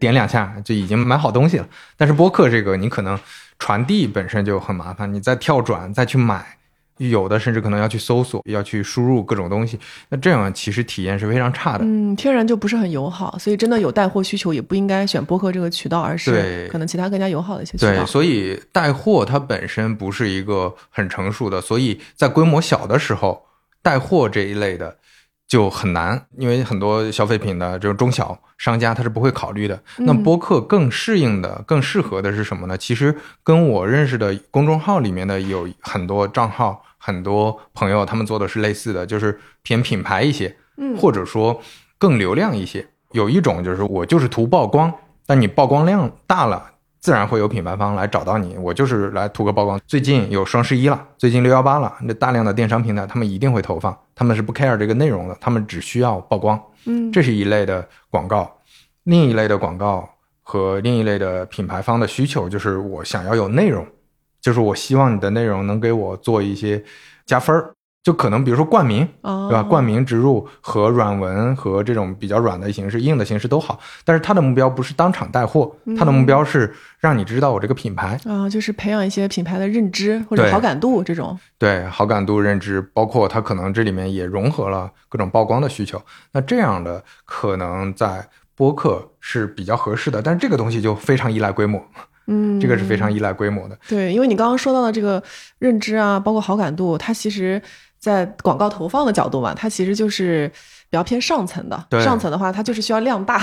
[0.00, 1.66] 点两下就已经买好东西了。
[1.96, 3.16] 但是播客这个，你可能
[3.60, 6.44] 传递本身就很麻烦，你再跳转再去买。
[7.10, 9.78] 有的甚至可能要去搜索，要去输入各种东西，
[10.08, 11.84] 那这样其实体验是非常差的。
[11.84, 17.92] 嗯，天然就不是很友好，所以真的有带货需求，也不应该选播客这个渠道，而是可能其他更加友好的一些渠道。
[17.92, 23.44] 对，所以带货它本身不是一个很成熟的，所以在规模小的时候，
[23.82, 24.96] 带货这一类的。
[25.48, 29.78] 就很难，因为很多消费品的这种中小商家他是不会考虑的。
[29.98, 32.78] 那播客更适应的、更适合的是什么呢？
[32.78, 41.60] 其实跟我认识的公众号里面的有很多账号、很多朋友，他们做的是类似的，就是偏品牌一些，嗯，或者说
[41.98, 42.86] 更流量一些。
[43.10, 44.92] 有一种就是我就是图曝光，
[45.26, 46.68] 但你曝光量大了。
[47.00, 49.80] 自然会有品牌方来找到你，我就是来图个曝光。
[49.88, 56.56] 最近有双十一了，最近六幺八了，那大量的电商平台他们一定会投放，他们是不 care 这个内容的，他们只需要曝光。
[56.84, 58.56] 嗯，这是一类的广告，
[59.02, 60.08] 另一类的广告
[60.42, 63.84] 和另一类的品牌方的需求就是我想要有内容，
[64.42, 66.84] 就是我希望你的内容能给我做一些
[67.24, 67.72] 加分儿。
[68.04, 69.62] 就可能，比如说冠名，对吧？
[69.62, 81.38] 冠名植入和软文和这种比较软的形式、硬的形式都好，但是他的目标不是当场带货，他的目标是让你知道我这个品牌啊，就是培养一些品牌的认知或者好感度这种。
[81.58, 86.02] 对，好感度认知，包括它可能这里面也融合了各种曝光的需求。
[86.32, 91.80] 那这样的可能在播客是比较合适的，但是这个东西就非常依赖规模。
[92.26, 93.78] 嗯，这个是非常依赖规模的。
[93.88, 95.22] 对，因为你刚刚说到的这个
[95.58, 97.60] 认知啊，包括好感度，它其实。
[98.02, 100.50] 在广告投放的角度嘛，它其实就是
[100.90, 101.86] 比较偏上层的。
[102.02, 103.40] 上层的话，它就是需要量大。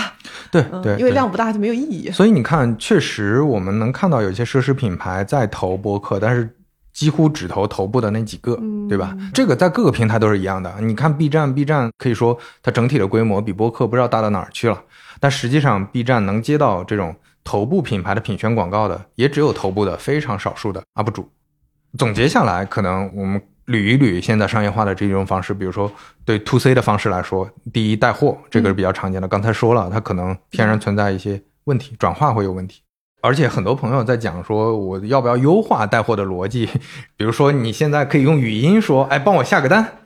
[0.51, 2.11] 对对，因为量不大就没有意义。
[2.11, 6.57] 所以你看，确实我们能看到有些奢侈品牌在投播客，但是
[6.91, 8.59] 几乎只投头部的那几个，
[8.89, 9.15] 对吧？
[9.33, 10.75] 这个在各个平台都是一样的。
[10.81, 14.77] 你看 B 站，B 站可以说它整体的规模比播客不知道大到哪儿去了，
[15.21, 21.29] 但实际上 B 站能接到这种头部品牌的品宣广告的，也只有头部的非常少数的 UP 主。
[21.97, 23.41] 总结下来，可能我们。
[23.69, 25.91] 捋一捋现在商业化的这种方式，比如说
[26.25, 29.27] 对 to C 的方式来说，第一带货这个是比较常见的。
[29.27, 32.81] 刚才说了，它可能天然存在一些问题，转化会有问题。
[33.21, 36.67] 而且很多朋友在讲说，我要不要优化带货的逻辑？
[37.15, 39.99] 比如说你现在可以用语音说，哎，帮我下个单，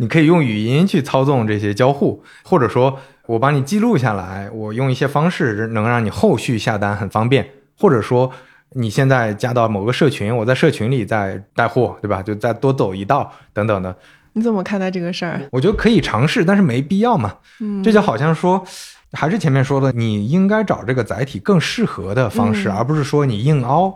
[0.00, 7.48] 你可以用语音去操纵这些交互，或者说我帮你记录下来，我用一些方式能让你后续下单很方便，
[7.78, 8.32] 或者说。
[8.74, 12.22] 你现在加到某个社群，我在社群里再带货，对吧？
[12.22, 13.92] 就再多走一道等等的。
[14.34, 15.40] 你怎么看待这个事儿？
[15.50, 17.34] 我觉得可以尝试，但是没必要嘛。
[17.58, 18.64] 嗯，这就好像说，
[19.12, 23.92] 还是前面说的，你应该找这个载体更适合的方式，而不是说你硬凹。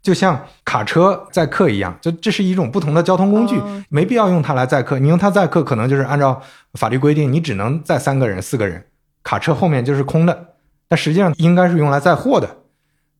[0.00, 4.98] 就像卡车载客一样，就这是一种不同的交通工具，没必要用它来载客。
[4.98, 6.40] 你用它载客，可能就是按照
[6.74, 8.84] 法律规定，你只能载三个人、四个人，
[9.22, 10.46] 卡车后面就是空的。
[10.88, 12.48] 但实际上应该是用来载货的。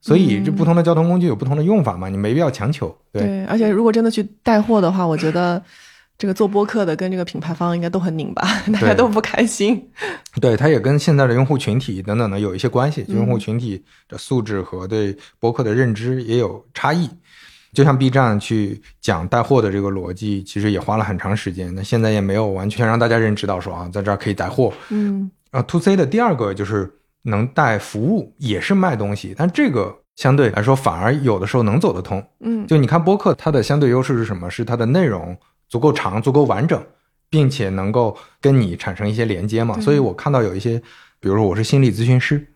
[0.01, 2.09] 所以，这不同的交通工具有不同的用法嘛？
[2.09, 2.97] 你没必要强求。
[3.13, 5.61] 对，而且如果真的去带货的话，我觉得
[6.19, 8.43] 这个做播客的跟这个品牌方应该都很拧巴，
[8.75, 9.89] 大家都不开心。
[10.41, 17.09] 对，它也跟现在的用户群体等等的有一些关系，用户群体的素质和对播客的认知也有差异。
[17.73, 21.73] 就像 B 站去讲带货的这个逻辑，其实也花了很长时间。
[21.75, 24.73] 那现在也没有完全让大家认知到说啊，在这儿可以带货。
[24.89, 26.93] 嗯，啊，To C 的第二个就是。
[27.23, 32.25] 能带服务也是卖东西，但这个相对来说反而有的时候能走得通。
[32.41, 34.49] 嗯，就你看播客，它的相对优势是什么？
[34.49, 35.37] 是它的内容
[35.69, 36.83] 足够长、足够完整，
[37.31, 39.79] 并且能够跟你产生一些连接嘛。
[39.81, 40.79] 所以我看到有一些，
[41.21, 42.47] 比如说我是心理咨询师，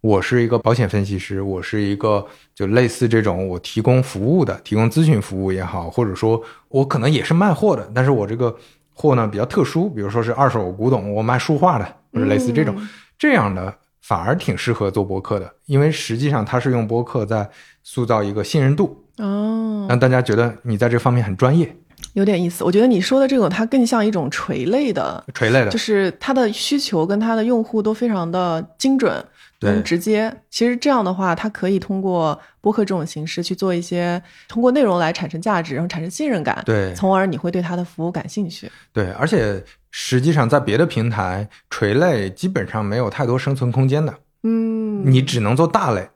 [0.00, 8.56] 我是一个保险分析师，我是一个就类似这种我提供服务的，提供咨询服务也好，或者说我可能也是卖货的，但是我这个
[8.92, 12.76] 货呢比较特殊，比如说是二手古董，我卖书画的，或者类似这种
[13.18, 13.74] 这样的。
[14.04, 17.48] 反而挺适合做播客的，因为实际上它是用播客在
[17.84, 21.72] 塑造一个信任度哦，让大家觉得你在这方面很专业，
[22.14, 22.62] 有点意思。
[22.64, 29.24] 我觉得你说的这种，它更像一种垂类的，垂类的，就是它的需求跟它的用户都非常的精准。
[29.58, 30.34] 对，直接。
[30.50, 36.60] 其实这样的话，它可以通过播客这种形式去做一些，通过内容来产生价值，然后产生信任感。
[36.66, 38.68] 对，从而你会对它的服务感兴趣。
[38.92, 44.12] 对，而且实际上在别的平台垂类基本上没有太多生存空间的。
[44.42, 46.08] 嗯，你只能做大类，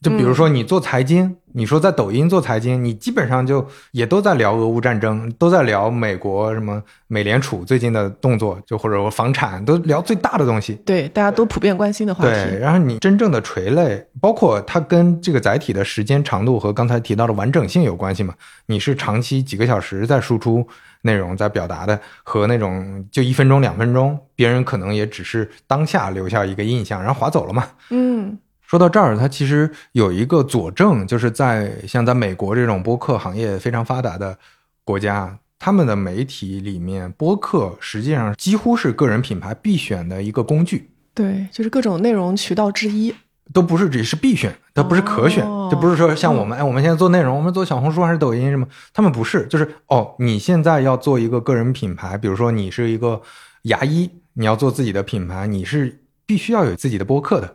[0.00, 10.74] 就比如说你做财经，你说在抖音做财经，你基本上就也都在聊俄乌战争，都在聊美国什么美联储最近的动作，就或者说房产，都聊最大的东西。
[10.86, 12.30] 对，大家都普遍关心的话题。
[12.30, 18.32] 对，然后你真正的垂类，包括它跟这个载体的时间长度和刚才提到的完整性有关系嘛？
[18.66, 20.64] 你是长期几个小时在输出
[21.02, 27.64] 内容，在表达的，和那种就一分钟、两分钟，别人可能也只是当下留下一个印象，然后划走了嘛？
[27.90, 28.38] 嗯。
[28.68, 34.36] 说到这儿，它其实有一个佐证，就是在像在美国这种播客行业非常发达的
[34.84, 40.90] 国家，他们的媒体里面，播客实际上几乎是个人品牌必选的一个工具。
[41.14, 43.14] 对，就是各种内容渠道之一，
[43.54, 53.22] 都不是只是必选，它不是可选，就不是说像我们，哎，我们现在做内容，我们做小红书还是抖音什么，他们不是，就是哦，你现在要做一个个人品牌，比如说你是一个
[53.62, 57.54] 牙医，你要做自己的品牌，你是必须要有自己的播客的。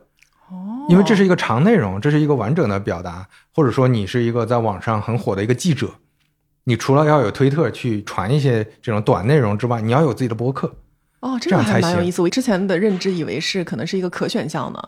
[0.89, 5.89] 因为这是一个长内容，这是一个完整的表达，或者说你是一个在网上很火的一个记者，
[6.65, 10.75] 你除了要有推特去传一些这种短内容之外，你要有自己的博客。
[11.21, 12.21] 哦，这个还蛮有意思。
[12.21, 14.79] 我之前的认知以为是可能是一个可选项呢。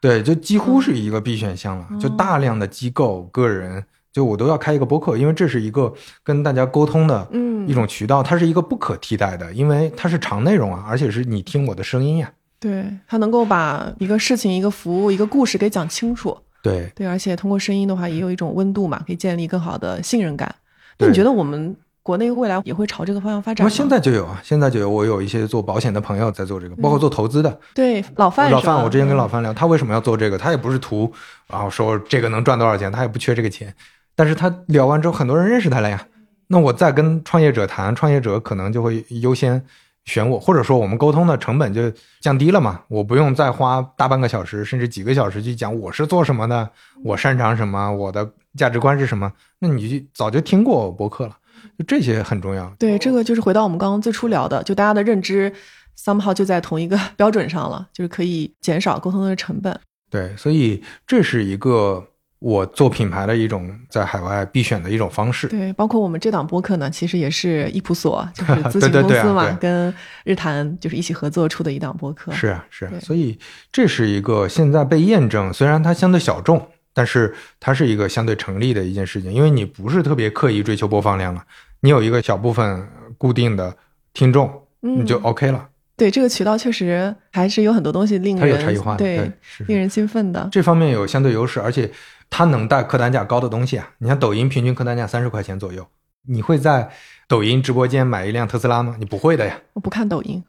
[0.00, 1.86] 对，就几乎是一个必选项了。
[2.00, 5.92] 就大量的机构、个人，就我都要开一个博客，因为这是一个
[6.24, 7.28] 跟大家沟通的
[7.68, 12.32] 一种渠道，它是一个不可替代的，因为它是长内容啊，而且是你听我的声音呀。
[12.62, 16.38] 对他能够把一个事情、一个服务、一个故事给讲清楚。
[16.62, 20.54] 对对，而且通过声音的话，也有一种温度嘛，可以建立更好的信任感。
[20.98, 23.68] 那你觉得我们国内未来也会朝这个方向发展吗？
[23.68, 24.88] 现在就有啊，现在就有。
[24.88, 27.58] 我有一些做保险的朋友在做这个，包括做投资的。
[27.74, 30.38] 对，老范老范，我之前跟老范聊，他为什么要做这个？
[30.38, 31.12] 他也不是图，
[31.48, 33.74] 然后说这个能赚多少钱，他也不缺这个钱。
[34.14, 36.06] 但是他聊完之后，很多人认识他了呀。
[36.46, 39.64] 那我再跟创业者谈，创业者可能就会优先。
[40.04, 42.80] 选我，或者说我们沟通的成本就降低了嘛？
[42.88, 46.68] 我不用再花大半个小时甚至几个小时去讲我是做什么的，
[47.04, 49.32] 我擅长什么，我的价值观是什么？
[49.60, 51.36] 那你就早就听过我博客了，
[51.78, 52.72] 就这些很重要。
[52.78, 55.52] 对，这个就是回到我们刚刚最初聊的，就大家的认知
[55.98, 59.78] somehow 就在同一个标准上了，就是可以减少沟通的成本。
[60.10, 62.08] 对，所以这是一个。
[62.42, 65.46] 我做品牌的一种在海外必选的一种方式。
[65.46, 72.32] 对，包括我们这档播客呢，其实也是易普索，就是 咨询公司嘛，跟日坛就是一起合作出的一档播客。
[72.32, 73.38] 是啊，是啊，所以
[73.70, 81.44] 这是一个现在被验证，虽然它相对小众，但是它是一个相对成立的一件事情，因为你不是特别刻意追求播放量了，
[81.80, 83.76] 你有一个小部分固定的
[84.12, 85.68] 听众，你就 OK 了。
[85.96, 89.30] 对这个渠道确实还是有很多东西令人有差异化，对，
[89.68, 90.48] 令人兴奋的。
[90.50, 91.90] 这方面有相对优势，而且。
[92.34, 93.90] 它能带客单价高的东西啊！
[93.98, 95.86] 你像抖音平均客单价三十块钱左右，
[96.26, 96.90] 你会在
[97.26, 98.94] 抖音直播间买一辆特斯拉吗？
[98.98, 99.58] 你不会的呀。
[99.72, 100.42] 我不看抖音。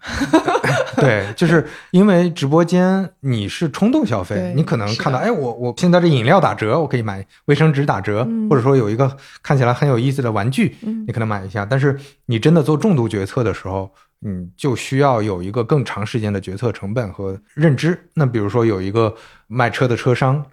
[0.97, 10.75] 对，就是因为直播间你是冲动消费，你可能看到，哎，我我现在这饮料打折，我可以买卫生纸打折，或者说有一个看起来很有意思的玩具，
[11.07, 11.65] 你可能买一下。
[11.65, 18.09] 但是你真的做重度决策的时候，你就需要有一个更长时间的决策成本和认知。
[18.13, 19.15] 那比如说有一个
[19.47, 20.45] 卖车的车商。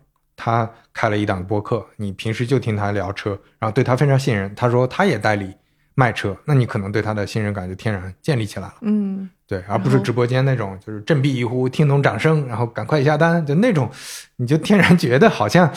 [0.43, 4.51] 他开了一档播客，你平时就听他聊车，然后对他非常信任。
[4.55, 5.55] 他说他也代理
[5.95, 8.75] 卖车，那你可能对他的信任感就天然建立起来了。
[8.81, 13.91] 嗯，对，而不是直播间那种就是振臂一呼，听懂掌声，然后赶快下单，就那种，
[14.37, 15.71] 你就天然觉得好像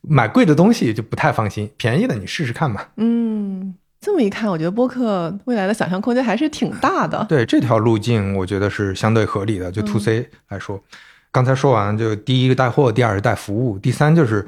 [0.00, 2.80] 买贵的东西就不太放心，便宜的你试试看嘛。
[2.96, 7.24] 嗯，这么一看，我觉得播客未来的想象空间还是挺大的。
[7.28, 9.70] 对这条路径，我觉得是相对合理的。
[9.70, 10.82] 就 to C 来说。
[11.30, 14.46] 刚才说完，就第一个带货，第二是带服务，第三就是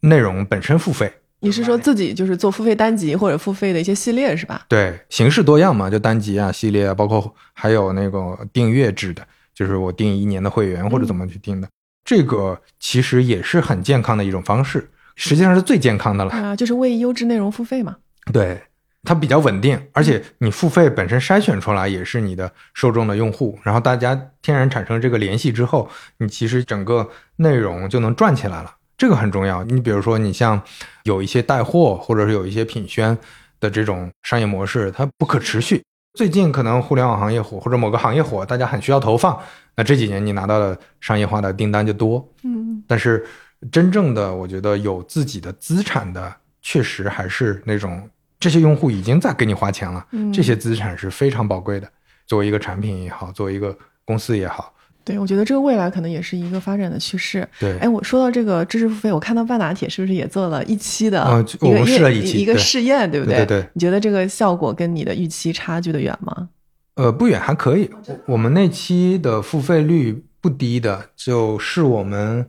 [0.00, 1.12] 内容本身付费。
[1.40, 4.64] 你是说自己就是做付费单集或者付费的一些系列是吧？
[4.68, 11.68] 对，形式多样嘛，就单集啊、系列啊，包括还有那个订阅制的，就是我订一年的会员或者怎么去订的，
[12.04, 16.30] 这个其实也是很健康的一种方式，实际上是最健康的了。
[16.30, 17.96] 啊，就是为优质内容付费嘛。
[18.32, 18.62] 对。
[19.04, 29.64] 它比较稳定，而且你付费本身筛选出来也是你的受众的用户，然后大家天然产生这个联系之后，你其实整个内容就能转起来了，这个很重要。
[29.64, 30.62] 你比如说，你像
[31.02, 33.18] 有一些带货或者是有一些品宣
[33.58, 35.82] 的这种商业模式，它不可持续。
[36.14, 39.36] 最近可能互联网行业火或者某个行业火，大家很需要投放，
[39.74, 42.24] 那这几年你拿到的商业化的订单就多。
[42.44, 43.26] 嗯，但是
[43.72, 48.08] 真正的我觉得有自己的资产的，确实还是那种。
[48.42, 51.88] 这些用户已经在给你花钱了，这些资产是非常宝贵的。
[52.26, 54.74] 作为一个产品也好，作为一个公司也好，
[55.04, 57.48] 对我觉得这个未来可能也是一个发展的趋势。
[57.60, 61.24] 对，哎，我说到这个知识付费，我看到半打铁是不是也做了一期的
[61.60, 63.36] 一个试了一期一个试验，对不对？
[63.36, 63.68] 对对。
[63.74, 66.48] 你觉得这个效果跟你的预期差距的远吗？
[66.96, 67.88] 呃，不远，还可以。
[68.26, 72.48] 我们那期的付费率不低的，就是我们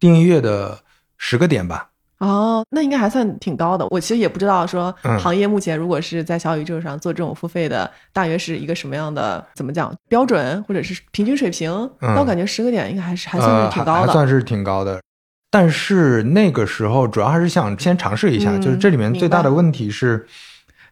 [0.00, 0.78] 订阅的。
[1.16, 1.88] 十个点吧。
[2.24, 3.86] 哦，那应该还算挺高的。
[3.90, 11.70] 我其实也不知道说嗯行业目前如果是在小宇宙上做这种付费的，大约是一个什么样的怎么讲标准或者是平均水平？
[12.00, 14.00] 嗯那我感觉十个点应该还是还算呃是挺高的。
[14.00, 15.00] 还还算是挺高的。
[15.50, 20.26] 但是那个时候主要还是想先尝试一下，嗯就是这里面最大的问题是，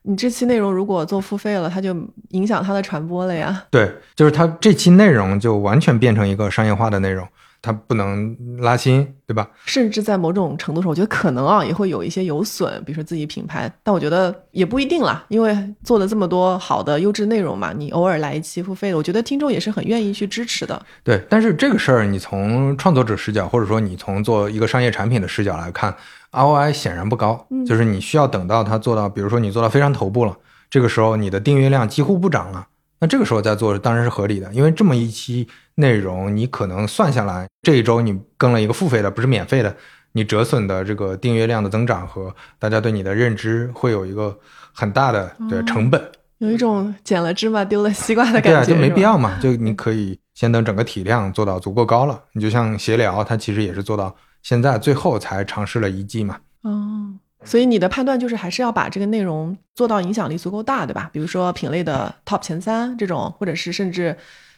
[0.03, 1.97] 你这期内容如果做付费了，它就
[2.28, 3.64] 影响它的传播了呀。
[3.70, 7.26] 对，就是它这期内容就完全变成一个商业化的内容，
[7.63, 9.49] 它不能拉新，对吧？
[9.65, 20.85] 甚至在某种程度上，我觉得可能啊也会有一些有损，比如说自己品牌，但我觉得也不一定啦，因为做了这么多好的优质内容嘛，你偶尔来一期付费的，我觉得听众也是很愿意去支持的。
[21.05, 25.95] 对，但是这个事儿，你从创作者视角，或者说你从做一个商业产品的视角来看
[26.33, 27.47] ，ROI 显然不高。
[27.51, 30.37] 嗯就是你需要等到它做到，比如说你做到非常头部了，
[30.69, 32.67] 这个时候你的订阅量几乎不涨了，
[33.03, 39.74] 那这个时候再做当然是合理的，因为这么一期内容，你可能算下来，这一周你更了一个付费的，不是免费的，
[40.12, 44.38] 你折损的这个订阅量的增长和大家对你的认知会有一个
[44.72, 46.00] 很大的对成本。
[46.38, 49.36] 有一种捡了芝麻丢了西瓜的感觉，对啊，就没必要嘛。
[49.42, 56.36] 就你可以先等整个体量做到足够高了，你就像闲聊，它其实也是做到现在最后才尝试了一季嘛。
[56.62, 57.11] 哦，
[57.45, 61.11] 所以你的判断就是还是要把这个内容做到影响力足够大，对吧？
[61.12, 64.16] 比如说品类的 top 前三这种，或者是甚至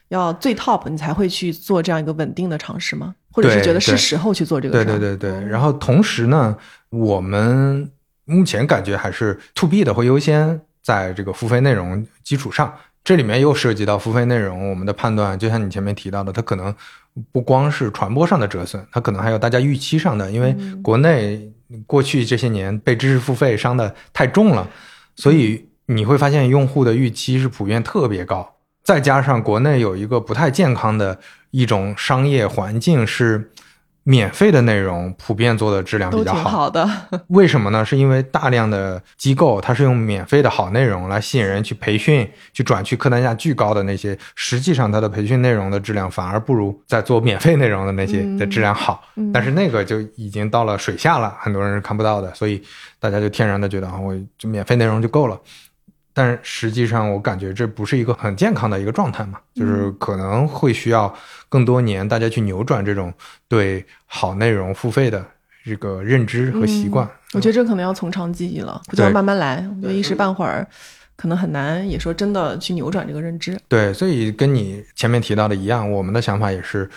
[0.09, 3.15] 要最 top，你才会去做这样一个稳定的尝试吗？
[3.33, 4.99] 或者是觉得是时候去做这个对事儿？
[4.99, 5.31] 对对对。
[5.31, 6.57] 哦然后同时呢，
[6.91, 7.91] 我们
[8.25, 12.73] 目前感觉还是 to B 的会优先在这个付费内容基础上。
[13.03, 16.75] 这里面又涉及到付费内容，我们的判断，就像你前面提到的，它可能
[17.33, 21.53] 不光是传播上的折损，它可能还有大家预期上的，因为嗯国内
[21.87, 24.69] 过去这些年被知识付费伤的太重了，
[25.17, 31.19] 所以你会发现用户的预期是普遍特别高，再加上国内有一个不太健康的
[31.51, 33.51] 一种商业环境是。
[34.05, 36.89] 免费的内容普遍做的质量比较好，好的。
[37.29, 37.85] 为什么呢？
[37.85, 49.03] 是因为大量的机构它是用免费的好内容来吸引人去培训，去转去客单价巨高的那些，实际上它的培训内容的质量反而不如在做免费内容的那些的质量好。
[49.17, 52.63] 嗯但是那个就已经到了水下了，很多人是看不到的，所以
[53.01, 55.41] 大家就天然的觉得啊，我就免费内容就够了。
[56.17, 61.13] 但实际上，我感觉这不是一个很健康的一个状态嘛，就是可能会需要
[61.49, 63.13] 更多年大家去扭转这种
[63.49, 65.23] 对好内容付费的
[65.65, 67.07] 这个认知和习惯。
[67.33, 69.69] 我觉得这可能要从长计议了，不就对慢慢来。
[69.77, 70.65] 我觉得一时半会儿
[71.17, 73.59] 可能很难，也说真的去扭转这个认知。
[73.67, 76.89] 对，所以跟你前面提到的一样，我们的想法也是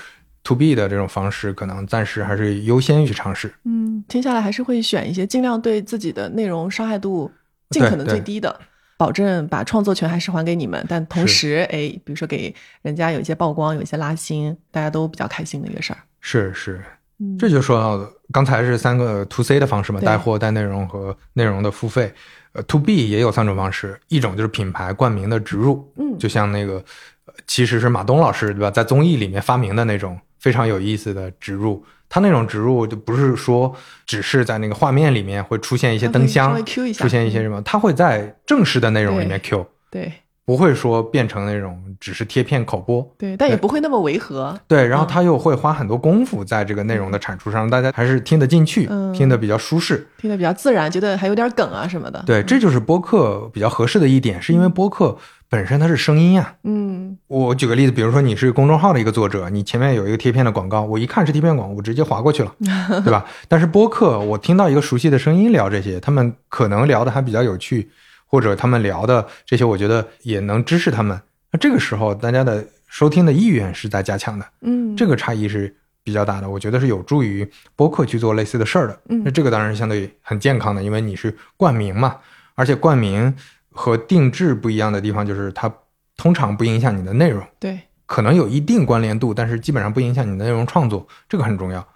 [0.44, 3.52] to B 的这种方式，可能暂时还是优先去尝试。
[3.64, 7.32] 嗯，听下来还是会选一些尽量对自己的内容伤害度
[7.72, 8.60] 尽可能最低的，
[8.98, 16.00] 保证把创作权还是还给你们，但同时，哎，比如说给人家有一些曝光，有一些拉新，大家都比较开心的一个事儿。
[16.20, 16.84] 是是，
[17.20, 20.06] 嗯，这就说到的刚才是三个 to C 的方式嘛，对。
[20.06, 22.12] 带货、带内容和内容的付费。
[22.54, 26.18] 呃，to B 也有三种方式，一种就是品牌冠名的植入，嗯。
[26.18, 26.84] 就像那个，
[27.26, 31.84] 呃其实是马东老师对吧，在综艺里面发明的那种非常有意思的植入。
[32.10, 33.76] 它那种植入就不是说
[34.06, 40.14] 只是在那个画面里面会出现一些灯箱出现一些什么，它会在正式的内容里面 Q，对
[40.46, 43.06] 不会说变成那种只是贴片口播。
[43.18, 44.58] 对，但也不会那么违和。
[44.66, 50.08] 对，然后嗯他又会花很多功夫在这个内容的产出上，让大家还是听得进去，嗯听得比较舒适。
[50.18, 52.24] 听得比较自然，觉得还有点梗啊什么的。
[52.26, 55.18] 对，这就是播客比较合适的一点，是因为播客
[55.50, 62.54] 本身它是声音呀、嗯，我举个例子，比如说你是公众号的一个作者，你前面有一个贴片的广告，我一看是贴片广告，我直接划过去了，
[63.04, 63.26] 对吧？
[63.48, 67.90] 但是播客，我听到一个熟悉的声音聊这些，他们可能聊的还比较有趣，
[68.26, 71.18] 或者他们聊的这些，我觉得也能支持他们。
[71.52, 75.74] 那这个时候，大家的收听的意愿是在加强的，嗯，这个差异是
[76.04, 79.00] 比较大的，我觉得是有助于播客去做类似的事儿的。
[79.08, 82.18] 嗯那这个当然是相对很健康的，因为你是冠名嘛，
[82.56, 83.34] 而且冠名
[83.78, 85.72] 和定制不一样的地方就是它
[86.18, 87.42] 通常不影响你的内容。
[87.60, 91.88] 对，可能有一定关联度，但是基本上不影响你的内容创作，这个很重要。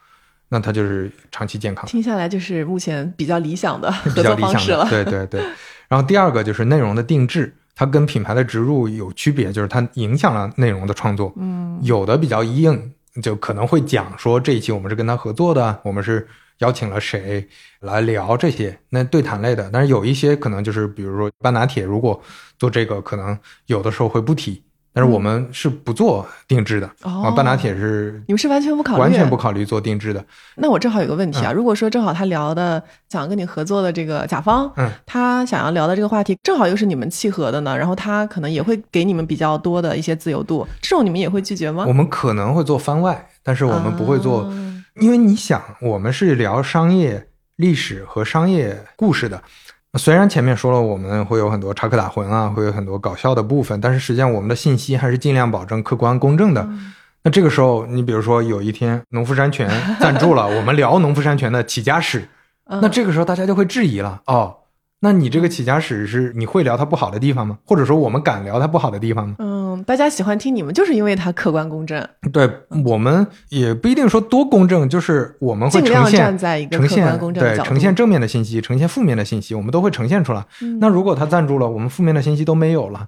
[0.49, 4.57] 那它就是长期健康，听下来就是目前比较理想的 合比较作理想的。
[4.57, 4.87] 方式了。
[4.89, 5.41] 对对对。
[5.87, 11.33] 然后第二个就是内容的定制，它跟品牌的植入有区别，就是它影响了内容的创作。
[11.37, 16.27] 嗯，有的比较硬，就可能会讲说这一期我们是跟他合作的，我们是
[16.61, 17.47] 邀请了谁
[17.81, 19.69] 来聊这些，那对谈类的。
[19.71, 22.19] 但是有一些可能就是，比如说半拿铁，如果
[22.57, 23.37] 做这个，可能
[23.67, 24.63] 有的时候会不提。
[24.93, 30.21] 但是我们是不做定制的哦啊，半拿铁是你们是完全不考虑，完全不考虑做定制的。
[30.57, 41.93] 那我正好有个问题嗯啊，如果说正好他聊的想跟你合作的这个甲方，嗯，他想要聊的这个话题正好又是你们契合的呢，然后他可能也会给你们比较多的一些自由度，这种你们也会拒绝吗我？
[41.93, 49.41] 们可能会做番外，但是我们不会做啊因为你想，我们是聊商业历史和商业故事的。
[49.97, 56.67] 虽然前面说了我们会有很多插科打诨啊，会有很多搞笑的部分，但是实际上我们的信息还是尽量保证客观公正的。
[57.23, 59.69] 那这个时候，你比如说有一天农夫山泉
[59.99, 62.27] 赞助了， 我们聊农夫山泉的起家史，
[62.65, 64.55] 那这个时候大家就会质疑了哦。
[65.03, 67.57] 那你这个起家史是你会聊它不好的地方吗？
[67.65, 69.35] 或者说我们敢聊它不好的地方吗？
[69.39, 72.07] 嗯，大家喜欢听你们，就是因为它客观公正。
[72.31, 72.47] 对
[72.85, 80.45] 我们也不一定说多公正，就是我们会呈现呈现对呈现正面的信息，呈现负面的信息，我们都会呈现出来。
[80.79, 83.07] 那如果他赞助了，我们负面的信息都没有了，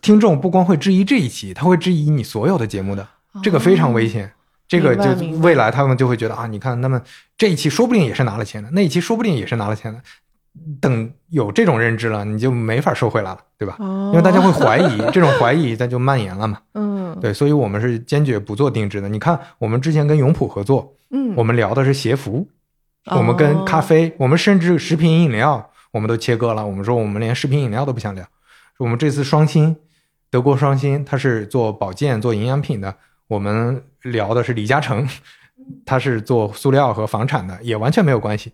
[0.00, 3.06] 听众不光会质疑这一期，他会质疑你所有的节目的，
[3.42, 4.32] 这个非常危险。
[4.68, 5.10] 这个就
[5.40, 6.98] 未来他们就会觉得啊，你看，那么
[7.36, 10.00] 这一期说不定也是拿了钱的，那一期说不定也是拿了钱的。
[10.80, 13.76] 等有这种认知了，你就没法收回来了，对吧？
[13.78, 16.58] 因为大家会怀疑， 这种怀疑它就蔓延了嘛。
[16.74, 19.08] 嗯，对，所以我们是坚决不做定制的。
[19.08, 22.46] 你看，我们之前跟永璞合作，嗯，我们聊的是鞋服，
[23.06, 26.66] 我们跟咖啡，我们甚至食品饮料，我们都切割了。
[26.66, 28.24] 我们说我们连食品饮料都不想聊。
[28.78, 29.74] 我们这次双星，
[30.30, 32.94] 德国双星，它是做保健、做营养品的，
[33.28, 35.08] 我们聊的是李嘉诚，
[35.86, 38.52] 他是做塑料和房产的，也完全没有关系。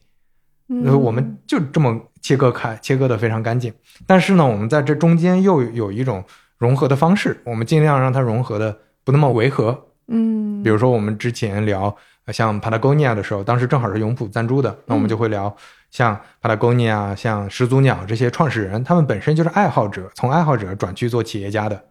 [0.69, 3.73] 那我们就这么切割开，切割的非常干净。
[4.07, 6.23] 但是呢，我们在这中间又有一种
[6.59, 9.87] 融合的方式，我们尽量让它融合的不那么违和。
[10.09, 11.95] 嗯，比如说我们之前聊
[12.29, 15.55] 像 Patagonia 的时候，当时正好是永璞赞助的，那我们就会聊
[15.91, 21.83] 像 Patagonia、像始祖鸟这些创始人，他们本身就是爱好者，从爱好者转去做企业家的。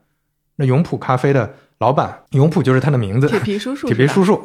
[0.56, 4.44] 那永璞咖啡的老板，永璞就是他的名字，铁皮叔叔，铁皮叔叔。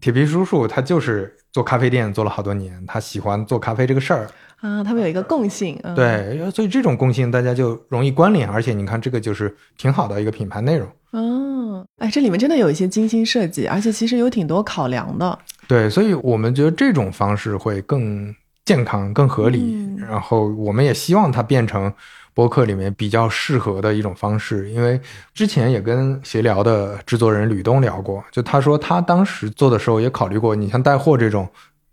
[0.00, 4.26] 铁皮叔叔他就是做咖啡店做了好多年，他喜欢做咖啡这个事儿
[4.60, 4.82] 啊。
[4.82, 10.88] 他们有一个共性，对，所以这种共性大家就容易关联，而且你看这个就是挺好的一个品牌内容。
[11.12, 15.38] 嗯，哎，这里面真的有一些精心设计，而且其实有挺多考量的。
[15.68, 18.34] 对，所以我们觉得这种方式会更
[18.64, 21.92] 健康、更合理，然后我们也希望它变成。
[22.40, 24.98] 播客里面比较适合的一种方式，因为
[25.34, 31.46] 之前也跟协聊的制作人吕东聊过，就他说他当时做的时候也考虑过，你像带货这种，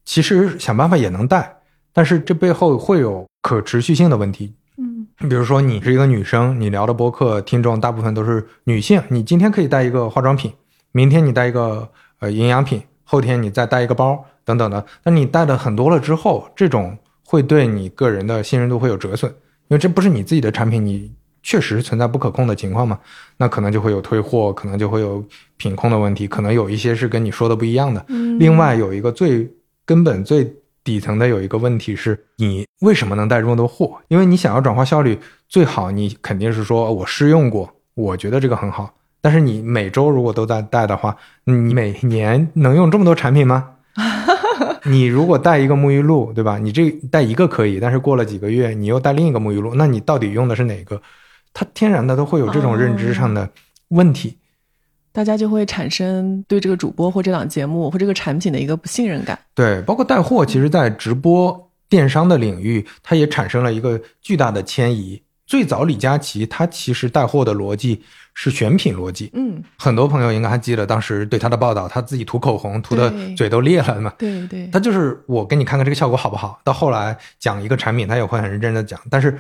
[0.06, 1.54] 其实想办法也能带，
[1.92, 4.56] 但是这背后会有可持续性的问题。
[4.78, 10.54] 嗯，比如说你是一个女生，你聊的播客听众大部分都是女性，你今天可以带一个化妆品，
[10.94, 11.90] 明天你带一个
[12.20, 19.36] 呃营养品，后天你再带一个包等等的，那你带的很多了之后，这种会对你个人的信任度会有折损。
[19.70, 21.12] 因为这不是你自己的产品，你
[21.44, 23.00] 确实存在不可控的情况嘛？
[23.38, 25.24] 那可能就会有退货，可能就会有
[25.58, 28.06] 品控的问题，可能有一些是跟你说的不一样的。
[28.40, 29.50] 另外有一个最
[29.86, 30.54] 根本、最
[30.84, 33.98] 底层的有一个问题是，你为什么能带这么多货？
[34.08, 38.94] 因为你想要转化效率最好，你肯定是说我试用过，我觉得这个很好。
[39.20, 43.70] 但是你每周如果都在带的话，你每年能用这么多产品吗？
[44.88, 46.58] 你如果带一个沐浴露，对吧？
[46.58, 51.02] 你这带一个可以，但是过了几个月，你又带另一个沐浴露，那你到底用的是哪个？
[51.54, 53.50] 它天然的都会有这种认知上的
[53.90, 54.38] 问题，
[55.12, 59.40] 大家就会产生对这个主播或这档节目或这个产品的一个不信任感。
[59.56, 65.22] 对，包括带货，其实，在直播电商的领域，它也产生了一个巨大的迁移。
[65.48, 68.02] 最早李佳琦他其实带货的逻辑。
[68.40, 76.62] 是选品逻辑，嗯，很多朋友应该还记得当时对他的报道，他自己涂口红涂的嘴都裂了嘛，对对，他就是我给你看看这个效果好不好。
[76.64, 79.36] 到后来讲一个产品，他也会很认真的讲，但是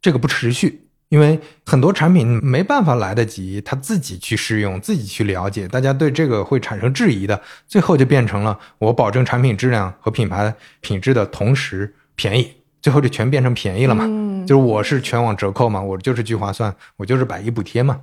[0.00, 14.46] 这个不持续，因为很多产品没办法来得及他自己去试用，自己去了解，大家对这个会产生质疑的，最后就变成了我保证产品质量和品牌品质的同时便宜，最后就全变成便宜了嘛，嗯。
[14.46, 18.00] 就是我是全网折扣嘛，我就是聚划算，我就是百亿补贴嘛。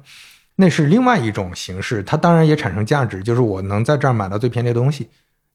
[0.55, 5.07] 那是另外一种形式，它当然也产生价值，就是我能在这儿买到最便宜的东西，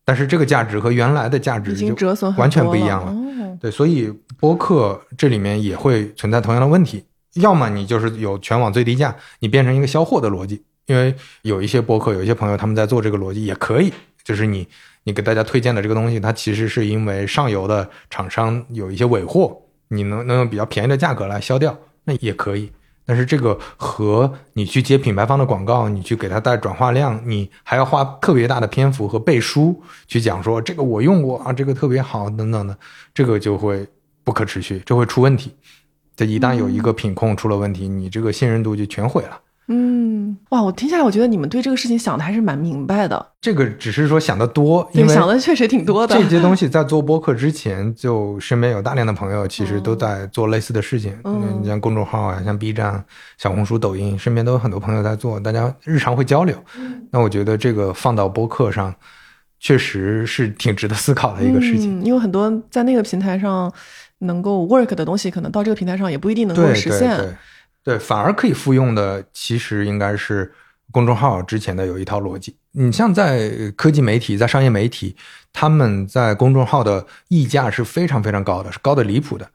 [0.05, 1.97] 但是这个价值和原来的价值已经
[2.37, 3.57] 完全不一样了。
[3.61, 13.93] 对，所以播客这里面也会存在同样的问题，要么你就是有全网最低价，你变成一个销货的逻辑，因为有一些播客，有一些朋友他们在做这个逻辑也可以，
[14.23, 14.67] 就是你
[15.05, 19.57] 你给大家推荐的这个东西，它其实是因为上游的厂商有一些尾货，
[19.89, 22.71] 你能能用比较便宜的价格来销掉，那也可以。
[23.11, 32.79] 但是这个和你去接品牌方的广告，你去给他带转化量，你还要花特别大的篇幅和背书去讲说这个我用过啊，这个特别好等等的，
[33.13, 33.85] 这个就会
[34.23, 35.53] 不可持续，这会出问题。
[36.15, 39.41] 这一旦有一个品控出了问题，你这个信任度就全毁了。
[39.67, 40.10] 嗯，
[40.51, 43.25] 哇，我听下来，我觉得你们对这个事情想的还是蛮明白的。
[43.41, 46.15] 这个只是说想的多，因为想的确实挺多的。
[46.15, 51.17] 这些东西在做播客之前，就身边有大量的朋友，其实都在做类似的事情。
[51.25, 53.05] 嗯，你像公众号啊，像 B 站、
[53.39, 56.57] 小红书、抖音，身边都有很多朋友在做，大家日常会交流。
[57.11, 58.95] 那我觉得这个放到播客上，
[59.59, 62.01] 确实是挺值得思考的一个事情。
[62.01, 63.73] 嗯，因为很多在那个平台上
[64.19, 67.01] 能够 work 的东西，可能到这个平台上也不一定能够实现。
[67.01, 67.35] 对对对，
[67.83, 70.53] 对反而可以复用的，其实应该是
[70.91, 72.57] 公众号之前的有一套逻辑。
[72.73, 75.17] 你像在科技媒体、在商业媒体，
[75.53, 79.51] 他们在公众号的溢价是非常非常高的，是高的离谱的。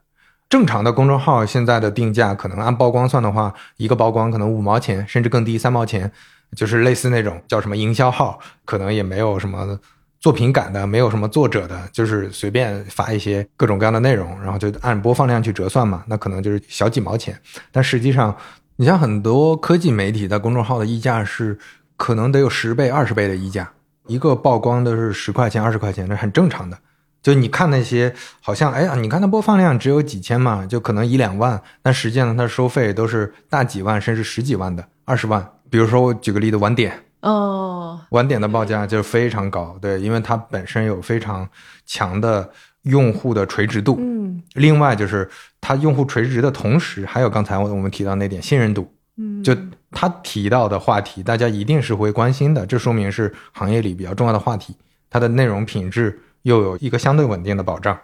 [0.48, 6.10] 正常的公众号现在的定价，可能按曝光算的话，一个曝光可能五毛钱，甚至更低，三毛钱，
[6.54, 9.78] 就是类似那种叫什么营销号，可能也没有什么
[10.18, 17.38] 作品感的，没有什么作者的，就是随便发一些各种各样的内容，然后就按播放量去折算嘛，那可能就是小几毛钱。
[17.70, 18.34] 但实际上，
[18.76, 21.58] 你像很多科技媒体在公众号的溢价是
[21.96, 23.70] 可能得有十倍、二十倍的溢价，
[24.06, 26.76] 一个曝光都是十块钱、二十块钱，这很正常的。
[27.22, 35.44] 就你看那些好像哎呀，你看它播放量只有几千嘛，就可能一两万，但实际上它收费都是大几万甚至十几万的，二十万。
[35.68, 36.92] 比如说我举个例子，晚点
[37.26, 41.48] 哦，晚点的报价就非常高，对，因为它本身有非常
[41.84, 42.48] 强的
[42.82, 45.28] 用户的垂直度，嗯，另外就是
[45.60, 49.56] 它用户垂直的同时，还有刚才我们提到那点信任度，嗯，就
[49.90, 54.76] 他提到的话题，大家一定是会关心的，这说明是行业里比较重要的话题，
[55.10, 56.20] 它的内容品质。
[56.42, 57.98] 又有一个相对稳定的保障，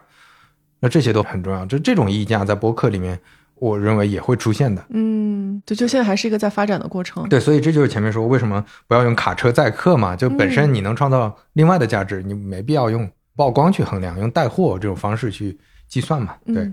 [0.81, 1.65] 那这些都很重要。
[1.65, 3.17] 就这种溢价在播客里面，
[3.63, 4.85] 我认为也会出现的。
[4.91, 7.29] 嗯，就就现在还是一个在发展的过程。
[7.29, 10.17] 对，所以这就是前面说为什么不要用卡车载客嘛？
[10.17, 15.57] 就本身你能创造另外的价值，你没必要用曝光去衡量，用带货这种方式去
[15.87, 16.35] 计算嘛？
[16.47, 16.69] 对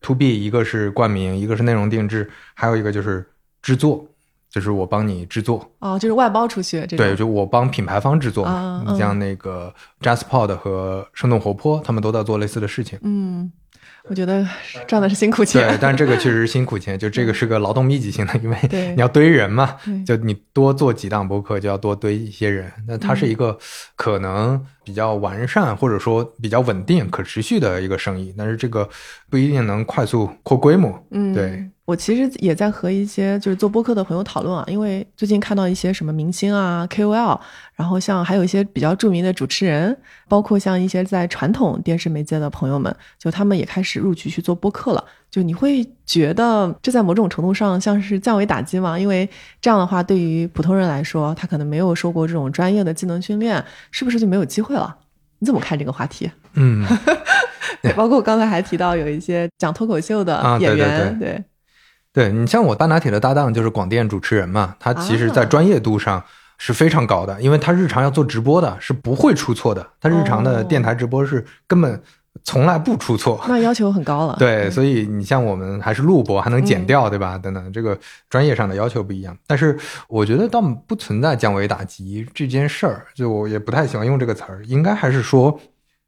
[0.00, 3.24] ，to B 一个是冠名，一个是内容定制，还有一个就是
[3.62, 4.04] 制作。
[4.48, 6.86] 就是我帮你制作哦，就是外包出去。
[6.86, 8.48] 对，就我帮品牌方制作。
[8.86, 12.98] 你像那个 JustPod 和生动活泼，他们都在做类似的事情。
[13.02, 13.52] 嗯，
[14.08, 14.46] 我觉得
[14.86, 15.68] 赚的是辛苦钱。
[15.68, 18.56] 对，但这个确实是辛苦钱，就这个是个劳动密集型的，因为
[18.94, 19.76] 你要堆人嘛。
[20.06, 22.70] 就你多做几档播客，就要多堆一些人。
[22.86, 23.58] 那它是一个
[23.96, 28.88] 可能比较完善或者说比较稳定、可持续的一个生意，但是这个
[29.28, 31.06] 不一定能快速扩规模。
[31.10, 31.68] 嗯，对。
[31.86, 37.38] 我其实也在和一些就是做播客的朋友讨论啊，因为最近看到一些什么明星啊、KOL，
[37.76, 39.96] 然后像还有一些比较著名的主持人，
[40.28, 45.04] 包括像一些在传统电视媒介的朋友们，就他们也开始入局去做播客了。
[45.30, 48.98] 就你会觉得这在某种程度上像是降维打击吗？
[48.98, 49.28] 因为
[49.60, 54.96] 这样的话，对于普通人来说，他可能没有受过这种专业的技能训练，是不是就没有机会了？
[55.38, 56.28] 你怎么看这个话题？
[56.54, 56.84] 嗯，
[57.80, 61.28] 对， 包括我刚才还提到有一些讲脱口秀的演员，对。
[61.28, 61.44] 对
[62.30, 66.24] 你像我大拿铁的搭档就是广电主持人嘛，他其实在专业度上
[66.56, 69.86] 是非常高的，因为他日常要做直播的，是不会出错的。
[70.00, 72.02] 他日常的电台直播是根本
[72.42, 74.34] 从来不出错，那要求很高了。
[74.38, 77.36] 对，所以你像我们还是录播，还能剪掉，对吧？
[77.36, 77.98] 等等，这个
[78.30, 79.36] 专业上的要求不一样。
[79.46, 79.78] 但是
[80.08, 85.60] 我觉得倒不存在降维打击这件事儿，就我也不太喜欢用这个词儿，应该还是说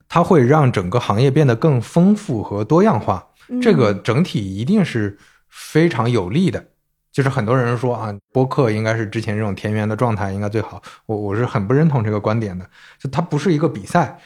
[0.08, 3.26] 它会让整个行业变得更丰富和多样化。
[3.60, 5.18] 这个整体一定是。
[5.48, 6.64] 非常有利的，
[7.12, 10.82] 就是很多人说啊，播客应该是之前这种田园的状态应该最好。
[11.06, 12.64] 我我是很不认同这个观点的，
[12.98, 14.18] 就它不是一个比赛，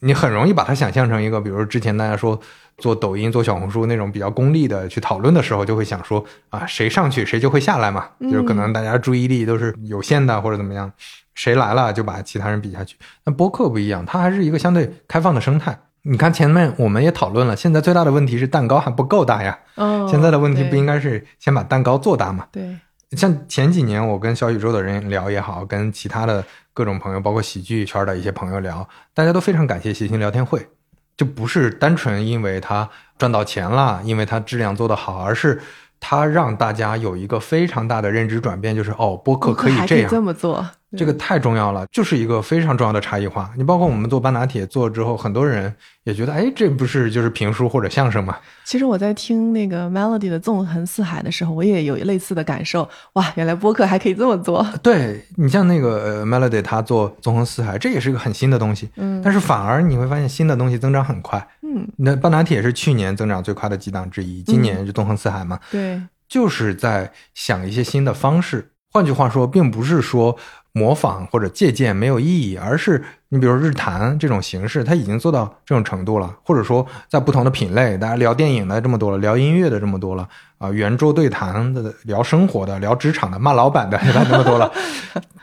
[0.00, 2.38] 你很容易把它想象成一个，比如之前大家说
[2.78, 10.90] 做抖音、做小红书那种比较功利的去讨论的时候，就会想说啊，谁上去谁就会下来嘛，就是可能大家注意力都是有限的或者怎么样，
[11.34, 12.96] 谁来了就把其他人比下去。
[13.24, 15.76] 那播客不一样，它还是一个相对开放的生态。
[16.10, 19.58] 你看前面我们也讨论了，现在最大的问题是蛋糕还不够大呀。
[19.74, 22.46] 哦，现在的问题不应该是先把蛋糕做大吗？
[22.50, 22.76] 对，
[23.12, 30.66] 像前几年我跟小宇宙的人聊也好，跟其他的各种朋友，包括喜剧圈的一些朋友聊，大家都非常感谢谐星聊天会，
[31.16, 35.60] 就不是单纯因为他赚到钱了，因为他质量做得好，而是。
[36.00, 40.64] 它让大家有一个非常大的认知转变，就是哦，播客可以这样这么做，
[40.96, 43.50] 这个太重要了，就是一个非常重要的差异化。
[43.56, 45.74] 你包括我们做半拿铁做之后，很多人
[46.04, 48.38] 也觉得，哎，这不是就是评书或者相声吗？
[48.64, 52.88] 其实我在听那个 Melody 的《纵横四海》的时候，我也有类似的感受。
[53.14, 54.66] 哇，原来播客还可以这么做。
[54.82, 58.88] 对你像那个 Melody，他做《纵横四海》，这也是个很新的东西。
[58.96, 61.46] 嗯，但是反而你会发现新的东西增长很快。
[61.62, 65.58] 嗯，那半拿铁是去年增长最快的几档之一，今年就《纵横四海》嘛。
[65.70, 66.00] 对。
[66.28, 70.36] 就是在想一些新的方式，换句话说，并不是说
[70.78, 80.28] 模仿或者借鉴没有意义，而是你比如日谈这种形式，它已经做到这种程度了，或者说在不同的品类，大家聊电影的这么多了，聊音乐的这么多了，
[80.58, 84.24] 啊，圆桌对谈的，聊生活的，聊职场的，骂老板的，对吧？
[84.30, 84.72] 这么多了，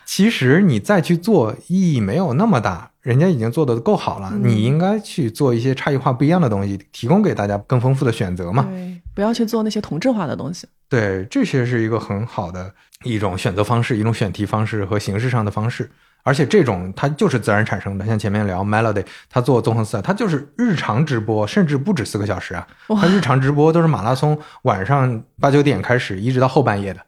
[0.05, 2.89] 其实你再去做，意义没有那么大。
[3.01, 8.65] 人家已经做的够好了，你应该去做一些差异化不一样的东西，提供给大家更丰富的选择嘛。
[8.67, 10.67] 对，不要去做那些同质化的东西。
[10.87, 12.71] 对，这些是一个很好的
[13.03, 15.89] 一种选择方式，一种选题方式和形式上的方式。
[16.23, 22.67] 而且这种它就是自然产生的，像前面聊 Melody，他做纵横四海，他就是日常直播，甚至不止四个小时啊，
[22.99, 26.99] 他日常直播都是马拉松，晚上八九点开始，一直到后半夜的，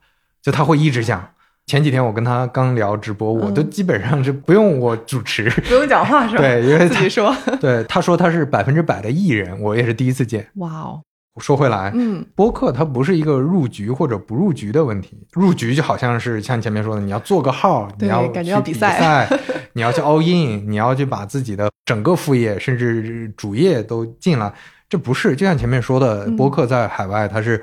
[0.42, 1.28] 就他会一直讲。
[1.66, 6.42] 前几天我跟他刚聊直播，我都基本上是不用我主持，不用讲话是吧？
[6.42, 7.36] 对，因为自己说。
[7.60, 10.48] 对，他说他是百分之百的艺人，我也是第一次见。
[10.56, 11.02] 哇哦！
[11.40, 19.30] 说回来，嗯，播客它不是一个入局或者不入局的问题，入局就好像是像前面说的，你要做个号，你要感觉要比赛，
[19.74, 24.54] 你要去 all in，你要去把自己的整个副业甚至主业都进来，
[24.90, 25.36] 这不是。
[25.36, 27.62] 就像前面说的，播客在海外它是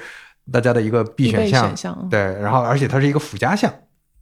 [0.52, 3.72] 大家的一个必选项，对，然后而且它是一个附加项，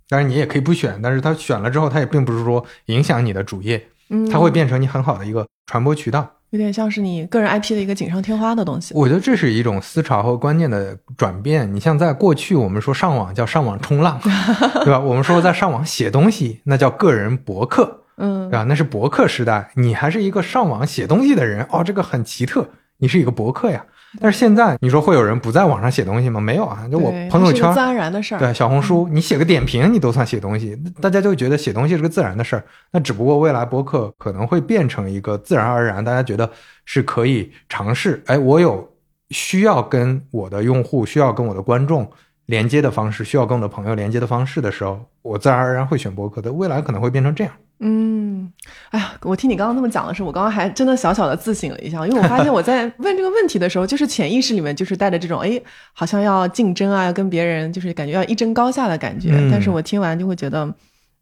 [0.08, 3.88] 当然你也可以不选，但是它选了之后，它也并不是说影响你的主业，
[4.30, 6.28] 它会变成你很好的一个传播渠道。
[6.52, 8.92] 有点像是你个人 IP 的一个锦上添花的东西。
[8.94, 11.74] 我觉得这是一种思潮和观念的转变。
[11.74, 14.20] 你像在过去，我们说上网叫上网冲浪，
[14.84, 15.00] 对吧？
[15.00, 18.64] 我们说在上网写东西，那叫个人博客，嗯，对吧？
[18.68, 22.68] 那是博客时代，你还是一个上网写东西的人，哦，这个很奇特，
[22.98, 23.86] 你是一个博客呀。
[24.20, 26.40] 但是现在你说会有人不在网上写东西吗？
[26.40, 28.38] 没有啊，就我朋友圈自然而然的事儿。
[28.38, 32.64] 对，小红书你写个点评，你都算写东西，大家就觉得写东西是个自然的事儿。
[32.90, 36.50] 那只不过未来博客可能会变成一个自然而然，大家觉得
[36.84, 38.22] 是可以尝试。
[38.26, 38.86] 哎，我有
[39.30, 42.10] 需要跟我的用户、需要跟我的观众
[42.46, 46.52] 连接的方式，需要跟我的朋友连接的方式的时候，我自然而然会选博客的。
[46.52, 47.52] 未来可能会变成这样。
[47.84, 48.48] 嗯，
[48.90, 55.60] 哎呀，我听你刚刚那么讲的时候，我刚刚还真的小小的自省了一下，因为我发现我在 问这个问题的时候，就是潜意识里面就是带着这种，哎，
[55.92, 59.30] 好像要竞争啊，要跟别人就是感觉要一争高下的感觉。
[59.50, 60.72] 但是我听完就会觉得，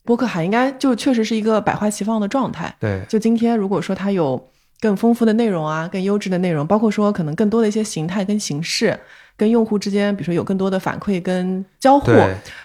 [0.04, 2.74] 播客还应该就确实是一个百花齐放的状态。
[2.78, 4.50] 对，就今天如果说它有
[4.80, 8.98] 更丰富的内容啊，更优质的内容，包括说可能更多的一些形态跟形式。
[9.36, 12.12] 跟用户之间，比如说有更多的反馈跟交互，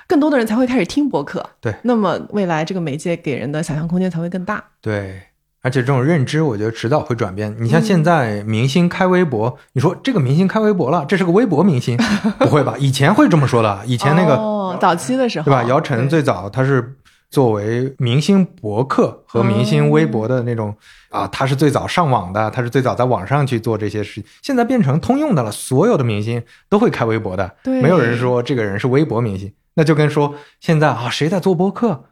[0.08, 1.42] 更多的人才会开始听博客。
[1.62, 4.62] 对，那么未来这个媒介给人的想象空间才会更大。
[4.82, 5.22] 对，
[5.62, 7.56] 而且这种认知，我觉得迟早会转变。
[7.62, 11.98] 你像现在明星开微博，你说这个明星开微博了，这是个微博明星，
[12.40, 12.76] 不会吧？
[12.78, 15.64] 以前会这么说的，以前那个哦，早期的时候，对吧？
[15.64, 16.98] 姚晨最早他是。
[17.36, 20.74] 作为明星博客和明星微博的那种
[21.10, 24.24] 啊，他是最早上网的，他是最早在网上去做这些事情。
[24.42, 29.52] 现在变成通用的了，所有的明星都会开微博的，没有人说这个人是微博明星。
[29.74, 32.06] 那就跟说现在啊，谁在做播客，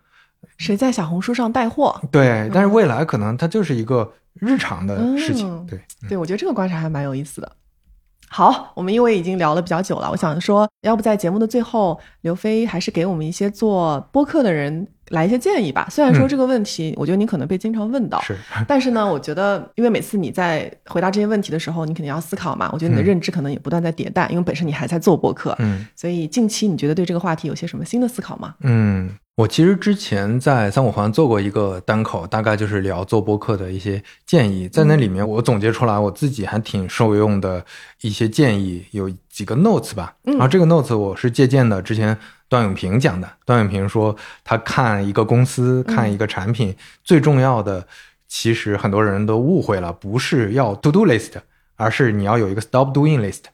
[0.57, 2.49] 谁在小红书上带货，对。
[2.53, 5.79] 但是未来可能它就是一个日常的事情，对。
[6.09, 7.49] 对，我觉得这个观察还蛮有意思的。
[8.35, 15.88] 好，我们因为已经聊了比较久了，我想说，要不在节目的最后，刘飞还是给我们一些做播客的人来一些建议吧。
[15.91, 18.35] 虽然说这个问题，我觉得你可能被经常问到，是，
[18.68, 22.68] 但是呢，我觉得，因为每次你在回答这些问题的时候，你肯定要思考嘛。
[22.73, 28.55] 我觉得你的认知可能也不断在迭代，因为本身你还在做播客，嗯，所以近期你觉得对这个话题有些什么新的思考吗？
[28.61, 29.11] 嗯。
[29.35, 37.65] 我其实之前在三五环做过一个单口，大概就是聊做播客的一些建议，在那里面我总结出来我自己还挺受用的
[38.01, 40.15] 一些建议，有几个 notes 吧。
[40.22, 42.15] 然后这个 notes 我是借鉴的之前
[42.47, 43.27] 段永平讲的。
[43.43, 47.88] 段永平说，他看一个公司、看一个产品，最重要的
[48.27, 51.31] 其实很多人都误会了，不是要 to do list，
[51.76, 53.45] 而是你要有一个 stop doing list。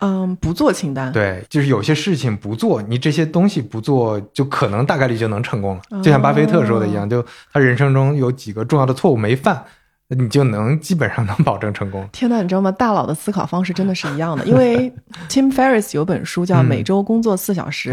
[0.00, 6.02] 嗯，不做清单，对，就是有些事情不做，你这些东西不做，就可能大概率就能成功了。
[6.02, 9.64] 就像巴菲特说的一样，就他人生中有几个重要的错误没犯，
[10.10, 12.08] 你就能基本上 能保证成功。
[12.12, 12.70] 天呐，你知道吗？
[12.70, 14.92] 大佬的思考方式真的是一样的，因为
[15.28, 17.90] Tim Ferriss 有本书叫《每周工作四小时》，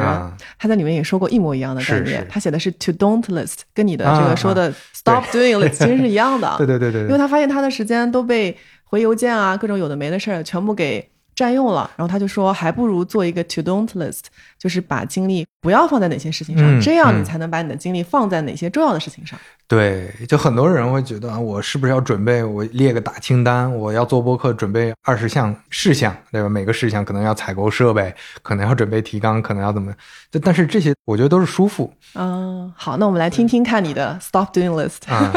[0.59, 2.23] 他在里面也说过一模一样的概念。
[2.29, 6.53] 他写的是 To Don't List，跟你的这个说的 Stop Doing List 其实是一样的。
[6.59, 11.09] 对对对对，因为他发现他的时间都被回邮件啊，各种有的没的事儿全部给。
[11.35, 14.21] 占用了，然后他就说，还不如做一个 to don't list，
[14.57, 19.37] 就是把精力不要放在哪些事情上，这样你才能把你的精力放在哪些重要的事情上。
[19.67, 26.47] 对，就很多人会觉得，我是不是要准备我列个大清单，我要做播客准备二十项事项，对吧？
[26.47, 29.93] 每个事项可能要采购设备，可能要准备提纲，可能要怎么？
[30.41, 31.91] 但是这些我觉得都是舒服。
[32.13, 35.11] 嗯，好，那我们来听听看你的 stop doing list。
[35.11, 35.33] 啊，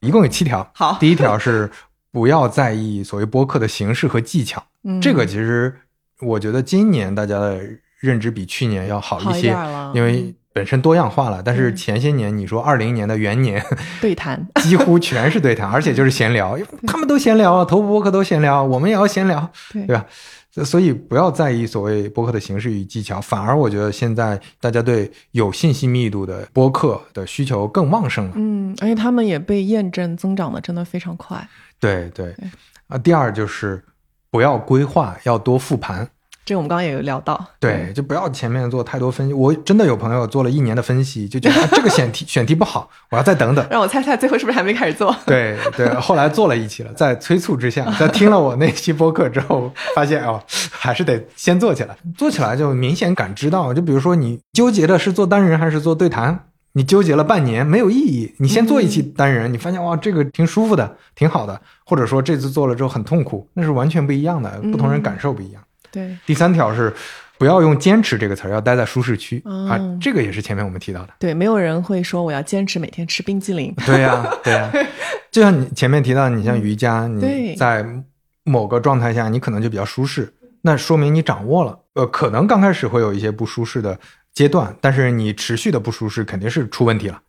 [0.00, 0.68] 一共有七条。
[0.74, 1.70] 好，第一条是
[2.10, 4.62] 不要在意所谓播客的形式和技巧。
[5.00, 5.74] 这个其实
[6.20, 7.60] 我觉得今年大家的
[8.00, 9.56] 认知比去年要好一些，
[9.94, 11.42] 因为本身多样化了。
[11.42, 13.64] 但是前些年你说二零年的元年
[14.02, 20.04] 对谈， 几乎全是对谈，而且就是闲聊，他们都闲聊啊，头部播客都闲聊，我们也要闲聊，对吧？
[20.64, 28.32] 所以不要在意所谓播客的形式与技巧，反而我觉得现在大家对有信息密度的播客的需求更旺盛了。
[28.34, 31.48] 嗯，而且他们也被验证增长的真的非常快。
[31.80, 32.34] 对对
[32.88, 33.82] 啊，第二就是。
[34.32, 36.08] 不要规划，要多复盘。
[36.44, 37.40] 这个我们刚刚也有聊到。
[37.60, 39.32] 对，就不要前面做太多分析。
[39.34, 43.64] 我真的有朋友做了一年的分析，就觉得、啊、这个选题 选题不好，我要再等等。
[43.70, 45.14] 让我猜猜，最后是不是还没开始做？
[45.26, 51.94] 对对，后来做了一期了，在催促之下， 在听了我那期播客之后，发现哦，还是得先做起来。
[52.16, 56.46] 做起来就明显感知到，就比如说你纠结的是做单人还是做对谈。
[56.74, 65.62] 你纠结了半年没有意义，你先做一期单人，嗯、你发现哇，这个挺舒服的，挺好的，或者说这次做了之后很痛苦，那是完全不一样的，不同人感受不一样。
[65.62, 66.92] 嗯、对，第三条是
[67.36, 71.14] 不要用坚持这个词儿，要待在舒适区、嗯、啊，这个也是前面我们提到的。
[71.18, 73.74] 对，没有人会说我要坚持每天吃冰激凌。
[73.84, 74.72] 对呀、啊，对呀、 啊，
[75.30, 77.84] 就像你前面提到，你像瑜伽，嗯、你在
[78.44, 80.32] 某个状态下，你可能就比较舒适，
[80.62, 81.78] 那说明你掌握了。
[81.94, 83.98] 呃，可能刚开始会有一些不舒适的
[84.34, 87.20] 阶段，但是你持续的不舒适肯定是出问题了。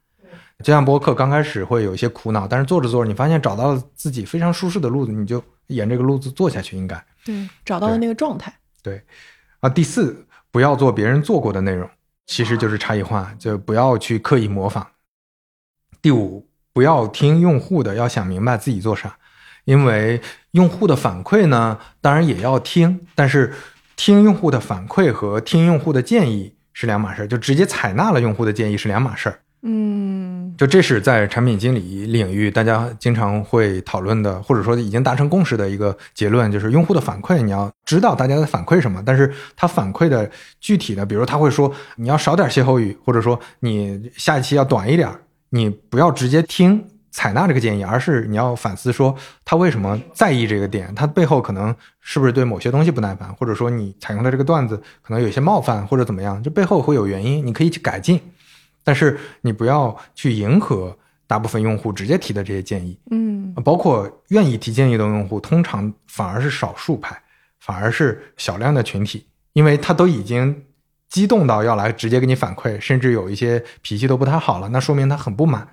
[0.64, 8.54] 就像播客刚开始会有一些苦恼，但是做着做着，你发现找到了自己非常舒适的路子，你就沿这个路子做下去，应该对，找到了那个状态。
[8.82, 9.04] 对，
[9.60, 11.90] 啊，第四，不要做别人做过的内容，
[12.28, 14.88] 其实就是差异化，就不要去刻意模仿。
[16.02, 19.18] 第五，不要听用户的，要想明白自己做啥，
[19.66, 20.22] 因为
[20.52, 23.54] 用户的反馈呢，当然也要听，但是
[23.96, 29.40] 听用户的反馈和听用户的建议是两码事儿，就直接采纳了用户的建议是两码事儿。
[29.66, 40.30] 嗯，就这是在产品经理领域大家经常会讨论的，或者说已经达成共识的一个结论，就是用户的反馈，你要知道大家在反馈什么，但是他反馈的
[40.60, 45.10] 具体的，比如他会说你要少点歇后语，或者说你下一期要短一点，
[45.52, 49.16] 你不要直接听采纳这个建议，而是你要反思说
[49.46, 58.20] 他为什么在意这个点，他背后可能是不是对某些东西不耐烦，或者说你采用的这个段子可能有些冒犯或者怎么样，这背后会有原因，你可以去改进。
[58.84, 67.16] 但是你不要去迎合大部分用户直接提的这些建议，嗯，包括愿意提建议的用户，通常反而是少数派，
[67.60, 70.64] 反而是小量的群体，因为他都已经
[71.10, 75.68] 激动到要来直接给你反馈，甚至有一些脾气都不太好了，那说明他很不满。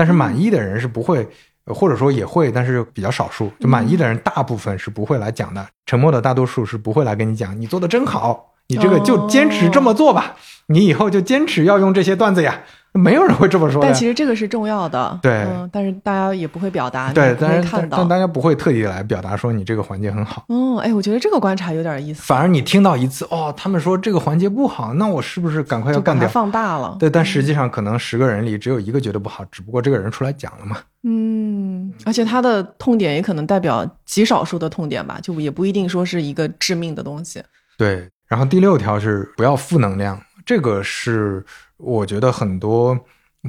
[0.00, 1.28] 但是满意的人是不会，
[1.66, 3.52] 或者说也会，但是比较少数。
[3.60, 10.36] 就满意的人，大部分是不会来讲的，沉默的大多数是不会来跟你讲，你做的真好，你这个就坚持这么做吧。
[10.68, 13.80] 你以后就坚持要用这些段子呀，没有人会这么说。
[13.80, 20.44] 但其实这个是重要的，对，嗯，但是大家也不会表达，对，但是看到，但大家不会特意来表达说你这个环节很好。
[20.48, 22.22] 嗯，哎，我觉得这个观察有点意思。
[22.22, 26.28] 反而你听到一次，哦，他们说这个环节不好，那我是不是赶快要干掉？
[26.28, 26.96] 放大了。
[26.98, 30.78] 对，但实际上可能十个人里只有一个觉得不好，只不过这个人出来讲了嘛。
[31.02, 37.42] 嗯，而且他的痛点也可能代表极少数的痛点吧，就也不一定说是一个致命的东西。
[37.78, 40.20] 对，然后第六条是不要负能量。
[40.44, 41.44] 这个是
[41.80, 42.98] 我觉得很多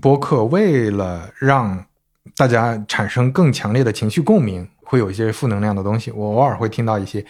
[0.01, 1.85] 播客为了让
[2.35, 6.11] 大家产生更强烈的情绪共鸣，会有一些负能量的东西。
[6.11, 7.25] 我偶尔会听到一些，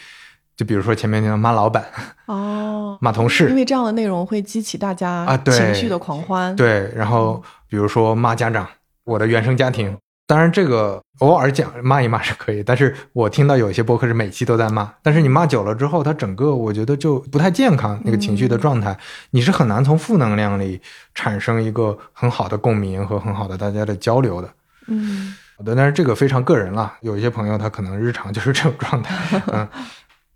[0.56, 1.86] 就比如说前面那个骂老板
[2.28, 6.56] 哦， 骂同事，因为这样的内容会激起大家啊对情绪的狂欢。
[6.56, 8.68] 对，然后比如说骂家长，
[9.04, 9.98] 我的原生家庭。
[10.32, 18.98] 当然，这个偶尔讲骂一骂是可以，但是我听到有一些播客是每期都在骂，但是你骂久了之后，它整个我觉得就不太健康，那个情绪的状态，
[19.32, 20.80] 你是很难从负能量里
[21.14, 24.50] 产生一个很好的共鸣和很好的大家的交流的。
[24.88, 29.42] 嗯，好的，但是这个非常个人了，有一些朋友他可能日常就是这种状态。
[29.52, 29.68] 嗯，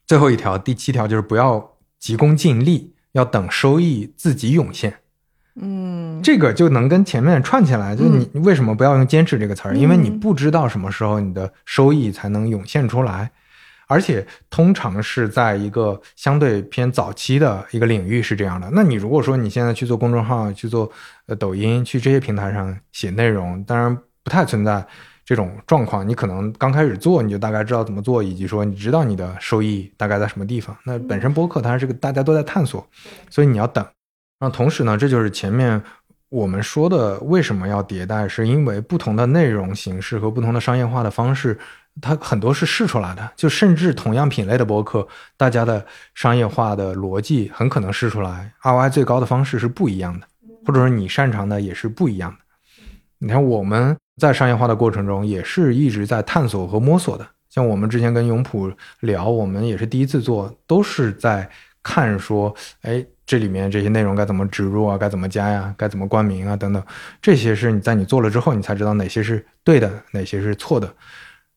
[0.06, 5.00] 最后一条，第七条就是不要急功近利，要等收益自己涌现。
[5.62, 9.74] 嗯，这个就能跟前面串起来，就是你为什么不要用坚持这个词儿？
[9.74, 13.32] 嗯因为你不知道什么时候你的收益才能涌现出来，
[13.88, 18.70] 而且通常是在一个相对偏早期的一个领域是这样的。
[18.74, 20.92] 那你如果说你现在去做公众号、去做
[21.28, 24.86] 呃抖音、去这些平台上写内容，当然不太存在
[25.24, 26.06] 这种状况。
[26.06, 30.76] 你可能刚开始做，你就大概知道怎么做，以及说你知道你的收益大概在什么地方。
[30.84, 32.86] 那本身播客它是个大家都在探索，
[33.30, 33.86] 所以你要等。
[34.46, 35.82] 那同时呢，这就是前面
[36.30, 41.58] 我们说的为什么要迭代，是因为不同的内容形式和不同的商业化的方式，
[42.00, 43.32] 它很多是试出来的。
[43.36, 50.28] 就甚至同样品类的博客，大家的商业化的逻辑很可能试出来，ROI 最高的方式是不一样的，
[50.64, 52.38] 或者说你擅长的也是不一样的。
[53.18, 57.28] 你看我们在商业化的过程中，也是一直在探索和摸索的。
[57.50, 61.50] 像我们之前跟永普聊，我们也是第一次做，都是在
[61.82, 62.54] 看说，
[62.84, 63.04] 哎。
[63.26, 64.98] 这里面这些内容该怎么植入啊？
[64.98, 65.74] 该怎么加呀？
[65.78, 66.56] 该怎么冠名啊？
[66.56, 66.84] 等等，
[67.22, 70.94] 这些是你在你做了之后，你才知道哪些是对的，哪些是错的。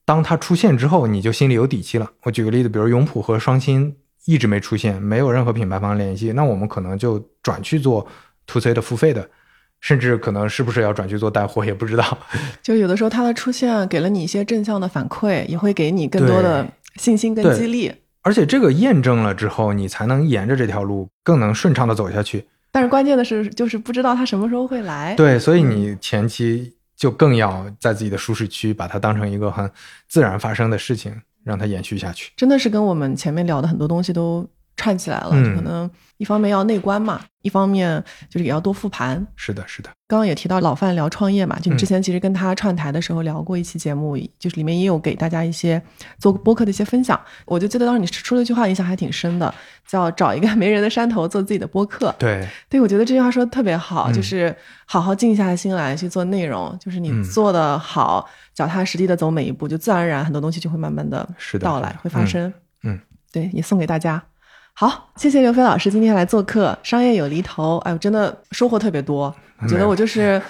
[0.05, 2.11] 当它出现之后，你就心里有底气了。
[2.23, 8.07] 我举个例子，比如永璞和双星一直没出现，没有任何品牌方联系，那我们可能就转去做
[8.47, 9.29] to C 的付费的，
[9.81, 12.19] 甚至可能是不是要转去做带货也不知道。
[12.63, 16.67] 就有的时候它的出现给了你一些正向的反馈，也会给你更多的
[16.97, 17.93] 信心跟激励。
[18.23, 22.47] 而且这个验证了之后，你才能沿着这条路更能顺畅的走下去。
[22.71, 25.15] 但是关键的是，就是不知道它什么时候会来。
[25.15, 29.71] 对，所以你前期就更要在自己的舒适区，把它当成一个很
[30.09, 31.15] 自然发生的事情，
[31.45, 32.31] 让它延续下去。
[32.37, 34.47] 真的是跟我们前面聊的很多东西都
[34.79, 39.27] 串起来了，嗯就可能一方面要内观嘛，一方面就是也要多复盘。
[39.35, 45.83] 是的，是的，刚刚也提到老范聊创业嘛，就你之嗯前其实跟他串台的时候聊过一期节目，就是里面也有给大家一些
[46.19, 47.21] 做播客的一些分享。
[47.45, 49.53] 我就记得当时你说了一句话，印象还挺深的，
[49.87, 52.15] 叫找一个没人的山头做自己的播客。
[52.17, 54.55] 对，对，我觉得这句话说的特别好，嗯就是
[54.87, 62.53] 好好静下心来去做内容，就是你嗯做的好，脚踏实地的走每一步，就自然而然很多东西就会慢慢的是的到来，会发生。
[62.85, 62.97] 嗯，
[63.33, 64.23] 对，也送给大家。
[64.81, 69.35] 好，谢谢刘飞老师今天来做客，商业有厘头，哎，我真的收获特别多。
[69.61, 70.41] 我觉得我就是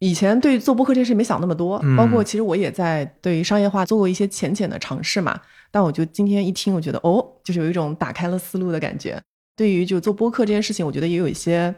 [0.00, 5.40] 以前对做播客这件事没想那么多，嗯包括其实我也在对于商业化做过一些浅浅的尝试嘛。
[5.70, 9.22] 但我就今天一听，我觉得哦，就是有一种打开了思路的感觉。
[9.54, 11.72] 对于就做播客这件事情，我觉得也有一些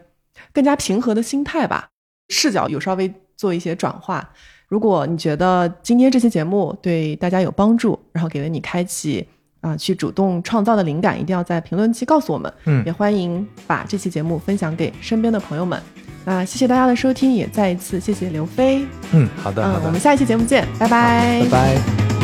[0.51, 1.87] 更加平和的心态吧，
[2.29, 4.27] 视角有稍微做一些转化。
[4.67, 9.27] 如果你觉得今天这期节目对大家有帮助，然后给了你开启
[9.61, 12.51] 啊、去主动创造的灵感，一定要在评论区告诉我们。
[12.65, 15.81] 嗯也欢迎把这期节目分享给身边的朋友们。
[16.25, 18.85] 那谢谢大家的收听，也再一次谢谢刘飞。
[19.13, 22.16] 嗯，好的，好嗯，的，我们下一期节目见，拜拜拜拜。